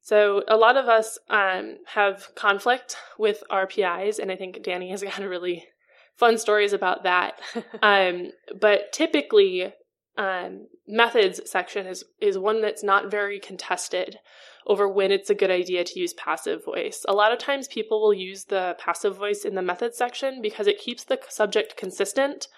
So 0.00 0.42
a 0.48 0.56
lot 0.56 0.76
of 0.76 0.88
us 0.88 1.18
um, 1.30 1.78
have 1.86 2.34
conflict 2.34 2.96
with 3.18 3.44
our 3.50 3.66
PIs, 3.66 4.18
and 4.18 4.32
I 4.32 4.36
think 4.36 4.62
Danny 4.62 4.90
has 4.90 5.02
got 5.02 5.20
a 5.20 5.28
really 5.28 5.66
fun 6.16 6.38
stories 6.38 6.72
about 6.72 7.04
that. 7.04 7.40
um, 7.82 8.30
but 8.60 8.92
typically, 8.92 9.72
um, 10.16 10.66
methods 10.86 11.40
section 11.50 11.86
is 11.86 12.04
is 12.20 12.36
one 12.36 12.60
that's 12.60 12.82
not 12.82 13.10
very 13.10 13.40
contested 13.40 14.18
over 14.66 14.88
when 14.88 15.10
it's 15.10 15.30
a 15.30 15.34
good 15.34 15.50
idea 15.50 15.84
to 15.84 16.00
use 16.00 16.14
passive 16.14 16.64
voice. 16.64 17.04
A 17.08 17.14
lot 17.14 17.32
of 17.32 17.38
times 17.38 17.68
people 17.68 18.00
will 18.00 18.14
use 18.14 18.44
the 18.44 18.76
passive 18.78 19.16
voice 19.16 19.44
in 19.44 19.54
the 19.54 19.62
methods 19.62 19.96
section 19.96 20.40
because 20.40 20.66
it 20.66 20.78
keeps 20.78 21.04
the 21.04 21.18
subject 21.28 21.76
consistent 21.76 22.48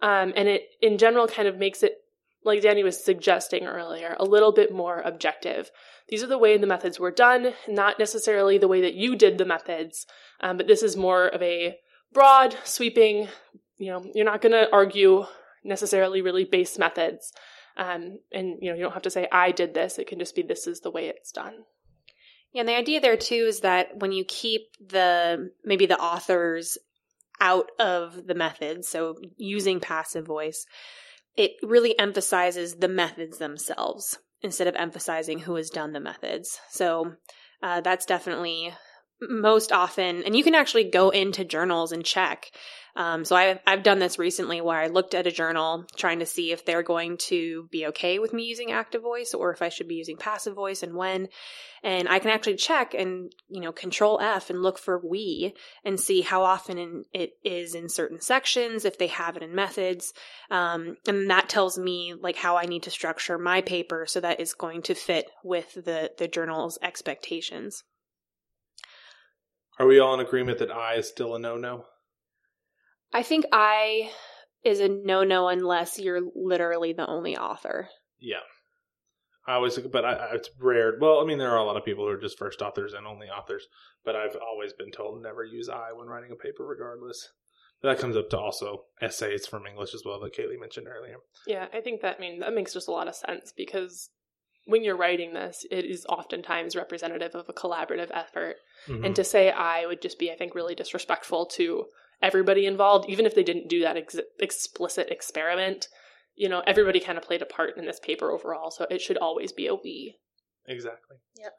um, 0.00 0.32
and 0.36 0.48
it 0.48 0.68
in 0.80 0.98
general 0.98 1.26
kind 1.26 1.48
of 1.48 1.56
makes 1.56 1.82
it 1.82 1.98
like 2.44 2.60
Danny 2.60 2.82
was 2.82 3.02
suggesting 3.02 3.66
earlier, 3.66 4.16
a 4.18 4.24
little 4.24 4.52
bit 4.52 4.72
more 4.72 5.00
objective. 5.04 5.70
These 6.08 6.24
are 6.24 6.28
the 6.28 6.38
way 6.38 6.58
the 6.58 6.66
methods 6.66 6.98
were 6.98 7.12
done, 7.12 7.54
not 7.68 8.00
necessarily 8.00 8.58
the 8.58 8.66
way 8.68 8.80
that 8.80 8.94
you 8.94 9.14
did 9.14 9.38
the 9.38 9.44
methods, 9.44 10.06
um, 10.40 10.56
but 10.56 10.66
this 10.66 10.82
is 10.82 10.96
more 10.96 11.28
of 11.28 11.40
a 11.40 11.76
broad, 12.12 12.56
sweeping, 12.64 13.28
you 13.78 13.92
know, 13.92 14.04
you're 14.12 14.24
not 14.24 14.42
going 14.42 14.52
to 14.52 14.70
argue 14.72 15.24
necessarily 15.64 16.20
really 16.20 16.44
base 16.44 16.78
methods. 16.78 17.32
Um, 17.76 18.18
and 18.32 18.58
you 18.60 18.70
know, 18.70 18.76
you 18.76 18.82
don't 18.82 18.92
have 18.92 19.02
to 19.02 19.10
say 19.10 19.28
I 19.32 19.50
did 19.50 19.74
this. 19.74 19.98
It 19.98 20.06
can 20.06 20.18
just 20.18 20.34
be 20.34 20.42
this 20.42 20.66
is 20.66 20.80
the 20.80 20.90
way 20.90 21.08
it's 21.08 21.32
done. 21.32 21.64
Yeah, 22.52 22.60
and 22.60 22.68
the 22.68 22.76
idea 22.76 23.00
there 23.00 23.16
too 23.16 23.46
is 23.48 23.60
that 23.60 23.98
when 23.98 24.12
you 24.12 24.24
keep 24.24 24.62
the 24.78 25.50
maybe 25.64 25.86
the 25.86 25.98
authors 25.98 26.76
out 27.40 27.70
of 27.78 28.26
the 28.26 28.34
methods, 28.34 28.88
so 28.88 29.16
using 29.36 29.80
passive 29.80 30.26
voice, 30.26 30.66
it 31.36 31.52
really 31.62 31.98
emphasizes 31.98 32.76
the 32.76 32.88
methods 32.88 33.38
themselves 33.38 34.18
instead 34.42 34.66
of 34.66 34.76
emphasizing 34.76 35.40
who 35.40 35.54
has 35.54 35.70
done 35.70 35.92
the 35.92 36.00
methods. 36.00 36.58
So 36.70 37.14
uh, 37.62 37.80
that's 37.80 38.04
definitely 38.04 38.74
most 39.28 39.72
often, 39.72 40.22
and 40.24 40.36
you 40.36 40.44
can 40.44 40.54
actually 40.54 40.84
go 40.84 41.10
into 41.10 41.44
journals 41.44 41.92
and 41.92 42.04
check. 42.04 42.50
Um, 42.94 43.24
so 43.24 43.34
I've, 43.34 43.58
I've 43.66 43.82
done 43.82 44.00
this 44.00 44.18
recently 44.18 44.60
where 44.60 44.78
I 44.78 44.88
looked 44.88 45.14
at 45.14 45.26
a 45.26 45.32
journal 45.32 45.86
trying 45.96 46.18
to 46.18 46.26
see 46.26 46.52
if 46.52 46.64
they're 46.64 46.82
going 46.82 47.16
to 47.18 47.66
be 47.70 47.86
okay 47.86 48.18
with 48.18 48.34
me 48.34 48.44
using 48.44 48.70
active 48.70 49.00
voice 49.00 49.32
or 49.32 49.50
if 49.50 49.62
I 49.62 49.70
should 49.70 49.88
be 49.88 49.94
using 49.94 50.18
passive 50.18 50.54
voice 50.54 50.82
and 50.82 50.94
when. 50.94 51.28
And 51.82 52.06
I 52.06 52.18
can 52.18 52.30
actually 52.30 52.56
check 52.56 52.92
and, 52.92 53.32
you 53.48 53.60
know, 53.60 53.72
control 53.72 54.20
F 54.20 54.50
and 54.50 54.62
look 54.62 54.78
for 54.78 55.00
we 55.02 55.54
and 55.84 55.98
see 55.98 56.20
how 56.20 56.42
often 56.42 56.76
in, 56.76 57.04
it 57.14 57.32
is 57.42 57.74
in 57.74 57.88
certain 57.88 58.20
sections, 58.20 58.84
if 58.84 58.98
they 58.98 59.06
have 59.08 59.38
it 59.38 59.42
in 59.42 59.54
methods. 59.54 60.12
Um, 60.50 60.98
and 61.08 61.30
that 61.30 61.48
tells 61.48 61.78
me 61.78 62.14
like 62.20 62.36
how 62.36 62.58
I 62.58 62.66
need 62.66 62.82
to 62.82 62.90
structure 62.90 63.38
my 63.38 63.62
paper 63.62 64.04
so 64.06 64.20
that 64.20 64.38
it's 64.38 64.54
going 64.54 64.82
to 64.82 64.94
fit 64.94 65.30
with 65.42 65.72
the, 65.74 66.12
the 66.18 66.28
journal's 66.28 66.78
expectations. 66.82 67.84
Are 69.78 69.86
we 69.86 69.98
all 69.98 70.14
in 70.14 70.20
agreement 70.20 70.58
that 70.58 70.70
I 70.70 70.94
is 70.94 71.08
still 71.08 71.34
a 71.34 71.38
no 71.38 71.56
no? 71.56 71.86
I 73.12 73.22
think 73.22 73.44
I 73.52 74.10
is 74.64 74.80
a 74.80 74.88
no 74.88 75.24
no 75.24 75.48
unless 75.48 75.98
you're 75.98 76.20
literally 76.34 76.92
the 76.92 77.06
only 77.06 77.36
author. 77.36 77.88
Yeah. 78.20 78.40
I 79.46 79.54
always, 79.54 79.76
but 79.78 80.04
I, 80.04 80.12
I, 80.12 80.34
it's 80.34 80.50
rare. 80.60 80.94
Well, 81.00 81.20
I 81.20 81.24
mean, 81.24 81.38
there 81.38 81.50
are 81.50 81.58
a 81.58 81.64
lot 81.64 81.76
of 81.76 81.84
people 81.84 82.04
who 82.04 82.10
are 82.12 82.20
just 82.20 82.38
first 82.38 82.62
authors 82.62 82.92
and 82.92 83.06
only 83.06 83.26
authors, 83.26 83.66
but 84.04 84.14
I've 84.14 84.36
always 84.36 84.72
been 84.72 84.92
told 84.92 85.20
never 85.20 85.44
use 85.44 85.68
I 85.68 85.92
when 85.92 86.06
writing 86.06 86.30
a 86.30 86.36
paper, 86.36 86.64
regardless. 86.64 87.28
But 87.80 87.88
that 87.88 88.00
comes 88.00 88.16
up 88.16 88.30
to 88.30 88.38
also 88.38 88.84
essays 89.00 89.46
from 89.46 89.66
English 89.66 89.94
as 89.94 90.02
well 90.04 90.20
that 90.20 90.36
Kaylee 90.36 90.60
mentioned 90.60 90.86
earlier. 90.86 91.16
Yeah, 91.48 91.66
I 91.74 91.80
think 91.80 92.02
that 92.02 92.16
I 92.18 92.20
mean 92.20 92.38
that 92.38 92.54
makes 92.54 92.72
just 92.72 92.86
a 92.86 92.92
lot 92.92 93.08
of 93.08 93.16
sense 93.16 93.52
because 93.56 94.10
when 94.66 94.84
you're 94.84 94.96
writing 94.96 95.34
this, 95.34 95.66
it 95.70 95.84
is 95.84 96.06
oftentimes 96.08 96.76
representative 96.76 97.34
of 97.34 97.48
a 97.48 97.52
collaborative 97.52 98.10
effort. 98.14 98.56
Mm-hmm. 98.88 99.04
And 99.04 99.16
to 99.16 99.24
say 99.24 99.50
I 99.50 99.86
would 99.86 100.02
just 100.02 100.18
be, 100.18 100.30
I 100.30 100.36
think, 100.36 100.54
really 100.54 100.74
disrespectful 100.74 101.46
to 101.46 101.86
everybody 102.20 102.66
involved, 102.66 103.08
even 103.08 103.26
if 103.26 103.34
they 103.34 103.42
didn't 103.42 103.68
do 103.68 103.80
that 103.80 103.96
ex- 103.96 104.16
explicit 104.38 105.08
experiment. 105.10 105.88
You 106.34 106.48
know, 106.48 106.62
everybody 106.66 107.00
kind 107.00 107.18
of 107.18 107.24
played 107.24 107.42
a 107.42 107.46
part 107.46 107.76
in 107.76 107.84
this 107.84 108.00
paper 108.00 108.30
overall, 108.30 108.70
so 108.70 108.86
it 108.90 109.00
should 109.00 109.18
always 109.18 109.52
be 109.52 109.66
a 109.66 109.74
we. 109.74 110.16
Exactly. 110.66 111.16
Yep. 111.36 111.52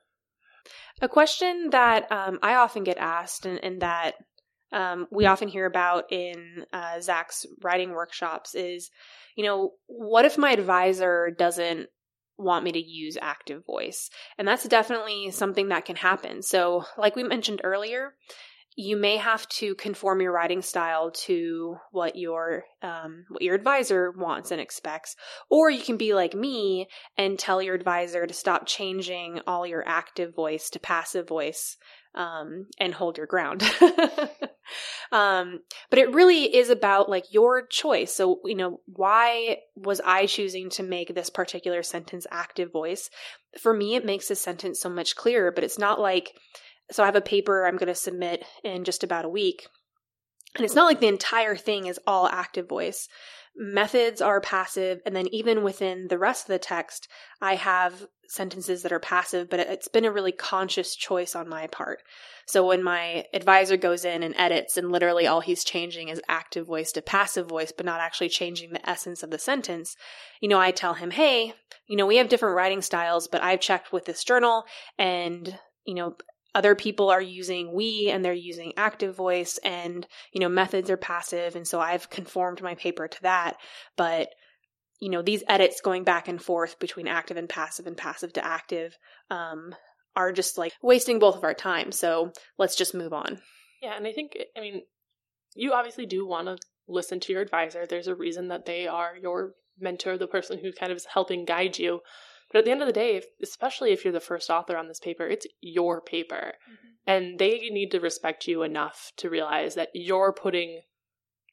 A 1.02 1.10
question 1.10 1.70
that 1.72 2.12
um, 2.12 2.40
I 2.42 2.56
often 2.56 2.84
get 2.84 2.98
asked, 2.98 3.46
and, 3.46 3.64
and 3.64 3.82
that 3.82 4.14
um, 4.72 5.08
we 5.12 5.26
often 5.26 5.48
hear 5.48 5.66
about 5.66 6.12
in 6.12 6.66
uh, 6.72 7.00
Zach's 7.02 7.46
writing 7.62 7.92
workshops, 7.92 8.56
is, 8.56 8.90
you 9.36 9.44
know, 9.44 9.72
what 9.88 10.26
if 10.26 10.38
my 10.38 10.52
advisor 10.52 11.30
doesn't 11.38 11.90
want 12.38 12.64
me 12.64 12.72
to 12.72 12.80
use 12.80 13.18
active 13.22 13.66
voice? 13.66 14.10
And 14.38 14.48
that's 14.48 14.68
definitely 14.68 15.32
something 15.32 15.70
that 15.70 15.86
can 15.86 15.96
happen. 15.96 16.42
So, 16.42 16.86
like 16.98 17.16
we 17.16 17.24
mentioned 17.24 17.62
earlier, 17.64 18.14
you 18.76 18.98
may 18.98 19.18
have 19.18 19.48
to 19.48 19.76
conform 19.76 20.22
your 20.22 20.32
writing 20.32 20.62
style 20.62 21.12
to 21.12 21.78
what 21.92 22.16
your 22.16 22.64
um, 22.82 23.26
what 23.30 23.42
your 23.42 23.56
advisor 23.56 24.12
wants 24.12 24.52
and 24.52 24.60
expects 24.60 25.16
or 25.50 25.70
you 25.70 25.84
can 25.84 25.98
be 25.98 26.14
like 26.14 26.34
me 26.34 26.88
and 27.18 27.38
tell 27.38 27.62
your 27.62 27.76
advisor 27.76 28.26
to 28.26 28.34
stop 28.34 28.66
changing 28.66 29.40
all 29.46 29.68
your 29.68 29.88
active 29.88 30.36
voice 30.36 30.70
to 30.72 30.80
passive 30.80 31.28
voice 31.28 31.78
um, 32.16 32.68
and 32.80 32.94
hold 32.94 33.18
your 33.18 33.28
ground 33.28 33.64
um, 35.12 35.60
but 35.90 36.00
it 36.00 36.14
really 36.14 36.56
is 36.56 36.70
about 36.70 37.10
like 37.10 37.26
your 37.32 37.66
choice 37.66 38.14
so 38.14 38.40
you 38.46 38.56
know 38.56 38.80
why 38.86 39.58
was 39.76 40.00
i 40.06 40.26
choosing 40.26 40.70
to 40.70 40.84
make 40.84 41.14
this 41.14 41.30
particular 41.30 41.82
sentence 41.82 42.28
active 42.32 42.72
voice 42.72 43.10
for 43.60 43.74
me 43.74 43.96
it 43.96 44.06
makes 44.06 44.28
the 44.28 44.36
sentence 44.36 44.80
so 44.80 44.90
much 44.90 45.16
clearer 45.16 45.52
but 45.52 45.64
it's 45.64 45.80
not 45.80 46.00
like 46.00 46.34
so 46.92 47.04
I 47.04 47.08
have 47.08 47.16
a 47.16 47.22
paper 47.22 47.66
I'm 47.66 47.78
going 47.78 47.88
to 47.88 47.96
submit 47.96 48.44
in 48.64 48.84
just 48.84 49.04
about 49.04 49.26
a 49.26 49.30
week. 49.30 49.68
And 50.56 50.64
it's 50.64 50.76
not 50.76 50.86
like 50.86 51.00
the 51.00 51.08
entire 51.08 51.56
thing 51.56 51.88
is 51.88 52.00
all 52.06 52.28
active 52.28 52.70
voice. 52.70 53.08
Methods 53.56 54.22
are 54.22 54.42
passive. 54.42 55.00
And 55.06 55.16
then 55.16 55.28
even 55.28 55.64
within 55.64 56.08
the 56.08 56.18
rest 56.18 56.44
of 56.44 56.48
the 56.48 56.60
text, 56.60 57.08
I 57.42 57.56
have 57.56 58.08
sentences 58.28 58.82
that 58.82 58.92
are 58.92 59.00
passive, 59.00 59.50
but 59.50 59.60
it's 59.60 59.88
been 59.88 60.06
a 60.06 60.12
really 60.12 60.32
conscious 60.32 60.96
choice 60.96 61.36
on 61.36 61.48
my 61.48 61.68
part. 61.68 62.02
So 62.48 62.66
when 62.66 62.84
my 62.84 63.26
advisor 63.34 63.78
goes 63.78 64.06
in 64.06 64.24
and 64.24 64.34
edits 64.38 64.76
and 64.76 64.92
literally 64.92 65.28
all 65.28 65.42
he's 65.42 65.64
changing 65.64 66.10
is 66.10 66.22
active 66.28 66.66
voice 66.66 66.92
to 66.94 67.02
passive 67.02 67.48
voice, 67.48 67.72
but 67.72 67.86
not 67.86 68.00
actually 68.00 68.30
changing 68.30 68.74
the 68.74 68.90
essence 68.90 69.22
of 69.22 69.30
the 69.30 69.38
sentence, 69.38 69.96
you 70.42 70.50
know, 70.50 70.60
I 70.60 70.72
tell 70.72 70.96
him, 70.96 71.12
hey, 71.12 71.54
you 71.88 71.96
know, 71.96 72.08
we 72.08 72.18
have 72.18 72.30
different 72.30 72.56
writing 72.56 72.82
styles, 72.82 73.28
but 73.28 73.44
I've 73.44 73.62
checked 73.62 73.94
with 73.94 74.06
this 74.06 74.24
journal 74.24 74.64
and 74.98 75.60
you 75.86 75.96
know, 75.96 76.16
other 76.56 76.76
people 76.76 77.10
are 77.10 77.22
using 77.22 77.74
we 77.74 78.10
and 78.12 78.24
they're 78.24 78.34
using 78.34 78.74
active 78.78 79.16
voice 79.16 79.60
and 79.64 80.08
you 80.32 80.40
know 80.40 80.50
methods 80.50 80.90
are 80.90 80.98
passive 80.98 81.56
and 81.56 81.68
so 81.68 81.80
i've 81.80 82.10
conformed 82.10 82.62
my 82.62 82.76
paper 82.76 83.08
to 83.08 83.22
that. 83.24 83.58
But 83.98 84.30
you 85.00 85.10
know 85.10 85.22
these 85.22 85.44
edits 85.48 85.82
going 85.82 86.04
back 86.04 86.28
and 86.28 86.42
forth 86.42 86.80
between 86.80 87.08
active 87.08 87.38
and 87.38 87.50
passive 87.50 87.88
and 87.88 87.98
passive 87.98 88.34
to 88.34 88.46
active 88.46 88.98
um, 89.30 89.76
are 90.16 90.32
just 90.32 90.58
like 90.58 90.74
wasting 90.82 91.20
both 91.20 91.36
of 91.36 91.44
our 91.44 91.54
time. 91.54 91.92
So 91.92 92.32
let's 92.58 92.76
just 92.76 92.94
move 92.94 93.14
on. 93.14 93.40
Yeah 93.82 93.96
and 93.98 94.08
i 94.08 94.14
think 94.14 94.38
i 94.56 94.62
mean 94.62 94.82
you 95.56 95.74
obviously 95.74 96.06
do 96.06 96.26
want 96.26 96.48
to 96.48 96.58
listen 96.88 97.20
to 97.22 97.32
your 97.32 97.42
advisor. 97.42 97.86
There's 97.86 98.08
a 98.08 98.16
reason 98.16 98.50
that 98.50 98.66
they 98.66 98.88
are 98.88 99.14
your 99.22 99.54
mentor 99.80 100.18
the 100.18 100.28
person 100.28 100.60
who 100.60 100.72
kind 100.72 100.92
of 100.92 100.98
is 100.98 101.08
helping 101.14 101.46
guide 101.46 101.78
you 101.78 102.00
but 102.54 102.60
at 102.60 102.66
the 102.66 102.72
end 102.72 102.82
of 102.82 102.88
the 102.88 102.94
day, 102.94 103.18
if, 103.18 103.26
especially 103.42 103.92
if 103.92 104.06
you're 104.06 104.14
the 104.14 104.20
first 104.20 104.50
author 104.50 104.78
on 104.78 104.88
this 104.88 105.00
paper, 105.00 105.28
it's 105.28 105.48
your 105.60 106.00
paper. 106.00 106.54
Mm-hmm. 106.54 106.88
And 107.06 107.40
they 107.40 107.58
need 107.58 107.90
to 107.92 108.00
respect 108.00 108.48
you 108.48 108.62
enough 108.64 109.12
to 109.18 109.30
realize 109.30 109.76
that 109.76 109.90
you're 109.94 110.32
putting 110.32 110.82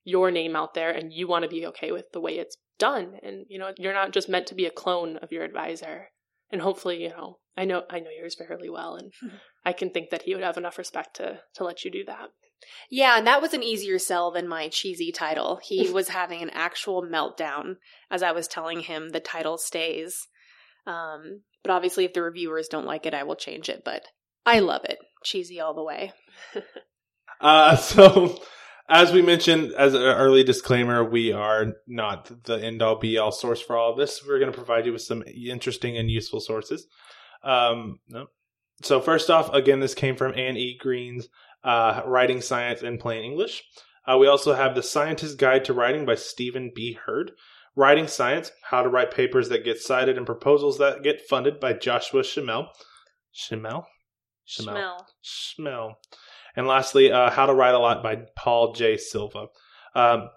your 0.04 0.30
name 0.30 0.54
out 0.54 0.74
there 0.74 0.90
and 0.90 1.12
you 1.12 1.26
want 1.26 1.42
to 1.42 1.48
be 1.48 1.66
okay 1.66 1.90
with 1.90 2.12
the 2.12 2.20
way 2.20 2.38
it's 2.38 2.56
done. 2.78 3.14
And, 3.22 3.46
you 3.48 3.58
know, 3.58 3.72
you're 3.76 3.94
not 3.94 4.12
just 4.12 4.28
meant 4.28 4.46
to 4.48 4.54
be 4.54 4.66
a 4.66 4.70
clone 4.70 5.16
of 5.16 5.32
your 5.32 5.42
advisor. 5.42 6.10
And 6.52 6.60
hopefully, 6.60 7.02
you 7.02 7.08
know, 7.08 7.38
I 7.56 7.64
know 7.64 7.82
I 7.90 8.00
know 8.00 8.10
yours 8.10 8.36
fairly 8.36 8.70
well 8.70 8.94
and 8.94 9.12
mm-hmm. 9.12 9.36
I 9.64 9.72
can 9.72 9.90
think 9.90 10.10
that 10.10 10.22
he 10.22 10.34
would 10.34 10.44
have 10.44 10.56
enough 10.56 10.78
respect 10.78 11.16
to 11.16 11.40
to 11.54 11.64
let 11.64 11.84
you 11.84 11.90
do 11.90 12.04
that. 12.04 12.28
Yeah, 12.90 13.16
and 13.16 13.26
that 13.26 13.40
was 13.40 13.54
an 13.54 13.62
easier 13.62 13.98
sell 13.98 14.30
than 14.30 14.46
my 14.46 14.68
cheesy 14.68 15.12
title. 15.12 15.60
He 15.62 15.90
was 15.92 16.08
having 16.08 16.42
an 16.42 16.50
actual 16.50 17.02
meltdown 17.02 17.76
as 18.10 18.22
I 18.22 18.32
was 18.32 18.46
telling 18.46 18.80
him 18.80 19.10
the 19.10 19.20
title 19.20 19.58
stays. 19.58 20.28
Um, 20.86 21.42
but 21.62 21.72
obviously, 21.72 22.04
if 22.04 22.12
the 22.12 22.22
reviewers 22.22 22.68
don't 22.68 22.86
like 22.86 23.06
it, 23.06 23.14
I 23.14 23.24
will 23.24 23.36
change 23.36 23.68
it. 23.68 23.82
But 23.84 24.02
I 24.46 24.60
love 24.60 24.84
it. 24.84 24.98
Cheesy 25.24 25.60
all 25.60 25.74
the 25.74 25.84
way. 25.84 26.12
uh, 27.40 27.76
so, 27.76 28.40
as 28.88 29.12
we 29.12 29.22
mentioned, 29.22 29.72
as 29.72 29.94
an 29.94 30.02
early 30.02 30.44
disclaimer, 30.44 31.04
we 31.04 31.32
are 31.32 31.74
not 31.86 32.44
the 32.44 32.54
end 32.54 32.82
all 32.82 32.96
be 32.96 33.18
all 33.18 33.32
source 33.32 33.60
for 33.60 33.76
all 33.76 33.92
of 33.92 33.98
this. 33.98 34.22
We're 34.26 34.38
going 34.38 34.50
to 34.50 34.56
provide 34.56 34.86
you 34.86 34.92
with 34.92 35.02
some 35.02 35.22
interesting 35.26 35.96
and 35.96 36.10
useful 36.10 36.40
sources. 36.40 36.86
Um, 37.42 38.00
no. 38.08 38.26
So, 38.82 39.00
first 39.00 39.30
off, 39.30 39.52
again, 39.52 39.80
this 39.80 39.94
came 39.94 40.16
from 40.16 40.32
Anne 40.36 40.56
E. 40.56 40.78
Greene's 40.80 41.28
uh, 41.62 42.02
Writing 42.06 42.40
Science 42.40 42.82
in 42.82 42.98
Plain 42.98 43.24
English. 43.24 43.62
Uh, 44.06 44.16
we 44.16 44.26
also 44.26 44.54
have 44.54 44.74
The 44.74 44.82
Scientist's 44.82 45.36
Guide 45.36 45.66
to 45.66 45.74
Writing 45.74 46.06
by 46.06 46.14
Stephen 46.14 46.72
B. 46.74 46.94
Heard. 46.94 47.32
Writing 47.80 48.08
Science, 48.08 48.52
How 48.62 48.82
to 48.82 48.90
Write 48.90 49.10
Papers 49.10 49.48
That 49.48 49.64
Get 49.64 49.78
Cited 49.78 50.18
and 50.18 50.26
Proposals 50.26 50.76
That 50.76 51.02
Get 51.02 51.22
Funded 51.22 51.58
by 51.58 51.72
Joshua 51.72 52.20
Schimel. 52.20 52.68
Schimel? 53.34 53.84
Schmel. 54.46 54.98
Schmel. 55.24 55.94
And 56.54 56.66
lastly, 56.66 57.10
uh, 57.10 57.30
How 57.30 57.46
to 57.46 57.54
Write 57.54 57.74
a 57.74 57.78
Lot 57.78 58.02
by 58.02 58.18
Paul 58.36 58.74
J. 58.74 58.98
Silva. 58.98 59.46
Um, 59.94 60.28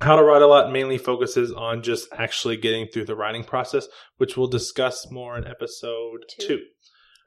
how 0.00 0.16
to 0.16 0.22
Write 0.24 0.42
a 0.42 0.48
Lot 0.48 0.72
mainly 0.72 0.98
focuses 0.98 1.52
on 1.52 1.82
just 1.84 2.08
actually 2.12 2.56
getting 2.56 2.88
through 2.88 3.04
the 3.04 3.14
writing 3.14 3.44
process, 3.44 3.86
which 4.16 4.36
we'll 4.36 4.48
discuss 4.48 5.08
more 5.12 5.38
in 5.38 5.46
episode 5.46 6.24
two. 6.28 6.46
two. 6.48 6.64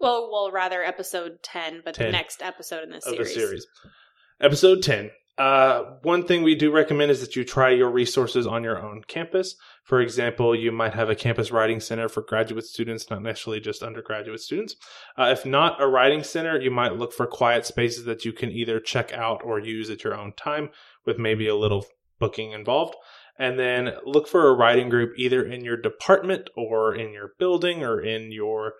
Well, 0.01 0.30
well, 0.30 0.51
rather 0.51 0.84
episode 0.84 1.38
ten, 1.41 1.82
but 1.86 1.93
10 1.93 2.07
the 2.07 2.11
next 2.11 2.41
episode 2.41 2.84
in 2.84 2.89
the 2.89 2.99
series. 2.99 3.34
Series. 3.34 3.68
Episode 4.41 4.84
ten 4.84 5.11
uh, 5.38 5.84
one 6.04 6.26
thing 6.26 6.44
we 6.44 6.54
do 6.54 6.72
recommend 6.72 7.10
is 7.10 7.22
that 7.22 7.36
you 7.36 7.44
try 7.44 7.72
your 7.72 7.90
resources 7.90 8.46
on 8.46 8.64
your 8.64 8.80
own 8.80 9.02
campus. 9.08 9.56
For 9.84 10.00
example, 10.00 10.56
you 10.56 10.72
might 10.72 10.94
have 10.94 11.10
a 11.10 11.16
campus 11.16 11.52
writing 11.52 11.80
center 11.80 12.08
for 12.08 12.22
graduate 12.22 12.66
students, 12.66 13.10
not 13.10 13.24
necessarily 13.24 13.60
just 13.60 13.82
undergraduate 13.82 14.42
students. 14.42 14.76
Uh, 15.18 15.30
if 15.32 15.44
not 15.44 15.82
a 15.82 15.88
writing 15.88 16.24
center, 16.24 16.62
you 16.62 16.70
might 16.70 16.98
look 16.98 17.14
for 17.14 17.26
quiet 17.26 17.66
spaces 17.66 18.06
that 18.06 18.26
you 18.26 18.32
can 18.32 18.52
either 18.52 18.80
check 18.80 19.12
out 19.12 19.42
or 19.44 19.60
use 19.60 19.90
at 19.90 20.04
your 20.04 20.16
own 20.16 20.34
time 20.34 20.70
with 21.04 21.18
maybe 21.18 21.48
a 21.48 21.56
little 21.56 21.86
booking 22.20 22.52
involved. 22.52 22.96
And 23.40 23.58
then 23.58 23.94
look 24.06 24.28
for 24.28 24.48
a 24.48 24.54
writing 24.54 24.90
group 24.90 25.14
either 25.18 25.44
in 25.44 25.66
your 25.66 25.78
department 25.78 26.52
or 26.56 26.94
in 26.94 27.12
your 27.12 27.32
building 27.40 27.84
or 27.84 28.00
in 28.00 28.32
your 28.32 28.74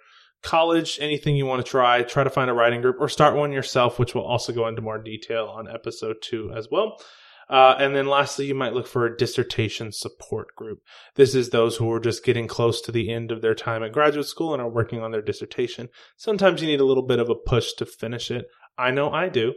college, 0.44 1.00
anything 1.02 1.36
you 1.36 1.46
want 1.46 1.66
to 1.66 1.70
try, 1.70 2.04
try 2.04 2.24
to 2.24 2.30
find 2.30 2.50
a 2.50 2.54
writing 2.54 2.82
group 2.82 2.98
or 3.00 3.10
start 3.10 3.36
one 3.36 3.52
yourself, 3.52 3.98
which 3.98 4.14
we'll 4.14 4.26
also 4.26 4.54
go 4.54 4.68
into 4.68 4.82
more 4.82 5.02
detail 5.02 5.48
on 5.48 5.68
episode 5.68 6.18
two 6.22 6.52
as 6.56 6.68
well. 6.70 6.98
Uh, 7.50 7.76
and 7.78 7.96
then 7.96 8.08
lastly, 8.08 8.46
you 8.46 8.56
might 8.56 8.74
look 8.74 8.88
for 8.88 9.06
a 9.06 9.18
dissertation 9.18 9.92
support 9.92 10.56
group. 10.56 10.80
This 11.16 11.36
is 11.36 11.50
those 11.50 11.76
who 11.76 11.92
are 11.92 12.00
just 12.00 12.24
getting 12.24 12.48
close 12.48 12.82
to 12.82 12.92
the 12.92 13.12
end 13.12 13.32
of 13.32 13.42
their 13.42 13.56
time 13.56 13.84
at 13.84 13.92
graduate 13.92 14.28
school 14.28 14.54
and 14.54 14.62
are 14.62 14.70
working 14.70 15.02
on 15.02 15.12
their 15.12 15.22
dissertation. 15.22 15.90
Sometimes 16.16 16.62
you 16.62 16.68
need 16.68 16.80
a 16.80 16.86
little 16.86 17.06
bit 17.06 17.20
of 17.20 17.30
a 17.30 17.36
push 17.36 17.74
to 17.74 17.86
finish 17.86 18.32
it. 18.32 18.46
I 18.78 18.92
know 18.92 19.12
I 19.12 19.30
do. 19.30 19.54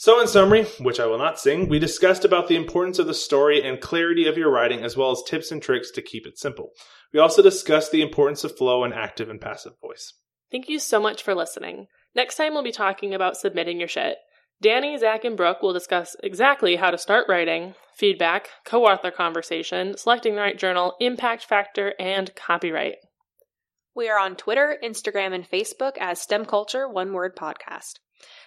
So, 0.00 0.18
in 0.18 0.28
summary, 0.28 0.64
which 0.78 0.98
I 0.98 1.04
will 1.04 1.18
not 1.18 1.38
sing, 1.38 1.68
we 1.68 1.78
discussed 1.78 2.24
about 2.24 2.48
the 2.48 2.56
importance 2.56 2.98
of 2.98 3.06
the 3.06 3.12
story 3.12 3.62
and 3.62 3.82
clarity 3.82 4.26
of 4.26 4.38
your 4.38 4.50
writing, 4.50 4.82
as 4.82 4.96
well 4.96 5.10
as 5.10 5.22
tips 5.26 5.52
and 5.52 5.60
tricks 5.60 5.90
to 5.90 6.00
keep 6.00 6.26
it 6.26 6.38
simple. 6.38 6.70
We 7.12 7.20
also 7.20 7.42
discussed 7.42 7.92
the 7.92 8.00
importance 8.00 8.42
of 8.42 8.56
flow 8.56 8.82
and 8.82 8.94
active 8.94 9.28
and 9.28 9.38
passive 9.38 9.74
voice. 9.82 10.14
Thank 10.50 10.70
you 10.70 10.78
so 10.78 11.00
much 11.00 11.22
for 11.22 11.34
listening. 11.34 11.88
Next 12.14 12.36
time, 12.36 12.54
we'll 12.54 12.62
be 12.62 12.72
talking 12.72 13.12
about 13.12 13.36
submitting 13.36 13.78
your 13.78 13.90
shit. 13.90 14.16
Danny, 14.62 14.96
Zach, 14.96 15.22
and 15.26 15.36
Brooke 15.36 15.60
will 15.60 15.74
discuss 15.74 16.16
exactly 16.22 16.76
how 16.76 16.90
to 16.90 16.96
start 16.96 17.26
writing, 17.28 17.74
feedback, 17.94 18.48
co 18.64 18.86
author 18.86 19.10
conversation, 19.10 19.98
selecting 19.98 20.34
the 20.34 20.40
right 20.40 20.58
journal, 20.58 20.94
impact 21.00 21.44
factor, 21.44 21.92
and 22.00 22.34
copyright. 22.34 22.96
We 23.94 24.08
are 24.08 24.18
on 24.18 24.36
Twitter, 24.36 24.78
Instagram, 24.82 25.34
and 25.34 25.46
Facebook 25.46 25.98
as 26.00 26.22
STEM 26.22 26.46
Culture 26.46 26.88
One 26.88 27.12
Word 27.12 27.36
Podcast. 27.36 27.98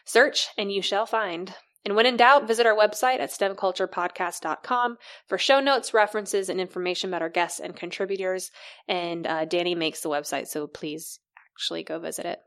Search 0.05 0.47
and 0.57 0.71
you 0.71 0.81
shall 0.81 1.05
find. 1.05 1.53
And 1.85 1.95
when 1.95 2.05
in 2.05 2.15
doubt, 2.15 2.47
visit 2.47 2.65
our 2.65 2.75
website 2.75 3.19
at 3.19 3.29
stemculturepodcast.com 3.31 4.97
for 5.27 5.37
show 5.37 5.59
notes, 5.59 5.93
references, 5.93 6.49
and 6.49 6.61
information 6.61 7.09
about 7.09 7.21
our 7.21 7.29
guests 7.29 7.59
and 7.59 7.75
contributors. 7.75 8.51
And 8.87 9.27
uh, 9.27 9.45
Danny 9.45 9.75
makes 9.75 10.01
the 10.01 10.09
website, 10.09 10.47
so 10.47 10.67
please 10.67 11.19
actually 11.53 11.83
go 11.83 11.99
visit 11.99 12.25
it. 12.25 12.39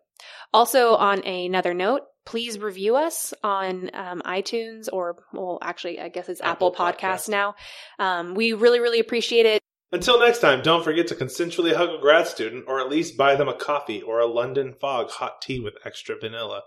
Also, 0.54 0.94
on 0.94 1.22
another 1.26 1.74
note, 1.74 2.02
please 2.24 2.58
review 2.58 2.96
us 2.96 3.34
on 3.44 3.90
um, 3.92 4.22
iTunes 4.24 4.88
or, 4.90 5.16
well, 5.34 5.58
actually, 5.60 6.00
I 6.00 6.08
guess 6.08 6.30
it's 6.30 6.40
Apple, 6.40 6.68
Apple 6.68 6.86
Podcasts 6.86 7.26
Podcasts. 7.26 7.28
now. 7.28 7.54
Um, 7.98 8.34
we 8.34 8.54
really, 8.54 8.80
really 8.80 9.00
appreciate 9.00 9.44
it. 9.44 9.60
Until 9.92 10.18
next 10.18 10.40
time, 10.40 10.62
don't 10.62 10.82
forget 10.82 11.06
to 11.08 11.14
consensually 11.14 11.74
hug 11.74 11.90
a 11.90 12.00
grad 12.00 12.26
student, 12.26 12.64
or 12.66 12.80
at 12.80 12.88
least 12.88 13.16
buy 13.16 13.36
them 13.36 13.48
a 13.48 13.54
coffee 13.54 14.02
or 14.02 14.18
a 14.18 14.26
London 14.26 14.74
fog 14.80 15.10
hot 15.10 15.40
tea 15.40 15.60
with 15.60 15.74
extra 15.84 16.16
vanilla. 16.18 16.62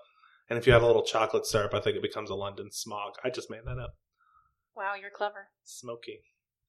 And 0.49 0.57
if 0.57 0.65
you 0.65 0.73
add 0.73 0.81
a 0.81 0.87
little 0.87 1.03
chocolate 1.03 1.45
syrup, 1.45 1.73
I 1.73 1.79
think 1.79 1.95
it 1.95 2.01
becomes 2.01 2.29
a 2.29 2.35
London 2.35 2.71
smog. 2.71 3.13
I 3.23 3.29
just 3.29 3.51
made 3.51 3.65
that 3.65 3.77
up. 3.77 3.95
Wow, 4.75 4.93
you're 4.99 5.11
clever. 5.11 5.49
Smoky. 5.63 6.21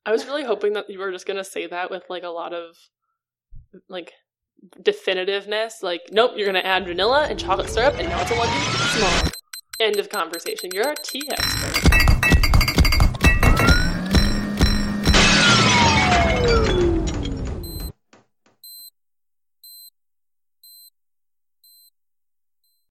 I 0.05 0.13
was 0.13 0.27
really 0.27 0.45
hoping 0.45 0.73
that 0.75 0.91
you 0.91 0.99
were 0.99 1.13
just 1.13 1.27
going 1.27 1.37
to 1.37 1.45
say 1.45 1.67
that 1.67 1.91
with 1.91 2.05
like 2.09 2.23
a 2.23 2.29
lot 2.29 2.53
of 2.53 2.77
like 3.89 4.13
definitiveness. 4.83 5.83
Like, 5.83 6.03
nope, 6.11 6.33
you're 6.37 6.51
going 6.51 6.63
to 6.63 6.67
add 6.67 6.87
vanilla 6.87 7.27
and 7.29 7.39
chocolate 7.39 7.71
syrup, 7.71 7.95
and 7.99 8.09
now 8.09 8.21
it's 8.21 8.31
a 8.31 8.35
London 8.35 8.63
smog. 8.63 9.33
End 9.79 9.99
of 9.99 10.09
conversation. 10.09 10.71
You're 10.73 10.91
a 10.91 10.97
tea 10.97 11.23
expert. 11.31 11.90